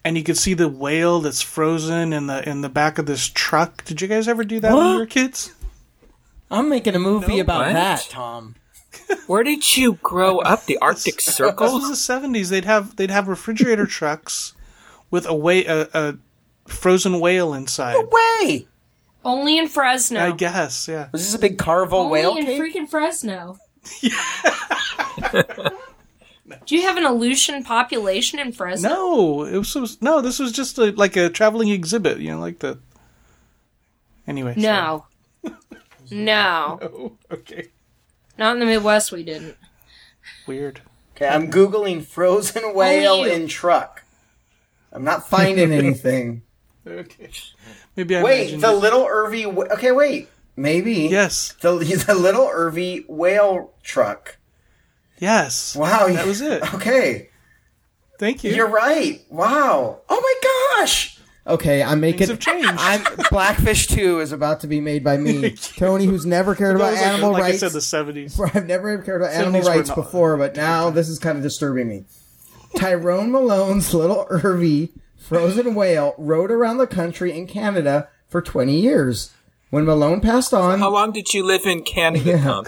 and 0.03 0.17
you 0.17 0.23
could 0.23 0.37
see 0.37 0.53
the 0.53 0.67
whale 0.69 1.19
that's 1.19 1.41
frozen 1.41 2.13
in 2.13 2.27
the 2.27 2.47
in 2.47 2.61
the 2.61 2.69
back 2.69 2.97
of 2.97 3.05
this 3.05 3.27
truck. 3.27 3.83
Did 3.85 4.01
you 4.01 4.07
guys 4.07 4.27
ever 4.27 4.43
do 4.43 4.59
that 4.61 4.73
when 4.73 4.93
you 4.93 4.99
were 4.99 5.05
kids? 5.05 5.53
I'm 6.49 6.69
making 6.69 6.95
a 6.95 6.99
movie 6.99 7.39
about 7.39 7.65
what? 7.67 7.73
that, 7.73 8.07
Tom. 8.09 8.55
Where 9.27 9.43
did 9.43 9.75
you 9.77 9.93
grow 10.01 10.39
up? 10.39 10.65
The 10.65 10.77
Arctic 10.79 11.19
Circle. 11.21 11.65
This 11.65 11.71
Circle? 11.73 11.79
was 11.79 11.89
the 11.89 11.95
seventies. 11.95 12.49
They'd 12.49 12.65
have 12.65 12.95
they'd 12.95 13.11
have 13.11 13.27
refrigerator 13.27 13.85
trucks 13.97 14.53
with 15.11 15.25
a 15.25 15.35
way 15.35 15.65
a, 15.65 15.87
a 15.93 16.17
frozen 16.67 17.19
whale 17.19 17.53
inside. 17.53 17.93
No 17.93 18.09
way! 18.11 18.67
Only 19.25 19.57
in 19.57 19.67
Fresno. 19.67 20.19
I 20.21 20.31
guess, 20.31 20.87
yeah. 20.87 21.09
Was 21.11 21.25
this 21.25 21.35
a 21.35 21.39
big 21.39 21.57
Carvel 21.57 21.99
Only 21.99 22.11
whale 22.11 22.37
in 22.37 22.45
cake? 22.45 22.61
freaking 22.61 22.89
Fresno. 22.89 23.57
Do 26.65 26.75
you 26.77 26.83
have 26.83 26.95
an 26.97 27.05
Aleutian 27.05 27.63
population 27.63 28.39
in 28.39 28.53
Fresno? 28.53 28.89
No, 28.89 29.43
it 29.43 29.57
was, 29.57 29.75
it 29.75 29.79
was 29.81 30.01
no. 30.01 30.21
This 30.21 30.39
was 30.39 30.51
just 30.53 30.77
a, 30.77 30.91
like 30.91 31.17
a 31.17 31.29
traveling 31.29 31.69
exhibit. 31.69 32.19
You 32.19 32.31
know, 32.31 32.39
like 32.39 32.59
the. 32.59 32.79
Anyway. 34.27 34.53
No. 34.57 35.05
No. 36.11 36.79
sorry. 36.81 37.11
Okay. 37.31 37.67
Not 38.37 38.53
in 38.53 38.59
the 38.59 38.65
Midwest, 38.65 39.11
we 39.11 39.23
didn't. 39.23 39.57
Weird. 40.45 40.81
Okay, 41.15 41.27
I'm 41.27 41.49
googling 41.49 42.03
frozen 42.03 42.73
whale 42.75 43.25
you. 43.25 43.33
in 43.33 43.47
truck. 43.47 44.03
I'm 44.91 45.03
not 45.03 45.27
finding 45.27 45.71
anything. 45.73 46.43
Okay. 46.85 47.29
Maybe 47.95 48.15
I 48.15 48.23
wait, 48.23 48.61
the 48.61 48.69
it. 48.69 48.75
little 48.75 49.05
Irvy. 49.09 49.43
wh- 49.43 49.71
Okay, 49.73 49.91
wait. 49.91 50.29
Maybe. 50.55 50.93
Yes. 51.09 51.53
The, 51.61 51.71
the 52.07 52.15
little 52.15 52.47
Irvy 52.51 53.03
whale 53.07 53.73
truck. 53.83 54.37
Yes. 55.19 55.75
Wow. 55.75 56.07
That 56.07 56.25
was 56.27 56.41
it. 56.41 56.73
Okay. 56.75 57.29
Thank 58.19 58.43
you. 58.43 58.53
You're 58.53 58.69
right. 58.69 59.21
Wow. 59.29 60.01
Oh 60.09 60.21
my 60.21 60.79
gosh. 60.83 61.16
Okay, 61.47 61.81
I'm 61.81 62.01
Things 62.01 62.19
making. 62.19 62.27
have 62.27 62.39
changed. 62.39 62.69
I'm 62.77 63.01
Blackfish 63.29 63.87
Two 63.87 64.19
is 64.19 64.31
about 64.31 64.59
to 64.61 64.67
be 64.67 64.81
made 64.81 65.03
by 65.03 65.17
me, 65.17 65.51
Tony, 65.77 66.05
who's 66.05 66.25
never 66.25 66.53
cared 66.55 66.75
That 66.75 66.81
about 66.81 66.91
was 66.91 67.01
like, 67.01 67.09
animal 67.09 67.31
like 67.31 67.41
rights. 67.43 67.63
I 67.63 67.67
said, 67.67 67.71
the 67.73 67.81
seventies. 67.81 68.39
I've 68.53 68.65
never 68.67 68.97
cared 68.99 69.21
about 69.21 69.33
animal 69.33 69.61
rights 69.61 69.87
not- 69.89 69.95
before, 69.95 70.35
but 70.37 70.55
now 70.55 70.89
this 70.89 71.07
is 71.09 71.19
kind 71.19 71.37
of 71.37 71.43
disturbing 71.43 71.87
me. 71.87 72.03
Tyrone 72.77 73.31
Malone's 73.31 73.93
little 73.93 74.27
Irvy 74.29 74.91
frozen 75.17 75.73
whale 75.73 76.13
rode 76.17 76.51
around 76.51 76.77
the 76.77 76.87
country 76.87 77.31
in 77.37 77.47
Canada 77.47 78.09
for 78.29 78.41
20 78.41 78.77
years. 78.79 79.31
When 79.69 79.85
Malone 79.85 80.21
passed 80.21 80.53
on, 80.53 80.79
How 80.79 80.89
long 80.89 81.11
did 81.11 81.33
you 81.33 81.45
live 81.45 81.65
in 81.65 81.83
Canada, 81.83 82.37
Tom? 82.43 82.65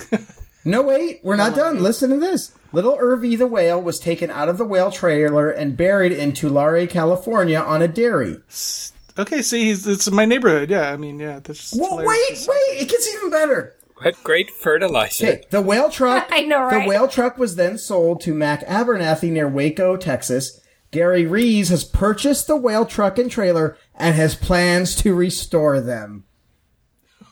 No 0.66 0.82
wait, 0.82 1.22
we're 1.24 1.36
not 1.36 1.56
done. 1.56 1.82
Listen 1.82 2.10
to 2.10 2.18
this. 2.18 2.52
Little 2.72 2.98
Irvy 3.00 3.36
the 3.36 3.48
whale 3.48 3.82
was 3.82 4.00
taken 4.00 4.30
out 4.30 4.50
of 4.50 4.58
the 4.58 4.66
whale 4.66 4.92
trailer 4.92 5.50
and 5.50 5.76
buried 5.76 6.12
in 6.12 6.34
Tulare, 6.34 6.86
California 6.86 7.60
on 7.60 7.82
a 7.82 7.88
dairy. 7.88 8.38
Okay, 9.18 9.42
see, 9.42 9.66
he's, 9.66 9.88
it's 9.88 10.10
my 10.12 10.26
neighborhood. 10.26 10.70
Yeah, 10.70 10.92
I 10.92 10.98
mean, 10.98 11.20
yeah. 11.20 11.40
That's 11.40 11.74
Whoa, 11.74 11.98
wait, 11.98 12.48
wait. 12.48 12.82
It 12.82 12.90
gets 12.90 13.14
even 13.16 13.32
better. 13.32 13.76
What 14.02 14.24
great 14.24 14.50
fertilizer. 14.50 15.28
Okay, 15.28 15.44
the 15.50 15.62
whale 15.62 15.90
truck. 15.90 16.28
I 16.32 16.42
know, 16.42 16.64
right? 16.64 16.84
The 16.84 16.90
whale 16.90 17.08
truck 17.08 17.38
was 17.38 17.56
then 17.56 17.78
sold 17.78 18.22
to 18.22 18.34
Mac 18.34 18.66
Abernathy 18.66 19.32
near 19.32 19.50
Waco, 19.50 19.98
Texas. 19.98 20.62
Gary 20.92 21.26
Rees 21.26 21.70
has 21.70 21.84
purchased 21.84 22.48
the 22.48 22.56
whale 22.56 22.86
truck 22.86 23.20
and 23.20 23.30
trailer 23.30 23.78
and 23.94 24.16
has 24.16 24.36
plans 24.36 24.96
to 24.98 25.14
restore 25.14 25.82
them. 25.82 26.24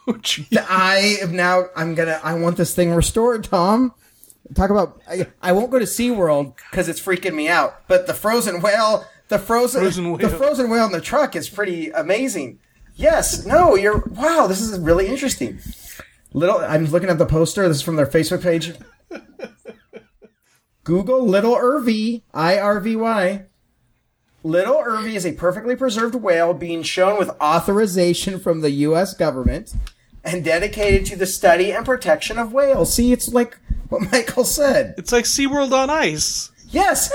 Oh. 0.07 0.17
I 0.69 1.17
am 1.21 1.35
now. 1.35 1.65
I'm 1.75 1.95
gonna. 1.95 2.19
I 2.23 2.33
want 2.35 2.57
this 2.57 2.73
thing 2.73 2.93
restored, 2.93 3.43
Tom. 3.43 3.93
Talk 4.53 4.69
about. 4.69 5.01
I, 5.09 5.27
I 5.41 5.51
won't 5.51 5.71
go 5.71 5.79
to 5.79 5.85
SeaWorld 5.85 6.55
because 6.71 6.87
it's 6.87 7.01
freaking 7.01 7.33
me 7.33 7.49
out. 7.49 7.87
But 7.87 8.07
the 8.07 8.13
frozen 8.13 8.61
whale, 8.61 9.05
the 9.27 9.39
frozen, 9.39 9.81
Frozen 9.81 10.17
the 10.17 10.29
frozen 10.29 10.69
whale 10.69 10.85
in 10.85 10.91
the 10.91 11.01
truck 11.01 11.35
is 11.35 11.49
pretty 11.49 11.89
amazing. 11.89 12.59
Yes. 12.95 13.45
No. 13.45 13.75
You're. 13.75 14.03
Wow. 14.07 14.47
This 14.47 14.61
is 14.61 14.79
really 14.79 15.07
interesting. 15.07 15.59
Little. 16.33 16.59
I'm 16.59 16.85
looking 16.85 17.09
at 17.09 17.17
the 17.17 17.25
poster. 17.25 17.67
This 17.67 17.77
is 17.77 17.83
from 17.83 17.97
their 17.97 18.07
Facebook 18.07 18.41
page. 18.41 18.73
Google 20.83 21.27
Little 21.27 21.55
Irvy. 21.55 22.23
I 22.33 22.57
R 22.57 22.79
V 22.79 22.95
Y. 22.95 23.45
Little 24.43 24.81
Irvy 24.85 25.17
is 25.17 25.25
a 25.25 25.33
perfectly 25.33 25.75
preserved 25.75 26.15
whale 26.15 26.53
being 26.53 26.81
shown 26.81 27.19
with 27.19 27.29
authorization 27.41 28.39
from 28.39 28.61
the 28.61 28.71
U.S. 28.71 29.13
government 29.13 29.73
and 30.27 30.43
dedicated 30.43 31.05
to 31.05 31.15
the 31.15 31.25
study 31.25 31.71
and 31.71 31.85
protection 31.85 32.37
of 32.37 32.51
whales. 32.51 32.93
See, 32.93 33.13
it's 33.13 33.29
like 33.29 33.57
what 33.87 34.11
Michael 34.11 34.43
said. 34.43 34.93
It's 34.97 35.13
like 35.13 35.23
SeaWorld 35.23 35.71
on 35.71 35.89
ice. 35.89 36.51
Yes. 36.69 37.11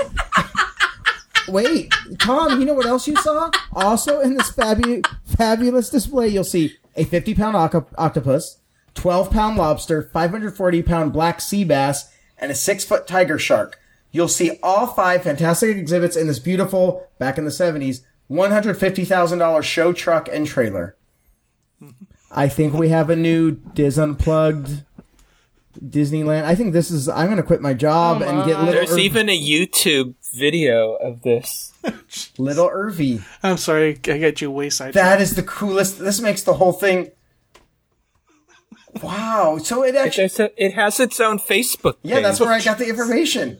Wait, 1.47 1.93
Tom, 2.19 2.59
you 2.59 2.65
know 2.65 2.73
what 2.73 2.87
else 2.87 3.07
you 3.07 3.15
saw? 3.17 3.51
Also 3.73 4.19
in 4.21 4.33
this 4.33 4.51
fabu- 4.51 5.05
fabulous 5.25 5.89
display, 5.89 6.27
you'll 6.27 6.43
see 6.43 6.75
a 6.95 7.03
50 7.03 7.35
pound 7.35 7.55
oc- 7.55 7.91
octopus, 7.97 8.57
12 8.95 9.29
pound 9.29 9.57
lobster, 9.57 10.01
540 10.01 10.81
pound 10.81 11.13
black 11.13 11.39
sea 11.39 11.63
bass, 11.63 12.11
and 12.39 12.51
a 12.51 12.55
6 12.55 12.83
foot 12.85 13.05
tiger 13.05 13.37
shark. 13.37 13.79
You'll 14.11 14.27
see 14.27 14.57
all 14.63 14.87
five 14.87 15.23
fantastic 15.23 15.75
exhibits 15.77 16.15
in 16.15 16.27
this 16.27 16.39
beautiful, 16.39 17.07
back 17.19 17.37
in 17.37 17.45
the 17.45 17.51
70s, 17.51 18.01
$150,000 18.31 19.63
show 19.63 19.93
truck 19.93 20.29
and 20.31 20.47
trailer. 20.47 20.95
I 22.35 22.47
think 22.49 22.73
we 22.73 22.89
have 22.89 23.09
a 23.09 23.15
new 23.15 23.51
DIS 23.51 23.97
Unplugged 23.97 24.83
Disneyland. 25.79 26.43
I 26.45 26.55
think 26.55 26.73
this 26.73 26.89
is. 26.91 27.07
I'm 27.07 27.27
going 27.27 27.37
to 27.37 27.43
quit 27.43 27.61
my 27.61 27.73
job 27.73 28.21
Oh 28.21 28.27
and 28.27 28.45
get 28.47 28.57
my. 28.57 28.65
little, 28.65 28.73
There's 28.73 28.91
Ir- 28.91 28.99
even 28.99 29.29
a 29.29 29.39
YouTube 29.39 30.15
video 30.33 30.93
of 30.95 31.21
this. 31.21 31.71
Little 32.37 32.69
Irvy. 32.71 33.21
I'm 33.43 33.57
sorry, 33.57 33.99
I 34.07 34.17
got 34.17 34.41
you 34.41 34.49
way 34.49 34.69
sidetracked. 34.69 34.95
That 34.95 35.21
is 35.21 35.35
the 35.35 35.43
coolest. 35.43 35.99
This 35.99 36.21
makes 36.21 36.41
the 36.43 36.53
whole 36.53 36.71
thing. 36.73 37.11
Wow. 39.01 39.57
So 39.61 39.83
it 39.83 39.95
It, 39.95 39.97
actually. 39.97 40.23
has 40.23 40.39
a- 40.39 40.63
it 40.65 40.73
has 40.75 40.99
its 40.99 41.19
own 41.19 41.39
Facebook 41.39 41.95
Yeah, 42.03 42.19
that's 42.21 42.39
where 42.39 42.51
I 42.51 42.61
got 42.61 42.77
the 42.77 42.87
information. 42.87 43.59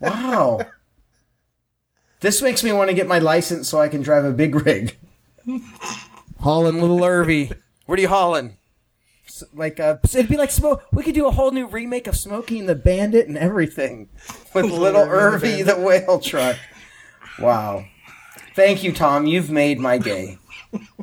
Wow. 0.00 0.60
This 2.20 2.40
makes 2.42 2.62
me 2.64 2.72
want 2.72 2.88
to 2.90 2.94
get 2.94 3.06
my 3.06 3.18
license 3.18 3.68
so 3.68 3.80
I 3.80 3.88
can 3.88 4.02
drive 4.02 4.24
a 4.24 4.32
big 4.32 4.54
rig. 4.54 4.96
Hauling 6.40 6.80
little 6.80 7.04
Irvy. 7.04 7.50
What 7.86 7.98
are 7.98 8.02
you 8.02 8.08
hauling? 8.08 8.56
S- 9.26 9.44
Like 9.54 9.78
uh, 9.80 9.96
it'd 10.04 10.28
be 10.28 10.36
like 10.36 10.50
smoke. 10.50 10.84
We 10.92 11.02
could 11.02 11.14
do 11.14 11.26
a 11.26 11.30
whole 11.30 11.50
new 11.50 11.66
remake 11.66 12.06
of 12.06 12.16
Smokey 12.16 12.58
and 12.60 12.68
the 12.68 12.74
Bandit 12.74 13.28
and 13.28 13.36
everything 13.38 14.08
with 14.54 14.64
little 14.70 15.02
Irvy 15.02 15.62
the 15.62 15.76
whale 15.76 16.18
truck. 16.20 16.56
Wow. 17.38 17.84
Thank 18.54 18.82
you, 18.82 18.92
Tom. 18.92 19.26
You've 19.26 19.50
made 19.50 19.78
my 19.78 19.98
day. 19.98 20.38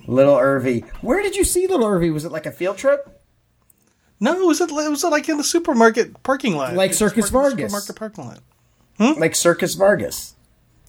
Little 0.05 0.37
Irvy. 0.37 0.79
Where 1.01 1.21
did 1.21 1.35
you 1.35 1.43
see 1.43 1.67
little 1.67 1.85
Irvy? 1.85 2.09
Was 2.09 2.25
it 2.25 2.31
like 2.31 2.45
a 2.45 2.51
field 2.51 2.77
trip? 2.77 3.13
no, 4.19 4.33
was 4.45 4.59
it 4.61 4.71
was 4.71 5.03
it 5.03 5.07
like 5.09 5.29
in 5.29 5.37
the 5.37 5.43
supermarket 5.43 6.23
parking 6.23 6.55
lot? 6.55 6.73
Like 6.73 6.89
It's 6.91 6.99
Circus 6.99 7.29
park- 7.29 7.51
Vargas. 7.51 7.71
Supermarket 7.71 7.95
parking 7.95 8.25
lot. 8.99 9.19
Like 9.19 9.35
Circus 9.35 9.75
Vargas. 9.75 10.33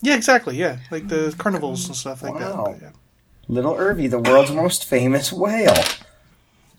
Yeah, 0.01 0.15
exactly. 0.17 0.57
Yeah, 0.57 0.79
like 0.91 1.09
the 1.09 1.35
carnivals 1.37 1.87
and 1.89 1.97
stuff 1.97 2.23
like 2.23 2.35
Wow. 2.35 2.41
that. 2.41 2.65
but 2.65 2.83
yeah. 2.83 2.91
Little 3.49 3.75
Irvy, 3.77 4.07
the 4.07 4.19
world's 4.19 4.51
most 4.53 4.85
famous 4.85 5.33
whale. 5.33 5.75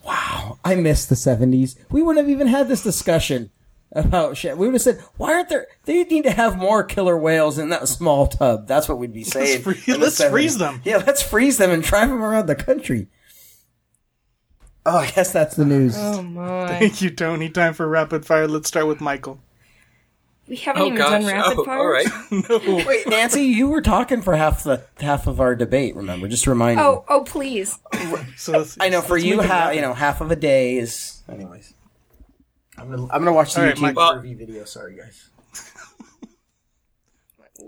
Wow, 0.06 0.60
I 0.64 0.76
miss 0.76 1.06
the 1.06 1.16
70s. 1.16 1.76
We 1.92 2.02
wouldn't 2.02 2.24
have 2.26 2.30
even 2.34 2.48
had 2.48 2.68
this 2.68 2.84
discussion. 2.84 3.52
about 3.92 4.38
shit. 4.38 4.56
We 4.56 4.68
would 4.68 4.76
have 4.76 4.84
said, 4.84 5.02
"Why 5.18 5.34
aren't 5.34 5.50
there? 5.50 5.66
They 5.86 6.04
need 6.04 6.24
to 6.26 6.32
have 6.32 6.56
more 6.60 6.84
killer 6.84 7.18
whales 7.18 7.58
in 7.58 7.70
that 7.70 7.88
small 7.88 8.28
tub." 8.28 8.68
That's 8.68 8.88
what 8.88 9.00
we'd 9.00 9.12
be 9.12 9.24
saying. 9.24 9.64
free- 9.64 9.82
in 9.88 9.94
the 9.94 10.06
let's 10.06 10.16
70s. 10.22 10.30
freeze 10.32 10.58
them. 10.60 10.82
Yeah, 10.86 10.98
let's 11.08 11.24
freeze 11.24 11.58
them 11.58 11.72
and 11.72 11.82
drive 11.82 12.10
them 12.10 12.22
around 12.24 12.46
the 12.46 12.54
country. 12.56 13.08
Oh, 14.86 14.98
I 15.00 15.10
guess 15.10 15.32
that's 15.34 15.56
the 15.56 15.66
news. 15.66 15.96
Oh 15.98 16.22
my. 16.22 16.68
Thank 16.80 17.02
you, 17.02 17.10
Tony. 17.10 17.50
Time 17.50 17.74
for 17.74 17.88
rapid 17.88 18.28
fire. 18.28 18.48
Let's 18.48 18.68
start 18.68 18.86
with 18.86 19.02
Michael. 19.02 19.42
We 20.50 20.56
haven't 20.56 20.82
Oh 20.82 20.86
even 20.88 20.98
gosh! 20.98 21.12
done 21.12 21.26
rapid 21.28 21.58
Oh, 21.60 21.64
fire. 21.64 21.78
all 21.78 21.88
right. 21.88 22.08
Wait, 22.88 23.08
Nancy, 23.08 23.44
you 23.46 23.68
were 23.68 23.82
talking 23.82 24.22
for 24.24 24.36
half 24.36 24.64
the 24.64 24.84
half 25.00 25.28
of 25.28 25.40
our 25.40 25.56
debate. 25.56 25.96
Remember, 25.96 26.28
just 26.28 26.44
to 26.46 26.50
remind 26.50 26.80
Oh, 26.80 26.92
you. 26.92 27.04
oh, 27.08 27.24
please. 27.24 27.78
So 28.36 28.54
let's, 28.54 28.76
I 28.80 28.90
know 28.90 29.02
for 29.02 29.14
let's 29.14 29.26
you, 29.26 29.38
make 29.38 29.46
it 29.46 29.50
ha- 29.52 29.70
you 29.70 29.82
know, 29.82 29.94
half 29.94 30.22
of 30.22 30.32
a 30.32 30.36
day 30.36 30.78
is. 30.78 31.22
Anyways, 31.32 31.74
I'm 32.80 32.90
gonna 32.90 33.04
I'm 33.04 33.20
gonna 33.24 33.32
watch 33.34 33.54
the 33.54 33.60
All 33.62 33.68
right, 33.68 33.76
YouTube 33.76 33.82
Mike. 33.82 33.96
Well- 33.96 34.16
review 34.16 34.38
video. 34.38 34.66
Sorry, 34.66 34.96
guys. 34.96 35.30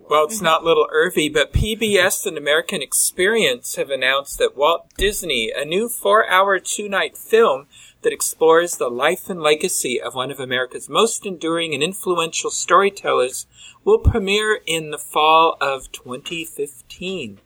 Well, 0.09 0.25
it's 0.25 0.41
not 0.41 0.63
Little 0.63 0.87
Irvy, 0.91 1.27
but 1.29 1.53
PBS 1.53 2.25
and 2.25 2.37
American 2.37 2.81
Experience 2.81 3.75
have 3.75 3.89
announced 3.89 4.39
that 4.39 4.55
Walt 4.57 4.87
Disney, 4.97 5.51
a 5.55 5.65
new 5.65 5.89
four-hour, 5.89 6.59
two-night 6.59 7.17
film 7.17 7.67
that 8.01 8.13
explores 8.13 8.77
the 8.77 8.89
life 8.89 9.29
and 9.29 9.41
legacy 9.41 10.01
of 10.01 10.15
one 10.15 10.31
of 10.31 10.39
America's 10.39 10.89
most 10.89 11.25
enduring 11.25 11.73
and 11.73 11.83
influential 11.83 12.49
storytellers, 12.49 13.45
will 13.83 13.99
premiere 13.99 14.61
in 14.65 14.91
the 14.91 14.97
fall 14.97 15.57
of 15.61 15.91
2015. 15.91 17.39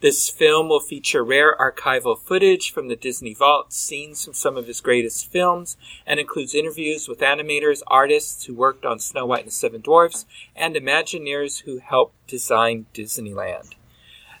This 0.00 0.28
film 0.28 0.68
will 0.68 0.80
feature 0.80 1.22
rare 1.22 1.56
archival 1.56 2.18
footage 2.18 2.72
from 2.72 2.88
the 2.88 2.96
Disney 2.96 3.34
Vault, 3.34 3.72
scenes 3.72 4.24
from 4.24 4.34
some 4.34 4.56
of 4.56 4.66
his 4.66 4.80
greatest 4.80 5.30
films, 5.30 5.76
and 6.04 6.18
includes 6.18 6.56
interviews 6.56 7.08
with 7.08 7.20
animators, 7.20 7.82
artists 7.86 8.44
who 8.44 8.54
worked 8.54 8.84
on 8.84 8.98
Snow 8.98 9.26
White 9.26 9.42
and 9.42 9.48
the 9.48 9.52
Seven 9.52 9.80
Dwarfs, 9.80 10.26
and 10.56 10.74
Imagineers 10.74 11.62
who 11.62 11.78
helped 11.78 12.26
design 12.26 12.86
Disneyland. 12.92 13.74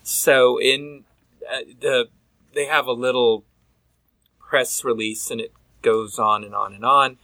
So 0.02 0.60
in 0.60 1.04
uh, 1.48 1.60
the 1.80 2.08
they 2.54 2.66
have 2.66 2.86
a 2.86 2.92
little 2.92 3.44
press 4.40 4.84
release, 4.84 5.30
and 5.30 5.40
it 5.40 5.52
goes 5.82 6.18
on 6.18 6.44
and 6.44 6.54
on 6.54 6.74
and 6.74 6.84
on, 6.84 7.18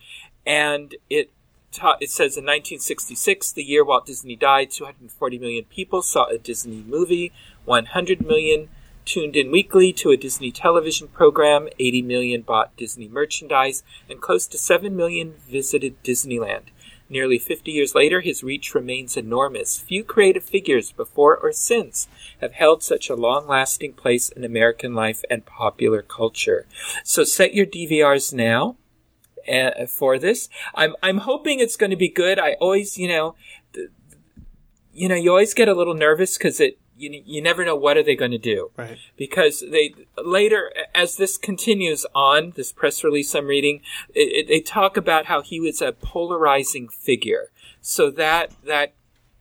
and 0.47 0.95
it 1.09 1.31
ta- 1.73 1.97
it 2.01 2.11
says 2.11 2.37
in 2.37 2.45
1966, 2.45 3.53
the 3.53 3.63
year 3.63 3.85
Walt 3.85 4.07
Disney 4.07 4.37
died, 4.37 4.71
240 4.71 5.39
million 5.39 5.65
people 5.65 6.03
saw 6.03 6.27
a 6.27 6.39
Disney 6.39 6.85
movie, 6.87 7.33
100 7.65 8.27
million 8.27 8.69
tuned 9.05 9.37
in 9.37 9.51
weekly 9.51 9.93
to 9.95 10.11
a 10.11 10.17
Disney 10.17 10.53
television 10.53 11.09
program, 11.09 11.69
80 11.79 12.03
million 12.03 12.43
bought 12.43 12.77
Disney 12.77 13.09
merchandise, 13.09 13.83
and 14.09 14.21
close 14.21 14.47
to 14.47 14.59
7 14.59 14.95
million 14.95 15.35
visited 15.49 16.03
Disneyland. 16.03 16.65
Nearly 17.11 17.39
50 17.39 17.73
years 17.73 17.95
later, 17.95 18.21
his 18.21 18.45
reach 18.45 18.75
remains 18.75 19.17
enormous. 19.17 19.79
Few 19.79 20.05
creative 20.05 20.45
figures 20.45 20.93
before 20.93 21.39
or 21.39 21.53
since 21.53 22.07
have 22.41 22.53
held 22.53 22.83
such 22.83 23.09
a 23.11 23.15
long 23.15 23.47
lasting 23.47 23.93
place 23.95 24.29
in 24.29 24.45
American 24.45 24.95
life 24.95 25.23
and 25.31 25.45
popular 25.47 26.03
culture. 26.03 26.67
So 27.05 27.25
set 27.25 27.55
your 27.55 27.67
DVRs 27.67 28.33
now 28.33 28.77
uh, 29.51 29.87
for 29.87 30.19
this. 30.19 30.49
I'm 30.75 30.95
I'm 31.03 31.19
hoping 31.19 31.61
it's 31.61 31.77
going 31.77 31.91
to 31.91 31.97
be 31.97 32.09
good. 32.09 32.39
I 32.39 32.53
always, 32.55 32.99
you 32.99 33.09
know, 33.09 33.35
th- 33.73 33.89
you 34.93 35.09
know, 35.09 35.15
you 35.15 35.31
always 35.31 35.55
get 35.55 35.69
a 35.69 35.75
little 35.75 35.95
nervous 35.95 36.37
because 36.37 36.61
it 36.61 36.79
you 36.97 37.23
you 37.25 37.41
never 37.41 37.65
know 37.65 37.77
what 37.77 37.97
are 37.97 38.03
they 38.03 38.17
going 38.17 38.33
to 38.33 38.39
do 38.39 38.71
Right. 38.77 38.99
because 39.17 39.63
they 39.71 39.95
later 40.23 40.73
as 40.95 41.17
this 41.17 41.39
continues 41.39 42.05
on 42.15 42.53
this 42.57 42.73
press 42.73 43.05
release 43.05 43.35
I'm 43.37 43.47
reading 43.47 43.83
it, 44.13 44.21
it, 44.21 44.49
they 44.49 44.61
talk 44.61 44.97
about 44.97 45.27
how 45.27 45.41
he 45.41 45.61
was 45.61 45.81
a 45.81 45.93
polarizing 45.93 46.89
figure 46.89 47.53
so 47.81 48.11
that 48.11 48.51
that 48.67 48.95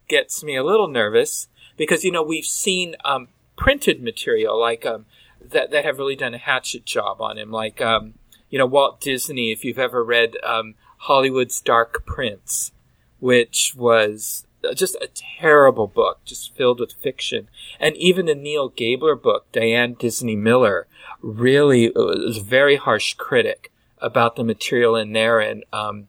gets 0.08 0.44
me 0.44 0.56
a 0.56 0.64
little 0.64 0.88
nervous 0.88 1.48
because 1.78 2.04
you 2.04 2.12
know 2.12 2.24
we've 2.24 2.46
seen 2.46 2.96
um, 3.06 3.28
printed 3.56 4.02
material 4.02 4.60
like 4.60 4.86
um, 4.86 5.06
that 5.42 5.72
that 5.72 5.86
have 5.86 5.98
really 5.98 6.16
done 6.16 6.34
a 6.34 6.40
hatchet 6.40 6.86
job 6.86 7.22
on 7.22 7.38
him 7.38 7.52
like 7.52 7.82
um, 7.82 8.16
you 8.50 8.58
know 8.58 8.66
Walt 8.66 9.00
Disney 9.00 9.52
if 9.52 9.64
you've 9.64 9.80
ever 9.80 10.04
read 10.04 10.36
um, 10.44 10.76
Hollywood's 11.00 11.62
Dark 11.62 12.06
Prince 12.06 12.72
which 13.20 13.74
was 13.76 14.46
just 14.76 14.96
a 14.96 15.10
terrible 15.14 15.88
book, 15.88 16.24
just 16.26 16.56
filled 16.56 16.80
with 16.80 16.94
fiction. 16.94 17.50
And 17.80 17.96
even 17.98 18.28
a 18.28 18.36
Neil 18.36 18.70
Gabler 18.70 19.16
book, 19.16 19.52
Diane 19.52 19.94
Disney 19.94 20.36
Miller, 20.36 20.88
really 21.22 21.92
was 21.96 22.38
a 22.38 22.44
very 22.44 22.76
harsh 22.76 23.14
critic 23.14 23.72
about 24.00 24.36
the 24.36 24.44
material 24.44 24.96
in 24.96 25.14
there 25.14 25.40
and 25.40 25.64
um, 25.74 26.08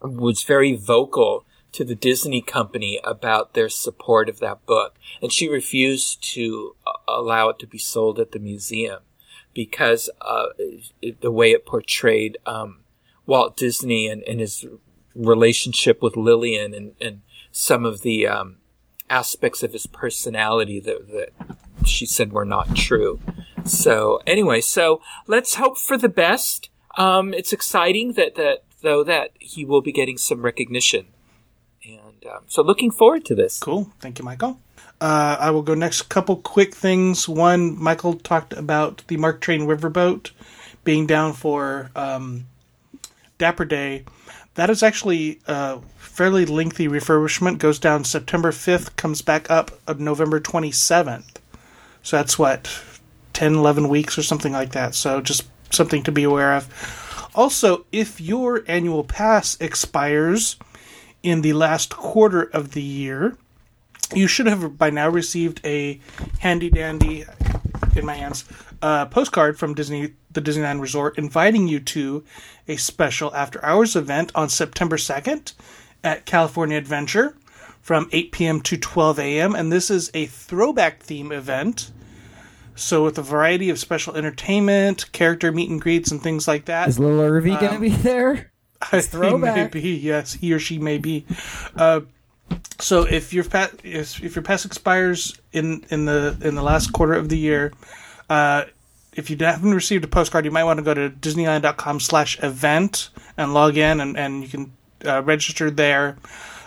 was 0.00 0.42
very 0.42 0.74
vocal 0.74 1.44
to 1.76 1.84
the 1.84 1.94
Disney 1.94 2.40
company 2.40 2.98
about 3.04 3.52
their 3.52 3.68
support 3.68 4.30
of 4.30 4.40
that 4.40 4.64
book. 4.64 4.96
And 5.20 5.30
she 5.30 5.46
refused 5.48 6.22
to 6.34 6.74
uh, 6.86 6.92
allow 7.06 7.50
it 7.50 7.58
to 7.58 7.66
be 7.66 7.78
sold 7.78 8.18
at 8.18 8.32
the 8.32 8.38
museum 8.38 9.00
because 9.52 10.08
uh, 10.22 10.46
the 11.20 11.30
way 11.30 11.52
it 11.52 11.66
portrayed 11.66 12.38
um, 12.46 12.80
Walt 13.26 13.58
Disney 13.58 14.08
and, 14.08 14.22
and 14.22 14.40
his 14.40 14.64
relationship 15.14 16.00
with 16.00 16.16
Lillian 16.16 16.72
and, 16.72 16.94
and 16.98 17.20
some 17.52 17.84
of 17.84 18.00
the 18.00 18.26
um, 18.26 18.56
aspects 19.10 19.62
of 19.62 19.72
his 19.72 19.86
personality 19.86 20.80
that, 20.80 21.08
that 21.08 21.56
she 21.86 22.06
said 22.06 22.32
were 22.32 22.44
not 22.44 22.74
true. 22.74 23.20
So 23.64 24.22
anyway, 24.26 24.62
so 24.62 25.02
let's 25.26 25.56
hope 25.56 25.76
for 25.76 25.98
the 25.98 26.08
best. 26.08 26.70
Um, 26.96 27.34
it's 27.34 27.52
exciting 27.52 28.14
that, 28.14 28.34
that 28.36 28.64
though 28.82 29.04
that 29.04 29.32
he 29.38 29.64
will 29.64 29.82
be 29.82 29.92
getting 29.92 30.16
some 30.16 30.42
recognition, 30.42 31.08
um, 32.26 32.42
so 32.48 32.62
looking 32.62 32.90
forward 32.90 33.24
to 33.26 33.34
this. 33.34 33.58
Cool. 33.58 33.92
Thank 34.00 34.18
you, 34.18 34.24
Michael. 34.24 34.58
Uh, 35.00 35.36
I 35.38 35.50
will 35.50 35.62
go 35.62 35.74
next. 35.74 36.02
Couple 36.02 36.36
quick 36.36 36.74
things. 36.74 37.28
One, 37.28 37.80
Michael 37.80 38.14
talked 38.14 38.52
about 38.52 39.02
the 39.08 39.16
Mark 39.16 39.40
Twain 39.40 39.62
Riverboat 39.62 40.30
being 40.84 41.06
down 41.06 41.32
for 41.32 41.90
um, 41.94 42.46
Dapper 43.38 43.64
Day. 43.64 44.04
That 44.54 44.70
is 44.70 44.82
actually 44.82 45.40
a 45.46 45.80
fairly 45.98 46.46
lengthy 46.46 46.88
refurbishment. 46.88 47.58
Goes 47.58 47.78
down 47.78 48.04
September 48.04 48.52
5th, 48.52 48.96
comes 48.96 49.20
back 49.20 49.50
up 49.50 49.70
November 49.98 50.40
27th. 50.40 51.36
So 52.02 52.16
that's 52.16 52.38
what, 52.38 52.80
10, 53.34 53.56
11 53.56 53.88
weeks 53.88 54.16
or 54.16 54.22
something 54.22 54.52
like 54.52 54.72
that. 54.72 54.94
So 54.94 55.20
just 55.20 55.44
something 55.70 56.02
to 56.04 56.12
be 56.12 56.22
aware 56.22 56.54
of. 56.54 57.30
Also, 57.34 57.84
if 57.92 58.18
your 58.18 58.64
annual 58.66 59.04
pass 59.04 59.58
expires 59.60 60.56
in 61.26 61.42
the 61.42 61.52
last 61.52 61.96
quarter 61.96 62.42
of 62.42 62.70
the 62.70 62.82
year, 62.82 63.36
you 64.14 64.28
should 64.28 64.46
have 64.46 64.78
by 64.78 64.90
now 64.90 65.08
received 65.08 65.60
a 65.64 66.00
handy 66.38 66.70
dandy 66.70 67.24
in 67.96 68.06
my 68.06 68.14
hands 68.14 68.44
uh, 68.80 69.06
postcard 69.06 69.58
from 69.58 69.74
Disney, 69.74 70.12
the 70.30 70.40
Disneyland 70.40 70.80
Resort, 70.80 71.18
inviting 71.18 71.66
you 71.66 71.80
to 71.80 72.22
a 72.68 72.76
special 72.76 73.34
after 73.34 73.62
hours 73.64 73.96
event 73.96 74.30
on 74.36 74.48
September 74.48 74.96
2nd 74.96 75.52
at 76.04 76.26
California 76.26 76.78
Adventure 76.78 77.34
from 77.82 78.08
8 78.12 78.30
p.m. 78.30 78.60
to 78.60 78.76
12 78.76 79.18
a.m. 79.18 79.56
And 79.56 79.72
this 79.72 79.90
is 79.90 80.12
a 80.14 80.26
throwback 80.26 81.02
theme 81.02 81.32
event. 81.32 81.90
So, 82.76 83.02
with 83.02 83.18
a 83.18 83.22
variety 83.22 83.70
of 83.70 83.80
special 83.80 84.14
entertainment, 84.14 85.10
character 85.10 85.50
meet 85.50 85.70
and 85.70 85.80
greets, 85.80 86.12
and 86.12 86.22
things 86.22 86.46
like 86.46 86.66
that. 86.66 86.88
Is 86.88 86.98
little 87.00 87.20
Irvy 87.20 87.52
Um, 87.52 87.60
gonna 87.60 87.80
be 87.80 87.88
there? 88.10 88.52
He 88.90 88.96
may 88.96 89.02
throwback. 89.02 89.72
be, 89.72 89.96
yes, 89.96 90.34
he 90.34 90.52
or 90.52 90.58
she 90.58 90.78
may 90.78 90.98
be. 90.98 91.24
Uh, 91.74 92.00
so 92.78 93.02
if 93.02 93.32
your 93.32 93.44
pa- 93.44 93.70
if, 93.82 94.22
if 94.22 94.36
your 94.36 94.42
pass 94.42 94.64
expires 94.64 95.38
in 95.52 95.84
in 95.90 96.04
the 96.04 96.36
in 96.42 96.54
the 96.54 96.62
last 96.62 96.92
quarter 96.92 97.14
of 97.14 97.28
the 97.28 97.38
year, 97.38 97.72
uh, 98.28 98.64
if 99.14 99.30
you 99.30 99.36
haven't 99.38 99.74
received 99.74 100.04
a 100.04 100.08
postcard, 100.08 100.44
you 100.44 100.50
might 100.50 100.64
want 100.64 100.78
to 100.78 100.84
go 100.84 100.94
to 100.94 101.10
Disneyland.com/event 101.10 103.10
and 103.36 103.54
log 103.54 103.76
in, 103.76 104.00
and 104.00 104.16
and 104.16 104.42
you 104.42 104.48
can 104.48 104.72
uh, 105.04 105.22
register 105.22 105.70
there. 105.70 106.16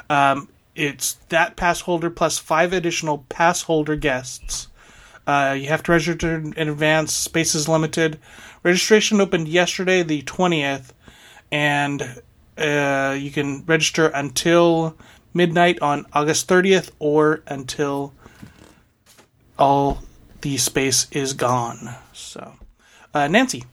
Um, 0.09 0.49
it's 0.75 1.13
that 1.29 1.55
pass 1.55 1.81
holder 1.81 2.09
plus 2.09 2.39
five 2.39 2.73
additional 2.73 3.25
pass 3.29 3.63
holder 3.63 3.95
guests. 3.95 4.67
Uh, 5.27 5.55
you 5.59 5.67
have 5.67 5.83
to 5.83 5.91
register 5.91 6.35
in 6.35 6.69
advance. 6.69 7.13
Space 7.13 7.53
is 7.53 7.69
limited. 7.69 8.17
Registration 8.63 9.21
opened 9.21 9.47
yesterday, 9.47 10.03
the 10.03 10.21
twentieth, 10.23 10.93
and 11.51 12.21
uh, 12.57 13.15
you 13.19 13.31
can 13.31 13.63
register 13.65 14.07
until 14.07 14.97
midnight 15.33 15.81
on 15.81 16.05
August 16.13 16.47
thirtieth, 16.47 16.91
or 16.99 17.43
until 17.47 18.13
all 19.57 20.03
the 20.41 20.57
space 20.57 21.07
is 21.11 21.33
gone. 21.33 21.95
So, 22.13 22.53
uh, 23.13 23.27
Nancy, 23.27 23.63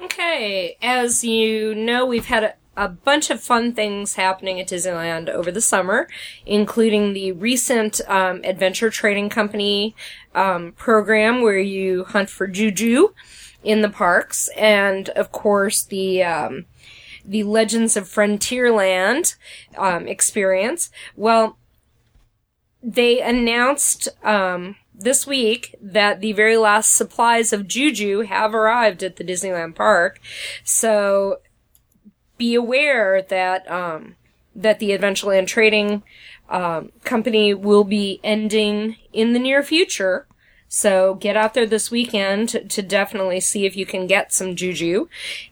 Okay, 0.00 0.76
as 0.80 1.24
you 1.24 1.74
know, 1.74 2.06
we've 2.06 2.26
had 2.26 2.44
a, 2.44 2.54
a 2.76 2.88
bunch 2.88 3.30
of 3.30 3.40
fun 3.40 3.72
things 3.72 4.14
happening 4.14 4.60
at 4.60 4.68
Disneyland 4.68 5.28
over 5.28 5.50
the 5.50 5.60
summer, 5.60 6.06
including 6.46 7.14
the 7.14 7.32
recent 7.32 8.00
um, 8.06 8.40
Adventure 8.44 8.90
Trading 8.90 9.28
Company 9.28 9.96
um, 10.36 10.72
program 10.72 11.42
where 11.42 11.58
you 11.58 12.04
hunt 12.04 12.30
for 12.30 12.46
juju 12.46 13.08
in 13.62 13.80
the 13.80 13.88
parks, 13.88 14.48
and 14.56 15.08
of 15.10 15.32
course 15.32 15.82
the 15.82 16.22
um, 16.22 16.66
the 17.24 17.42
Legends 17.42 17.96
of 17.96 18.08
Frontierland 18.08 19.36
um, 19.76 20.06
experience. 20.06 20.90
Well, 21.16 21.58
they 22.82 23.20
announced 23.20 24.08
um, 24.22 24.76
this 24.94 25.26
week 25.26 25.74
that 25.80 26.20
the 26.20 26.32
very 26.32 26.56
last 26.56 26.94
supplies 26.94 27.52
of 27.52 27.68
Juju 27.68 28.20
have 28.22 28.54
arrived 28.54 29.02
at 29.02 29.16
the 29.16 29.24
Disneyland 29.24 29.74
park. 29.74 30.20
So 30.64 31.40
be 32.38 32.54
aware 32.54 33.20
that 33.22 33.68
um, 33.70 34.16
that 34.54 34.78
the 34.78 34.90
Adventureland 34.90 35.48
Trading 35.48 36.02
um, 36.48 36.92
company 37.04 37.52
will 37.52 37.84
be 37.84 38.20
ending 38.24 38.96
in 39.12 39.32
the 39.32 39.38
near 39.38 39.62
future. 39.62 40.26
So 40.68 41.14
get 41.14 41.36
out 41.36 41.54
there 41.54 41.66
this 41.66 41.90
weekend 41.90 42.50
to, 42.50 42.64
to 42.64 42.82
definitely 42.82 43.40
see 43.40 43.64
if 43.64 43.76
you 43.76 43.86
can 43.86 44.06
get 44.06 44.32
some 44.32 44.54
juju. 44.54 45.08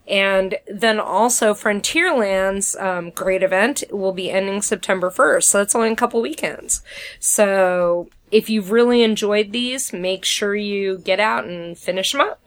And 0.07 0.57
then 0.67 1.01
also 1.01 1.55
Frontierland's 1.55 2.77
um, 2.77 3.11
great 3.11 3.43
event 3.43 3.83
will 3.91 4.13
be 4.13 4.31
ending 4.31 4.61
September 4.63 5.11
1st. 5.11 5.45
So 5.45 5.59
that's 5.59 5.75
only 5.75 5.91
a 5.91 5.97
couple 5.97 6.21
weekends. 6.21 6.83
So 7.19 8.09
if 8.31 8.51
you've 8.51 8.71
really 8.71 9.03
enjoyed 9.03 9.53
these, 9.53 9.93
make 9.93 10.25
sure 10.25 10.55
you 10.55 10.99
get 10.99 11.21
out 11.21 11.45
and 11.45 11.79
finish 11.79 12.13
them 12.13 12.21
up. 12.21 12.41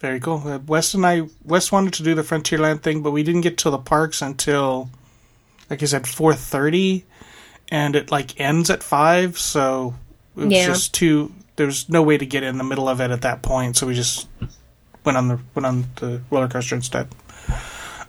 Very 0.00 0.18
cool. 0.18 0.42
Uh, 0.44 0.58
Wes 0.58 0.94
and 0.94 1.06
I, 1.06 1.22
Wes 1.44 1.70
wanted 1.70 1.92
to 1.94 2.02
do 2.02 2.14
the 2.16 2.22
Frontierland 2.22 2.80
thing, 2.82 3.02
but 3.02 3.12
we 3.12 3.22
didn't 3.22 3.42
get 3.42 3.56
to 3.58 3.70
the 3.70 3.78
parks 3.78 4.20
until, 4.20 4.90
like 5.70 5.80
I 5.80 5.86
said, 5.86 6.08
four 6.08 6.34
thirty, 6.34 7.04
and 7.70 7.94
it 7.94 8.10
like 8.10 8.40
ends 8.40 8.68
at 8.68 8.82
five. 8.82 9.38
So 9.38 9.94
it 10.36 10.40
was 10.46 10.52
Yeah. 10.52 10.66
just 10.66 10.92
too. 10.92 11.32
There's 11.62 11.88
no 11.88 12.02
way 12.02 12.18
to 12.18 12.26
get 12.26 12.42
in 12.42 12.58
the 12.58 12.64
middle 12.64 12.88
of 12.88 13.00
it 13.00 13.10
at 13.12 13.22
that 13.22 13.40
point, 13.40 13.76
so 13.76 13.86
we 13.86 13.94
just 13.94 14.28
went 15.04 15.16
on 15.16 15.28
the 15.28 15.38
went 15.54 15.64
on 15.64 15.86
the 15.96 16.20
roller 16.28 16.48
coaster 16.48 16.74
instead. 16.74 17.08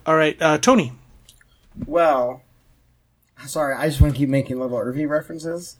All 0.05 0.15
right, 0.15 0.35
uh, 0.41 0.57
Tony. 0.57 0.93
Well, 1.85 2.41
sorry, 3.45 3.75
I 3.75 3.87
just 3.87 4.01
want 4.01 4.13
to 4.13 4.17
keep 4.17 4.29
making 4.29 4.59
little 4.59 4.77
Irvy 4.77 5.05
references. 5.05 5.77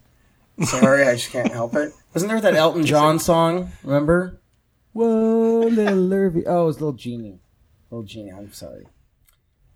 Sorry, 0.62 1.02
I 1.02 1.16
just 1.16 1.30
can't 1.32 1.50
help 1.50 1.74
it. 1.74 1.92
Wasn't 2.14 2.30
there 2.30 2.40
that 2.40 2.54
Elton 2.54 2.86
John 2.86 3.18
song? 3.18 3.72
Remember? 3.82 4.38
Whoa, 4.92 5.66
little 5.66 6.12
Irvy. 6.14 6.46
Oh, 6.46 6.62
it 6.62 6.66
was 6.66 6.80
little 6.80 6.92
Jeannie. 6.92 7.40
Little 7.90 8.04
Jeannie, 8.04 8.30
I'm 8.30 8.52
sorry. 8.52 8.86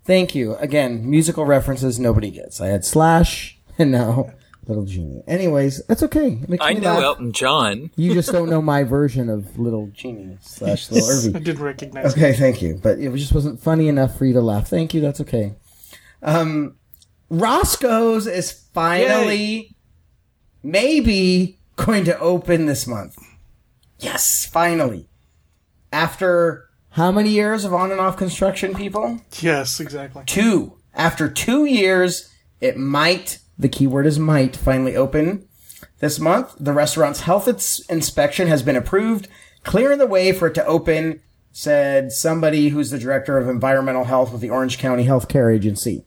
Thank 0.04 0.36
you. 0.36 0.54
Again, 0.56 1.08
musical 1.10 1.44
references 1.44 1.98
nobody 1.98 2.30
gets. 2.30 2.60
I 2.60 2.68
had 2.68 2.84
Slash, 2.84 3.58
and 3.78 3.90
now 3.90 4.30
Little 4.68 4.84
Jeannie. 4.84 5.22
Anyways, 5.26 5.84
that's 5.86 6.02
okay. 6.04 6.38
I 6.60 6.74
know 6.74 6.92
laugh. 6.94 7.02
Elton 7.02 7.32
John. 7.32 7.90
You 7.96 8.12
just 8.14 8.30
don't 8.30 8.50
know 8.50 8.60
my 8.62 8.84
version 8.84 9.28
of 9.30 9.58
little. 9.58 9.88
Jeannie 9.94 10.36
slash 10.42 10.90
Little 10.90 11.36
I 11.36 11.38
didn't 11.40 11.62
recognize. 11.62 12.14
it. 12.14 12.18
Okay, 12.18 12.32
thank 12.34 12.60
you. 12.62 12.78
But 12.82 12.98
It 12.98 13.12
just 13.16 13.32
wasn't 13.32 13.60
funny 13.60 13.88
enough 13.88 14.16
for 14.18 14.24
you 14.26 14.34
to 14.34 14.40
laugh. 14.40 14.68
Thank 14.68 14.92
you. 14.94 15.00
That's 15.00 15.20
okay. 15.22 15.54
Um, 16.22 16.76
Roscoe's 17.30 18.26
is 18.26 18.52
finally, 18.52 19.74
maybe 20.62 21.58
going 21.76 22.04
to 22.04 22.18
open 22.18 22.66
this 22.66 22.86
month. 22.86 23.16
Yes, 23.98 24.44
finally. 24.46 25.08
After 25.92 26.68
how 26.90 27.10
many 27.12 27.30
years 27.30 27.64
of 27.64 27.72
on 27.72 27.90
and 27.90 28.00
off 28.00 28.16
construction, 28.16 28.74
people? 28.74 29.20
Yes, 29.40 29.80
exactly. 29.80 30.22
Two. 30.26 30.74
After 30.94 31.28
two 31.28 31.64
years, 31.64 32.28
it 32.60 32.76
might, 32.76 33.38
the 33.58 33.68
keyword 33.68 34.06
is 34.06 34.18
might, 34.18 34.56
finally 34.56 34.94
open 34.94 35.46
this 35.98 36.18
month. 36.18 36.54
The 36.58 36.72
restaurant's 36.72 37.22
health 37.22 37.48
ins- 37.48 37.80
inspection 37.88 38.48
has 38.48 38.62
been 38.62 38.76
approved, 38.76 39.28
clearing 39.64 39.98
the 39.98 40.06
way 40.06 40.32
for 40.32 40.48
it 40.48 40.54
to 40.54 40.64
open, 40.66 41.20
said 41.52 42.12
somebody 42.12 42.68
who's 42.68 42.90
the 42.90 42.98
director 42.98 43.36
of 43.36 43.48
environmental 43.48 44.04
health 44.04 44.30
with 44.32 44.40
the 44.40 44.50
Orange 44.50 44.78
County 44.78 45.04
Health 45.04 45.28
Care 45.28 45.50
Agency. 45.50 46.04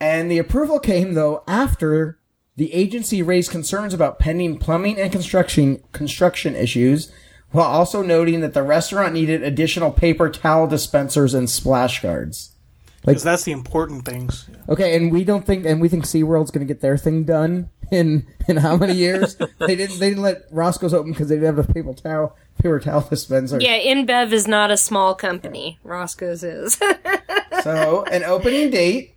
And 0.00 0.30
the 0.30 0.38
approval 0.38 0.80
came 0.80 1.14
though 1.14 1.44
after 1.46 2.18
the 2.56 2.74
agency 2.74 3.22
raised 3.22 3.50
concerns 3.50 3.94
about 3.94 4.18
pending 4.18 4.58
plumbing 4.58 4.98
and 4.98 5.12
construction 5.12 5.82
construction 5.92 6.56
issues, 6.56 7.12
while 7.52 7.66
also 7.66 8.02
noting 8.02 8.40
that 8.40 8.54
the 8.54 8.62
restaurant 8.62 9.14
needed 9.14 9.42
additional 9.42 9.90
paper 9.90 10.28
towel 10.28 10.66
dispensers 10.66 11.34
and 11.34 11.48
splash 11.48 12.02
guards. 12.02 12.56
Because 13.04 13.22
that's 13.22 13.44
the 13.44 13.52
important 13.52 14.04
things. 14.04 14.48
Okay, 14.68 14.94
and 14.94 15.10
we 15.10 15.24
don't 15.24 15.46
think, 15.46 15.64
and 15.64 15.80
we 15.80 15.88
think 15.88 16.04
SeaWorld's 16.04 16.50
going 16.50 16.66
to 16.66 16.72
get 16.72 16.82
their 16.82 16.98
thing 16.98 17.24
done 17.24 17.70
in 17.90 18.26
in 18.46 18.58
how 18.58 18.76
many 18.76 18.94
years? 18.94 19.36
they 19.58 19.74
didn't. 19.74 19.98
They 19.98 20.10
didn't 20.10 20.22
let 20.22 20.42
Roscoe's 20.50 20.92
open 20.92 21.12
because 21.12 21.28
they 21.28 21.36
didn't 21.36 21.56
have 21.56 21.70
a 21.70 21.72
paper 21.72 21.94
towel 21.94 22.36
paper 22.60 22.78
towel 22.78 23.00
dispenser. 23.08 23.58
Yeah, 23.60 23.78
InBev 23.78 24.32
is 24.32 24.46
not 24.46 24.70
a 24.70 24.76
small 24.76 25.14
company. 25.14 25.78
Roscoe's 25.82 26.42
is. 26.42 26.80
So 27.62 28.04
an 28.04 28.24
opening 28.24 28.70
date 28.70 29.16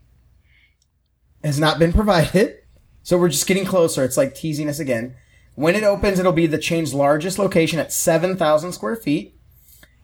has 1.43 1.59
not 1.59 1.79
been 1.79 1.93
provided. 1.93 2.57
So 3.03 3.17
we're 3.17 3.29
just 3.29 3.47
getting 3.47 3.65
closer. 3.65 4.03
It's 4.03 4.17
like 4.17 4.35
teasing 4.35 4.69
us 4.69 4.79
again. 4.79 5.15
When 5.55 5.75
it 5.75 5.83
opens, 5.83 6.19
it'll 6.19 6.31
be 6.31 6.47
the 6.47 6.57
chain's 6.57 6.93
largest 6.93 7.37
location 7.37 7.79
at 7.79 7.93
7,000 7.93 8.71
square 8.71 8.95
feet. 8.95 9.32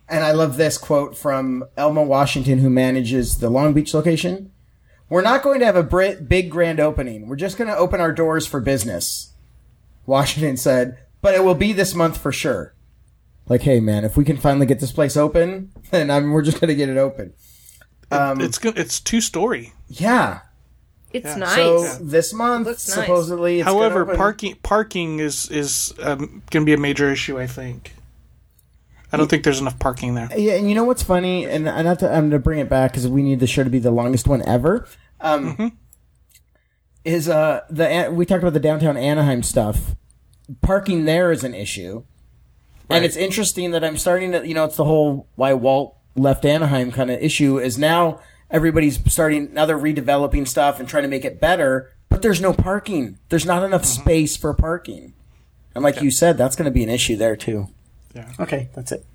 And 0.10 0.24
I 0.24 0.32
love 0.32 0.58
this 0.58 0.78
quote 0.78 1.16
from 1.16 1.64
Elma 1.78 2.04
Washington, 2.04 2.60
who 2.60 2.70
manages 2.70 3.38
the 3.40 3.50
Long 3.50 3.74
Beach 3.74 3.94
location. 3.94 4.52
We're 5.08 5.22
not 5.22 5.44
going 5.44 5.60
to 5.60 5.66
have 5.66 5.76
a 5.76 6.16
big 6.16 6.50
grand 6.50 6.80
opening. 6.80 7.28
We're 7.28 7.36
just 7.36 7.58
going 7.58 7.68
to 7.70 7.78
open 7.78 8.02
our 8.02 8.12
doors 8.12 8.46
for 8.48 8.60
business. 8.60 9.34
Washington 10.06 10.58
said, 10.58 10.98
but 11.22 11.36
it 11.36 11.44
will 11.44 11.56
be 11.56 11.74
this 11.74 11.94
month 11.94 12.18
for 12.18 12.32
sure. 12.32 12.74
Like, 13.48 13.62
hey 13.64 13.80
man, 13.80 14.06
if 14.06 14.16
we 14.16 14.24
can 14.24 14.38
finally 14.38 14.66
get 14.68 14.80
this 14.80 14.92
place 14.92 15.18
open, 15.18 15.72
then 15.92 16.10
I 16.12 16.20
mean, 16.20 16.32
we're 16.32 16.42
just 16.44 16.60
going 16.60 16.70
to 16.70 16.76
get 16.76 16.90
it 16.90 16.98
open. 16.98 17.34
Um, 18.12 18.42
it's 18.42 18.58
go- 18.58 18.74
it's 18.76 19.00
two 19.00 19.22
story. 19.22 19.74
yeah. 19.88 20.40
It's 21.12 21.26
Yeah. 21.26 21.36
nice. 21.38 21.56
So 21.56 22.04
this 22.04 22.34
month, 22.34 22.68
Looks 22.68 22.88
nice. 22.88 22.96
supposedly, 22.98 23.60
it's 23.62 23.68
However, 23.68 24.04
open- 24.04 24.16
parking 24.16 24.56
parking 24.62 25.20
is 25.20 25.50
is 25.50 25.92
um, 26.04 26.44
going 26.52 26.64
to 26.64 26.66
be 26.66 26.74
a 26.74 26.78
major 26.78 27.12
issue. 27.12 27.40
I 27.40 27.48
think. 27.48 27.94
I 29.12 29.18
don't 29.18 29.28
think 29.30 29.44
there's 29.44 29.60
enough 29.60 29.80
parking 29.80 30.14
there. 30.14 30.30
Yeah, 30.36 30.54
and 30.54 30.70
you 30.70 30.76
know 30.76 30.84
what's 30.84 31.02
funny, 31.04 31.46
and 31.46 31.68
I 31.68 31.82
not 31.82 32.00
to, 32.00 32.08
I'm 32.08 32.30
going 32.30 32.32
to 32.32 32.40
bring 32.40 32.60
it 32.60 32.70
back 32.70 32.92
because 32.92 33.08
we 33.08 33.24
need 33.24 33.40
the 33.40 33.48
show 33.48 33.64
to 33.64 33.70
be 33.70 33.80
the 33.80 33.92
longest 33.92 34.28
one 34.28 34.44
ever. 34.48 34.88
Um, 35.20 35.78
Is 37.04 37.28
uh 37.30 37.62
the 37.70 38.10
we 38.12 38.26
talked 38.26 38.44
about 38.44 38.54
the 38.54 38.60
downtown 38.60 38.98
Anaheim 38.98 39.42
stuff. 39.42 39.96
Parking 40.62 41.06
there 41.06 41.32
is 41.32 41.44
an 41.44 41.54
issue, 41.56 42.04
and 42.90 43.06
it's 43.06 43.16
interesting 43.16 43.72
that 43.72 43.84
I'm 43.84 43.98
starting 43.98 44.32
to 44.34 44.48
you 44.48 44.54
know 44.54 44.66
it's 44.66 44.76
the 44.76 44.86
whole 44.86 45.28
why 45.36 45.54
Walt 45.54 45.96
left 46.16 46.46
Anaheim 46.46 46.92
kind 46.92 47.10
of 47.10 47.22
issue 47.22 47.58
is 47.58 47.78
now 47.78 48.20
everybody's 48.52 49.00
starting 49.12 49.54
now 49.54 49.66
they're 49.66 49.78
redeveloping 49.78 50.48
stuff 50.48 50.80
and 50.80 50.90
trying 50.90 51.04
to 51.04 51.10
make 51.10 51.24
it 51.26 51.40
better, 51.40 51.94
but 52.10 52.22
there's 52.22 52.42
no 52.42 52.54
parking. 52.54 53.18
There's 53.30 53.46
not 53.46 53.64
enough 53.64 53.86
space 53.86 54.36
for 54.36 54.54
parking, 54.54 55.14
and 55.74 55.84
like 55.84 56.02
you 56.02 56.12
said, 56.12 56.38
that's 56.38 56.56
going 56.56 56.66
to 56.66 56.72
be 56.72 56.84
an 56.84 56.90
issue 56.90 57.16
there 57.16 57.36
too. 57.38 57.70
Yeah. 58.14 58.32
Okay, 58.40 58.70
that's 58.74 58.92
it. 58.92 59.06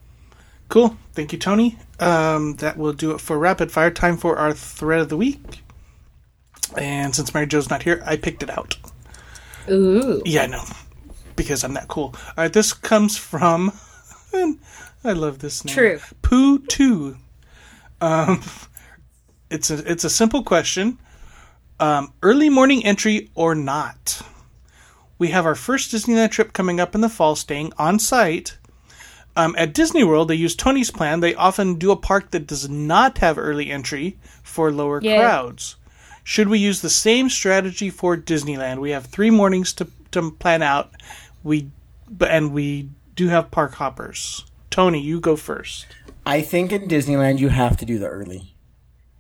Cool. 0.69 0.97
Thank 1.13 1.33
you, 1.33 1.39
Tony. 1.39 1.79
Um, 2.01 2.57
that 2.57 2.77
will 2.77 2.93
do 2.93 3.13
it 3.13 3.21
for 3.21 3.39
rapid 3.39 3.71
fire. 3.71 3.91
Time 3.91 4.17
for 4.17 4.37
our 4.37 4.53
thread 4.53 5.01
of 5.01 5.09
the 5.09 5.17
week. 5.17 5.63
And 6.77 7.15
since 7.15 7.35
Mary 7.35 7.47
Jo's 7.47 7.71
not 7.71 7.83
here, 7.83 8.03
I 8.07 8.17
picked 8.17 8.43
it 8.43 8.51
out. 8.51 8.77
Ooh. 9.71 10.23
Yeah, 10.25 10.43
I 10.43 10.47
know. 10.47 10.65
Because 11.37 11.65
I'm 11.65 11.75
that 11.75 11.89
cool. 11.89 12.15
All 12.15 12.33
right, 12.45 12.53
this 12.53 12.73
comes 12.73 13.17
from. 13.17 13.73
and 14.33 14.59
I 15.05 15.13
love 15.13 15.41
this 15.41 15.65
name. 15.65 15.75
True. 15.75 16.01
Pooh 16.23 16.59
Two. 16.61 17.17
Um, 18.01 18.43
it's 19.51 19.71
a 19.71 19.91
it's 19.91 20.05
a 20.05 20.11
simple 20.11 20.43
question. 20.43 20.99
Um, 21.81 22.13
early 22.23 22.49
morning 22.49 22.85
entry 22.85 23.31
or 23.35 23.55
not? 23.55 24.23
We 25.19 25.29
have 25.29 25.47
our 25.47 25.55
first 25.55 25.93
Disneyland 25.93 26.31
trip 26.31 26.53
coming 26.53 26.81
up 26.81 26.95
in 26.95 27.01
the 27.01 27.09
fall, 27.09 27.37
staying 27.37 27.73
on 27.79 27.99
site. 27.99 28.59
Um, 29.37 29.55
at 29.59 29.75
Disney 29.75 30.05
World, 30.05 30.29
they 30.29 30.37
use 30.37 30.55
Tony's 30.55 30.91
plan. 30.91 31.21
They 31.21 31.35
often 31.35 31.75
do 31.75 31.91
a 31.91 31.97
park 31.97 32.31
that 32.31 32.47
does 32.47 32.69
not 32.69 33.19
have 33.19 33.37
early 33.37 33.71
entry 33.71 34.17
for 34.43 34.71
lower 34.71 35.01
Yay. 35.01 35.19
crowds. 35.19 35.77
Should 36.23 36.49
we 36.49 36.59
use 36.59 36.81
the 36.81 36.91
same 36.91 37.29
strategy 37.29 37.91
for 37.91 38.17
Disneyland? 38.17 38.79
We 38.81 38.91
have 38.93 39.07
three 39.07 39.31
mornings 39.31 39.73
to, 39.75 39.89
to 40.13 40.31
plan 40.31 40.63
out. 40.63 40.93
We 41.43 41.69
but 42.09 42.31
and 42.31 42.53
we 42.53 42.91
do 43.15 43.29
have 43.29 43.51
park 43.51 43.75
hoppers. 43.75 44.45
Tony, 44.71 45.01
you 45.01 45.21
go 45.21 45.37
first. 45.37 45.87
I 46.27 46.41
think 46.41 46.73
in 46.73 46.89
Disneyland 46.89 47.39
you 47.39 47.49
have 47.49 47.77
to 47.79 47.85
do 47.85 47.99
the 47.99 48.09
early. 48.09 48.55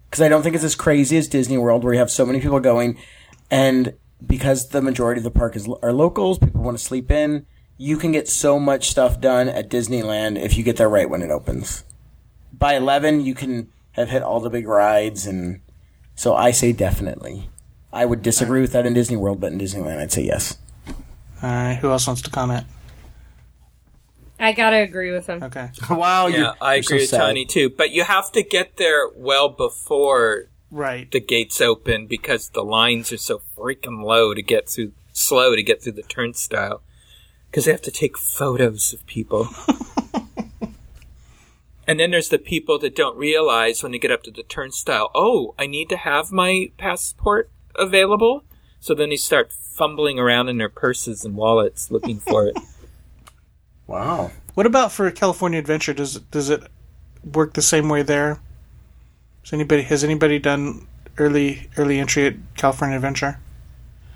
Because 0.08 0.22
I 0.22 0.28
don't 0.28 0.42
think 0.42 0.54
it's 0.54 0.64
as 0.64 0.74
crazy 0.74 1.16
as 1.16 1.28
Disney 1.28 1.58
World 1.58 1.84
where 1.84 1.92
you 1.92 1.98
have 1.98 2.10
so 2.10 2.24
many 2.24 2.40
people 2.40 2.60
going. 2.60 2.98
And 3.50 3.94
because 4.24 4.68
the 4.68 4.80
majority 4.80 5.18
of 5.18 5.24
the 5.24 5.30
park 5.30 5.56
is 5.56 5.68
are 5.82 5.92
locals, 5.92 6.38
people 6.38 6.62
want 6.62 6.78
to 6.78 6.84
sleep 6.84 7.10
in, 7.10 7.46
you 7.84 7.98
can 7.98 8.12
get 8.12 8.26
so 8.26 8.58
much 8.58 8.88
stuff 8.88 9.20
done 9.20 9.46
at 9.46 9.68
Disneyland 9.68 10.42
if 10.42 10.56
you 10.56 10.62
get 10.64 10.76
there 10.78 10.88
right 10.88 11.10
when 11.10 11.20
it 11.20 11.30
opens. 11.30 11.84
By 12.50 12.76
11, 12.76 13.20
you 13.20 13.34
can 13.34 13.68
have 13.92 14.08
hit 14.08 14.22
all 14.22 14.40
the 14.40 14.48
big 14.48 14.66
rides. 14.66 15.26
And 15.26 15.60
so 16.14 16.34
I 16.34 16.50
say 16.50 16.72
definitely. 16.72 17.50
I 17.92 18.06
would 18.06 18.22
disagree 18.22 18.62
with 18.62 18.72
that 18.72 18.86
in 18.86 18.94
Disney 18.94 19.18
World, 19.18 19.38
but 19.38 19.52
in 19.52 19.58
Disneyland, 19.58 19.98
I'd 19.98 20.10
say 20.12 20.22
yes. 20.22 20.56
All 21.42 21.50
right, 21.50 21.74
who 21.74 21.90
else 21.90 22.06
wants 22.06 22.22
to 22.22 22.30
comment? 22.30 22.66
I 24.40 24.52
gotta 24.52 24.78
agree 24.78 25.10
with 25.12 25.26
him. 25.26 25.42
Okay. 25.42 25.68
wow, 25.90 26.26
Yeah, 26.26 26.36
you're, 26.38 26.54
I 26.62 26.74
you're 26.76 26.82
so 26.82 26.88
agree 26.88 27.02
with 27.02 27.10
sad. 27.10 27.18
Tony 27.20 27.44
too. 27.44 27.68
But 27.70 27.90
you 27.90 28.04
have 28.04 28.32
to 28.32 28.42
get 28.42 28.78
there 28.78 29.08
well 29.14 29.48
before 29.50 30.46
Right. 30.70 31.10
the 31.10 31.20
gates 31.20 31.60
open 31.60 32.06
because 32.06 32.48
the 32.48 32.64
lines 32.64 33.12
are 33.12 33.18
so 33.18 33.42
freaking 33.56 34.02
low 34.02 34.32
to 34.32 34.42
get 34.42 34.68
through, 34.70 34.92
slow 35.12 35.54
to 35.54 35.62
get 35.62 35.82
through 35.82 35.92
the 35.92 36.02
turnstile. 36.02 36.80
Because 37.54 37.66
they 37.66 37.70
have 37.70 37.82
to 37.82 37.92
take 37.92 38.18
photos 38.18 38.92
of 38.92 39.06
people. 39.06 39.46
and 41.86 42.00
then 42.00 42.10
there's 42.10 42.28
the 42.28 42.38
people 42.40 42.80
that 42.80 42.96
don't 42.96 43.16
realize 43.16 43.80
when 43.80 43.92
they 43.92 43.98
get 44.00 44.10
up 44.10 44.24
to 44.24 44.32
the 44.32 44.42
turnstile, 44.42 45.12
oh, 45.14 45.54
I 45.56 45.68
need 45.68 45.88
to 45.90 45.96
have 45.96 46.32
my 46.32 46.72
passport 46.78 47.48
available. 47.76 48.42
So 48.80 48.92
then 48.92 49.10
they 49.10 49.14
start 49.14 49.52
fumbling 49.52 50.18
around 50.18 50.48
in 50.48 50.58
their 50.58 50.68
purses 50.68 51.24
and 51.24 51.36
wallets 51.36 51.92
looking 51.92 52.18
for 52.18 52.48
it. 52.48 52.58
Wow. 53.86 54.32
What 54.54 54.66
about 54.66 54.90
for 54.90 55.08
California 55.10 55.58
Adventure? 55.58 55.92
Does 55.92 56.16
it 56.16 56.30
does 56.30 56.48
it 56.48 56.62
work 57.22 57.52
the 57.52 57.60
same 57.60 57.90
way 57.90 58.02
there? 58.02 58.40
Has 59.42 59.52
anybody 59.52 59.82
has 59.82 60.02
anybody 60.02 60.38
done 60.38 60.86
early 61.18 61.68
early 61.76 61.98
entry 62.00 62.26
at 62.26 62.34
California 62.56 62.96
Adventure? 62.96 63.38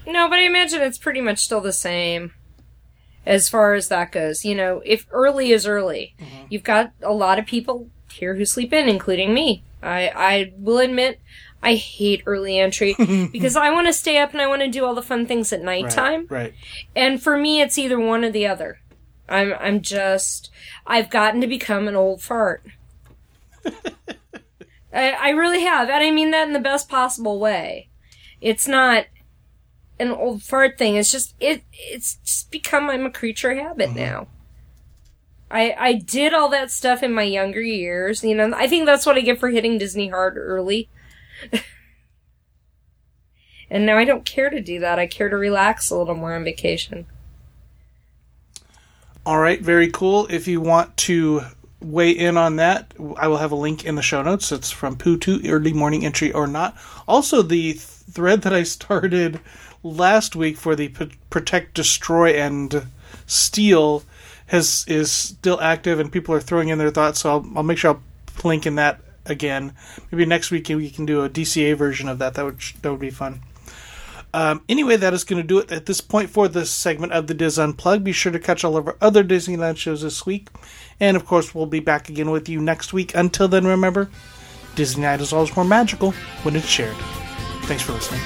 No, 0.07 0.27
but 0.27 0.39
I 0.39 0.45
imagine 0.45 0.81
it's 0.81 0.97
pretty 0.97 1.21
much 1.21 1.41
still 1.41 1.61
the 1.61 1.75
same 1.75 2.33
as 3.29 3.49
far 3.49 3.75
as 3.75 3.89
that 3.89 4.11
goes. 4.11 4.45
You 4.45 4.55
know, 4.55 4.83
if 4.85 5.07
early 5.11 5.53
is 5.53 5.67
early, 5.67 6.15
mm-hmm. 6.19 6.47
you've 6.49 6.65
got 6.65 6.93
a 7.03 7.13
lot 7.13 7.39
of 7.39 7.47
people 7.47 7.89
here 8.11 8.35
who 8.35 8.47
sleep 8.47 8.73
in, 8.73 8.89
including 8.89 9.35
me. 9.35 9.63
I, 9.83 10.09
I 10.09 10.53
will 10.57 10.79
admit, 10.79 11.21
I 11.63 11.75
hate 11.75 12.23
early 12.25 12.59
entry 12.59 12.97
because 13.33 13.55
I 13.55 13.71
want 13.71 13.87
to 13.87 13.93
stay 13.93 14.17
up 14.19 14.33
and 14.33 14.41
I 14.41 14.47
want 14.47 14.63
to 14.63 14.69
do 14.69 14.85
all 14.85 14.95
the 14.95 15.03
fun 15.03 15.27
things 15.27 15.53
at 15.53 15.63
nighttime. 15.63 16.27
Right. 16.29 16.55
And 16.97 17.23
for 17.23 17.37
me, 17.37 17.61
it's 17.61 17.79
either 17.79 18.01
one 18.01 18.25
or 18.25 18.31
the 18.31 18.47
other. 18.47 18.81
I'm, 19.29 19.53
I'm 19.61 19.83
just, 19.83 20.51
I've 20.87 21.11
gotten 21.11 21.43
to 21.43 21.47
become 21.47 21.87
an 21.87 21.97
old 21.97 22.23
fart. 22.23 22.65
I, 23.67 25.11
I 25.11 25.29
really 25.31 25.65
have, 25.65 25.91
and 25.91 26.03
I 26.03 26.11
mean 26.11 26.31
that 26.31 26.47
in 26.47 26.55
the 26.55 26.61
best 26.61 26.89
possible 26.89 27.39
way. 27.39 27.91
It's 28.41 28.67
not 28.67 29.05
an 30.01 30.11
old 30.11 30.43
fart 30.43 30.79
thing. 30.79 30.97
It's 30.97 31.13
just 31.13 31.35
it. 31.41 31.63
It's 31.73 32.17
just 32.17 32.51
become 32.51 32.89
I'm 32.91 33.07
a 33.07 33.11
creature 33.11 33.55
habit 33.55 33.91
mm-hmm. 33.91 33.99
now. 33.99 34.29
I 35.51 35.75
I 35.79 35.93
did 35.95 36.35
all 36.35 36.49
that 36.51 36.71
stuff 36.71 37.03
in 37.03 37.13
my 37.13 37.23
younger 37.23 37.61
years. 37.61 38.23
You 38.23 38.35
know, 38.35 38.53
I 38.55 38.67
think 38.67 38.87
that's 38.87 39.07
what 39.07 39.17
I 39.17 39.21
get 39.21 39.41
for 39.41 39.49
hitting 39.49 39.79
Disney 39.79 40.09
hard 40.09 40.37
early. 40.37 40.89
and 43.71 43.87
now 43.87 43.97
I 43.97 44.05
don't 44.05 44.25
care 44.25 44.51
to 44.51 44.61
do 44.61 44.81
that. 44.81 44.99
I 44.99 45.07
care 45.07 45.29
to 45.29 45.37
relax 45.37 45.91
a 45.91 45.97
little 45.97 46.15
more 46.15 46.35
on 46.35 46.45
vacation. 46.45 47.07
All 49.25 49.39
right, 49.39 49.61
very 49.61 49.91
cool. 49.91 50.27
If 50.31 50.49
you 50.49 50.61
want 50.61 50.97
to 50.99 51.43
weigh 51.81 52.11
in 52.11 52.37
on 52.37 52.57
that, 52.57 52.93
I 53.17 53.29
will 53.29 53.37
have 53.37 53.53
a 53.53 53.57
link 53.57 53.85
in 53.85 53.95
the 53.95 54.03
show 54.03 54.23
notes. 54.23 54.51
It's 54.53 54.71
from 54.71 54.97
Pooh 54.97 55.19
to 55.19 55.47
early 55.49 55.73
morning 55.73 56.05
entry 56.05 56.33
or 56.33 56.47
not. 56.47 56.77
Also, 57.07 57.43
the 57.43 57.75
th- 57.75 57.79
thread 57.79 58.43
that 58.43 58.53
I 58.53 58.63
started 58.63 59.41
last 59.83 60.37
week 60.37 60.57
for 60.57 60.75
the 60.77 60.89
P- 60.89 61.13
protect, 61.31 61.75
destroy, 61.75 62.33
and 62.33 62.87
steal 63.27 64.03
has 64.47 64.85
is 64.89 65.11
still 65.11 65.61
active, 65.61 66.01
and 66.01 66.11
people 66.11 66.35
are 66.35 66.41
throwing 66.41 66.69
in 66.69 66.79
their 66.79 66.91
thoughts. 66.91 67.21
So 67.21 67.31
I'll, 67.31 67.47
I'll 67.57 67.63
make 67.63 67.79
sure 67.79 67.95
I'll 67.95 68.03
link 68.49 68.67
in 68.67 68.77
that 68.77 69.01
again. 69.27 69.75
Maybe 70.11 70.27
next 70.27 70.51
week 70.51 70.69
we 70.69 70.91
can 70.91 71.07
do 71.07 71.23
a 71.23 71.31
DCA 71.31 71.77
version 71.77 72.09
of 72.09 72.19
that. 72.19 72.35
That 72.35 72.45
would 72.45 72.61
that 72.83 72.91
would 72.91 73.01
be 73.01 73.11
fun. 73.11 73.43
Um, 74.35 74.63
anyway, 74.69 74.97
that 74.97 75.15
is 75.15 75.25
going 75.25 75.41
to 75.41 75.47
do 75.47 75.59
it 75.59 75.73
at 75.73 75.87
this 75.87 76.03
point 76.03 76.29
for 76.29 76.49
this 76.49 76.71
segment 76.71 77.13
of 77.13 77.27
the 77.27 77.35
DIS 77.35 77.59
Unplugged. 77.59 78.05
Be 78.05 78.13
sure 78.13 78.33
to 78.33 78.39
catch 78.39 78.63
all 78.63 78.77
of 78.77 78.87
our 78.87 78.97
other 79.01 79.25
Disneyland 79.25 79.79
shows 79.79 80.03
this 80.03 80.27
week. 80.27 80.49
And 81.01 81.17
of 81.17 81.25
course, 81.25 81.55
we'll 81.55 81.67
be 81.67 81.81
back 81.81 82.09
again 82.09 82.31
with 82.31 82.49
you 82.49 82.61
next 82.61 82.93
week. 82.93 83.15
Until 83.15 83.49
then, 83.49 83.67
remember, 83.67 84.11
Disney 84.75 85.03
Night 85.03 85.21
is 85.21 85.33
always 85.33 85.55
more 85.57 85.65
magical 85.65 86.13
when 86.43 86.57
it's 86.57 86.67
shared. 86.67 86.97
Thanks 87.63 87.83
for 87.83 87.93
listening. 87.93 88.21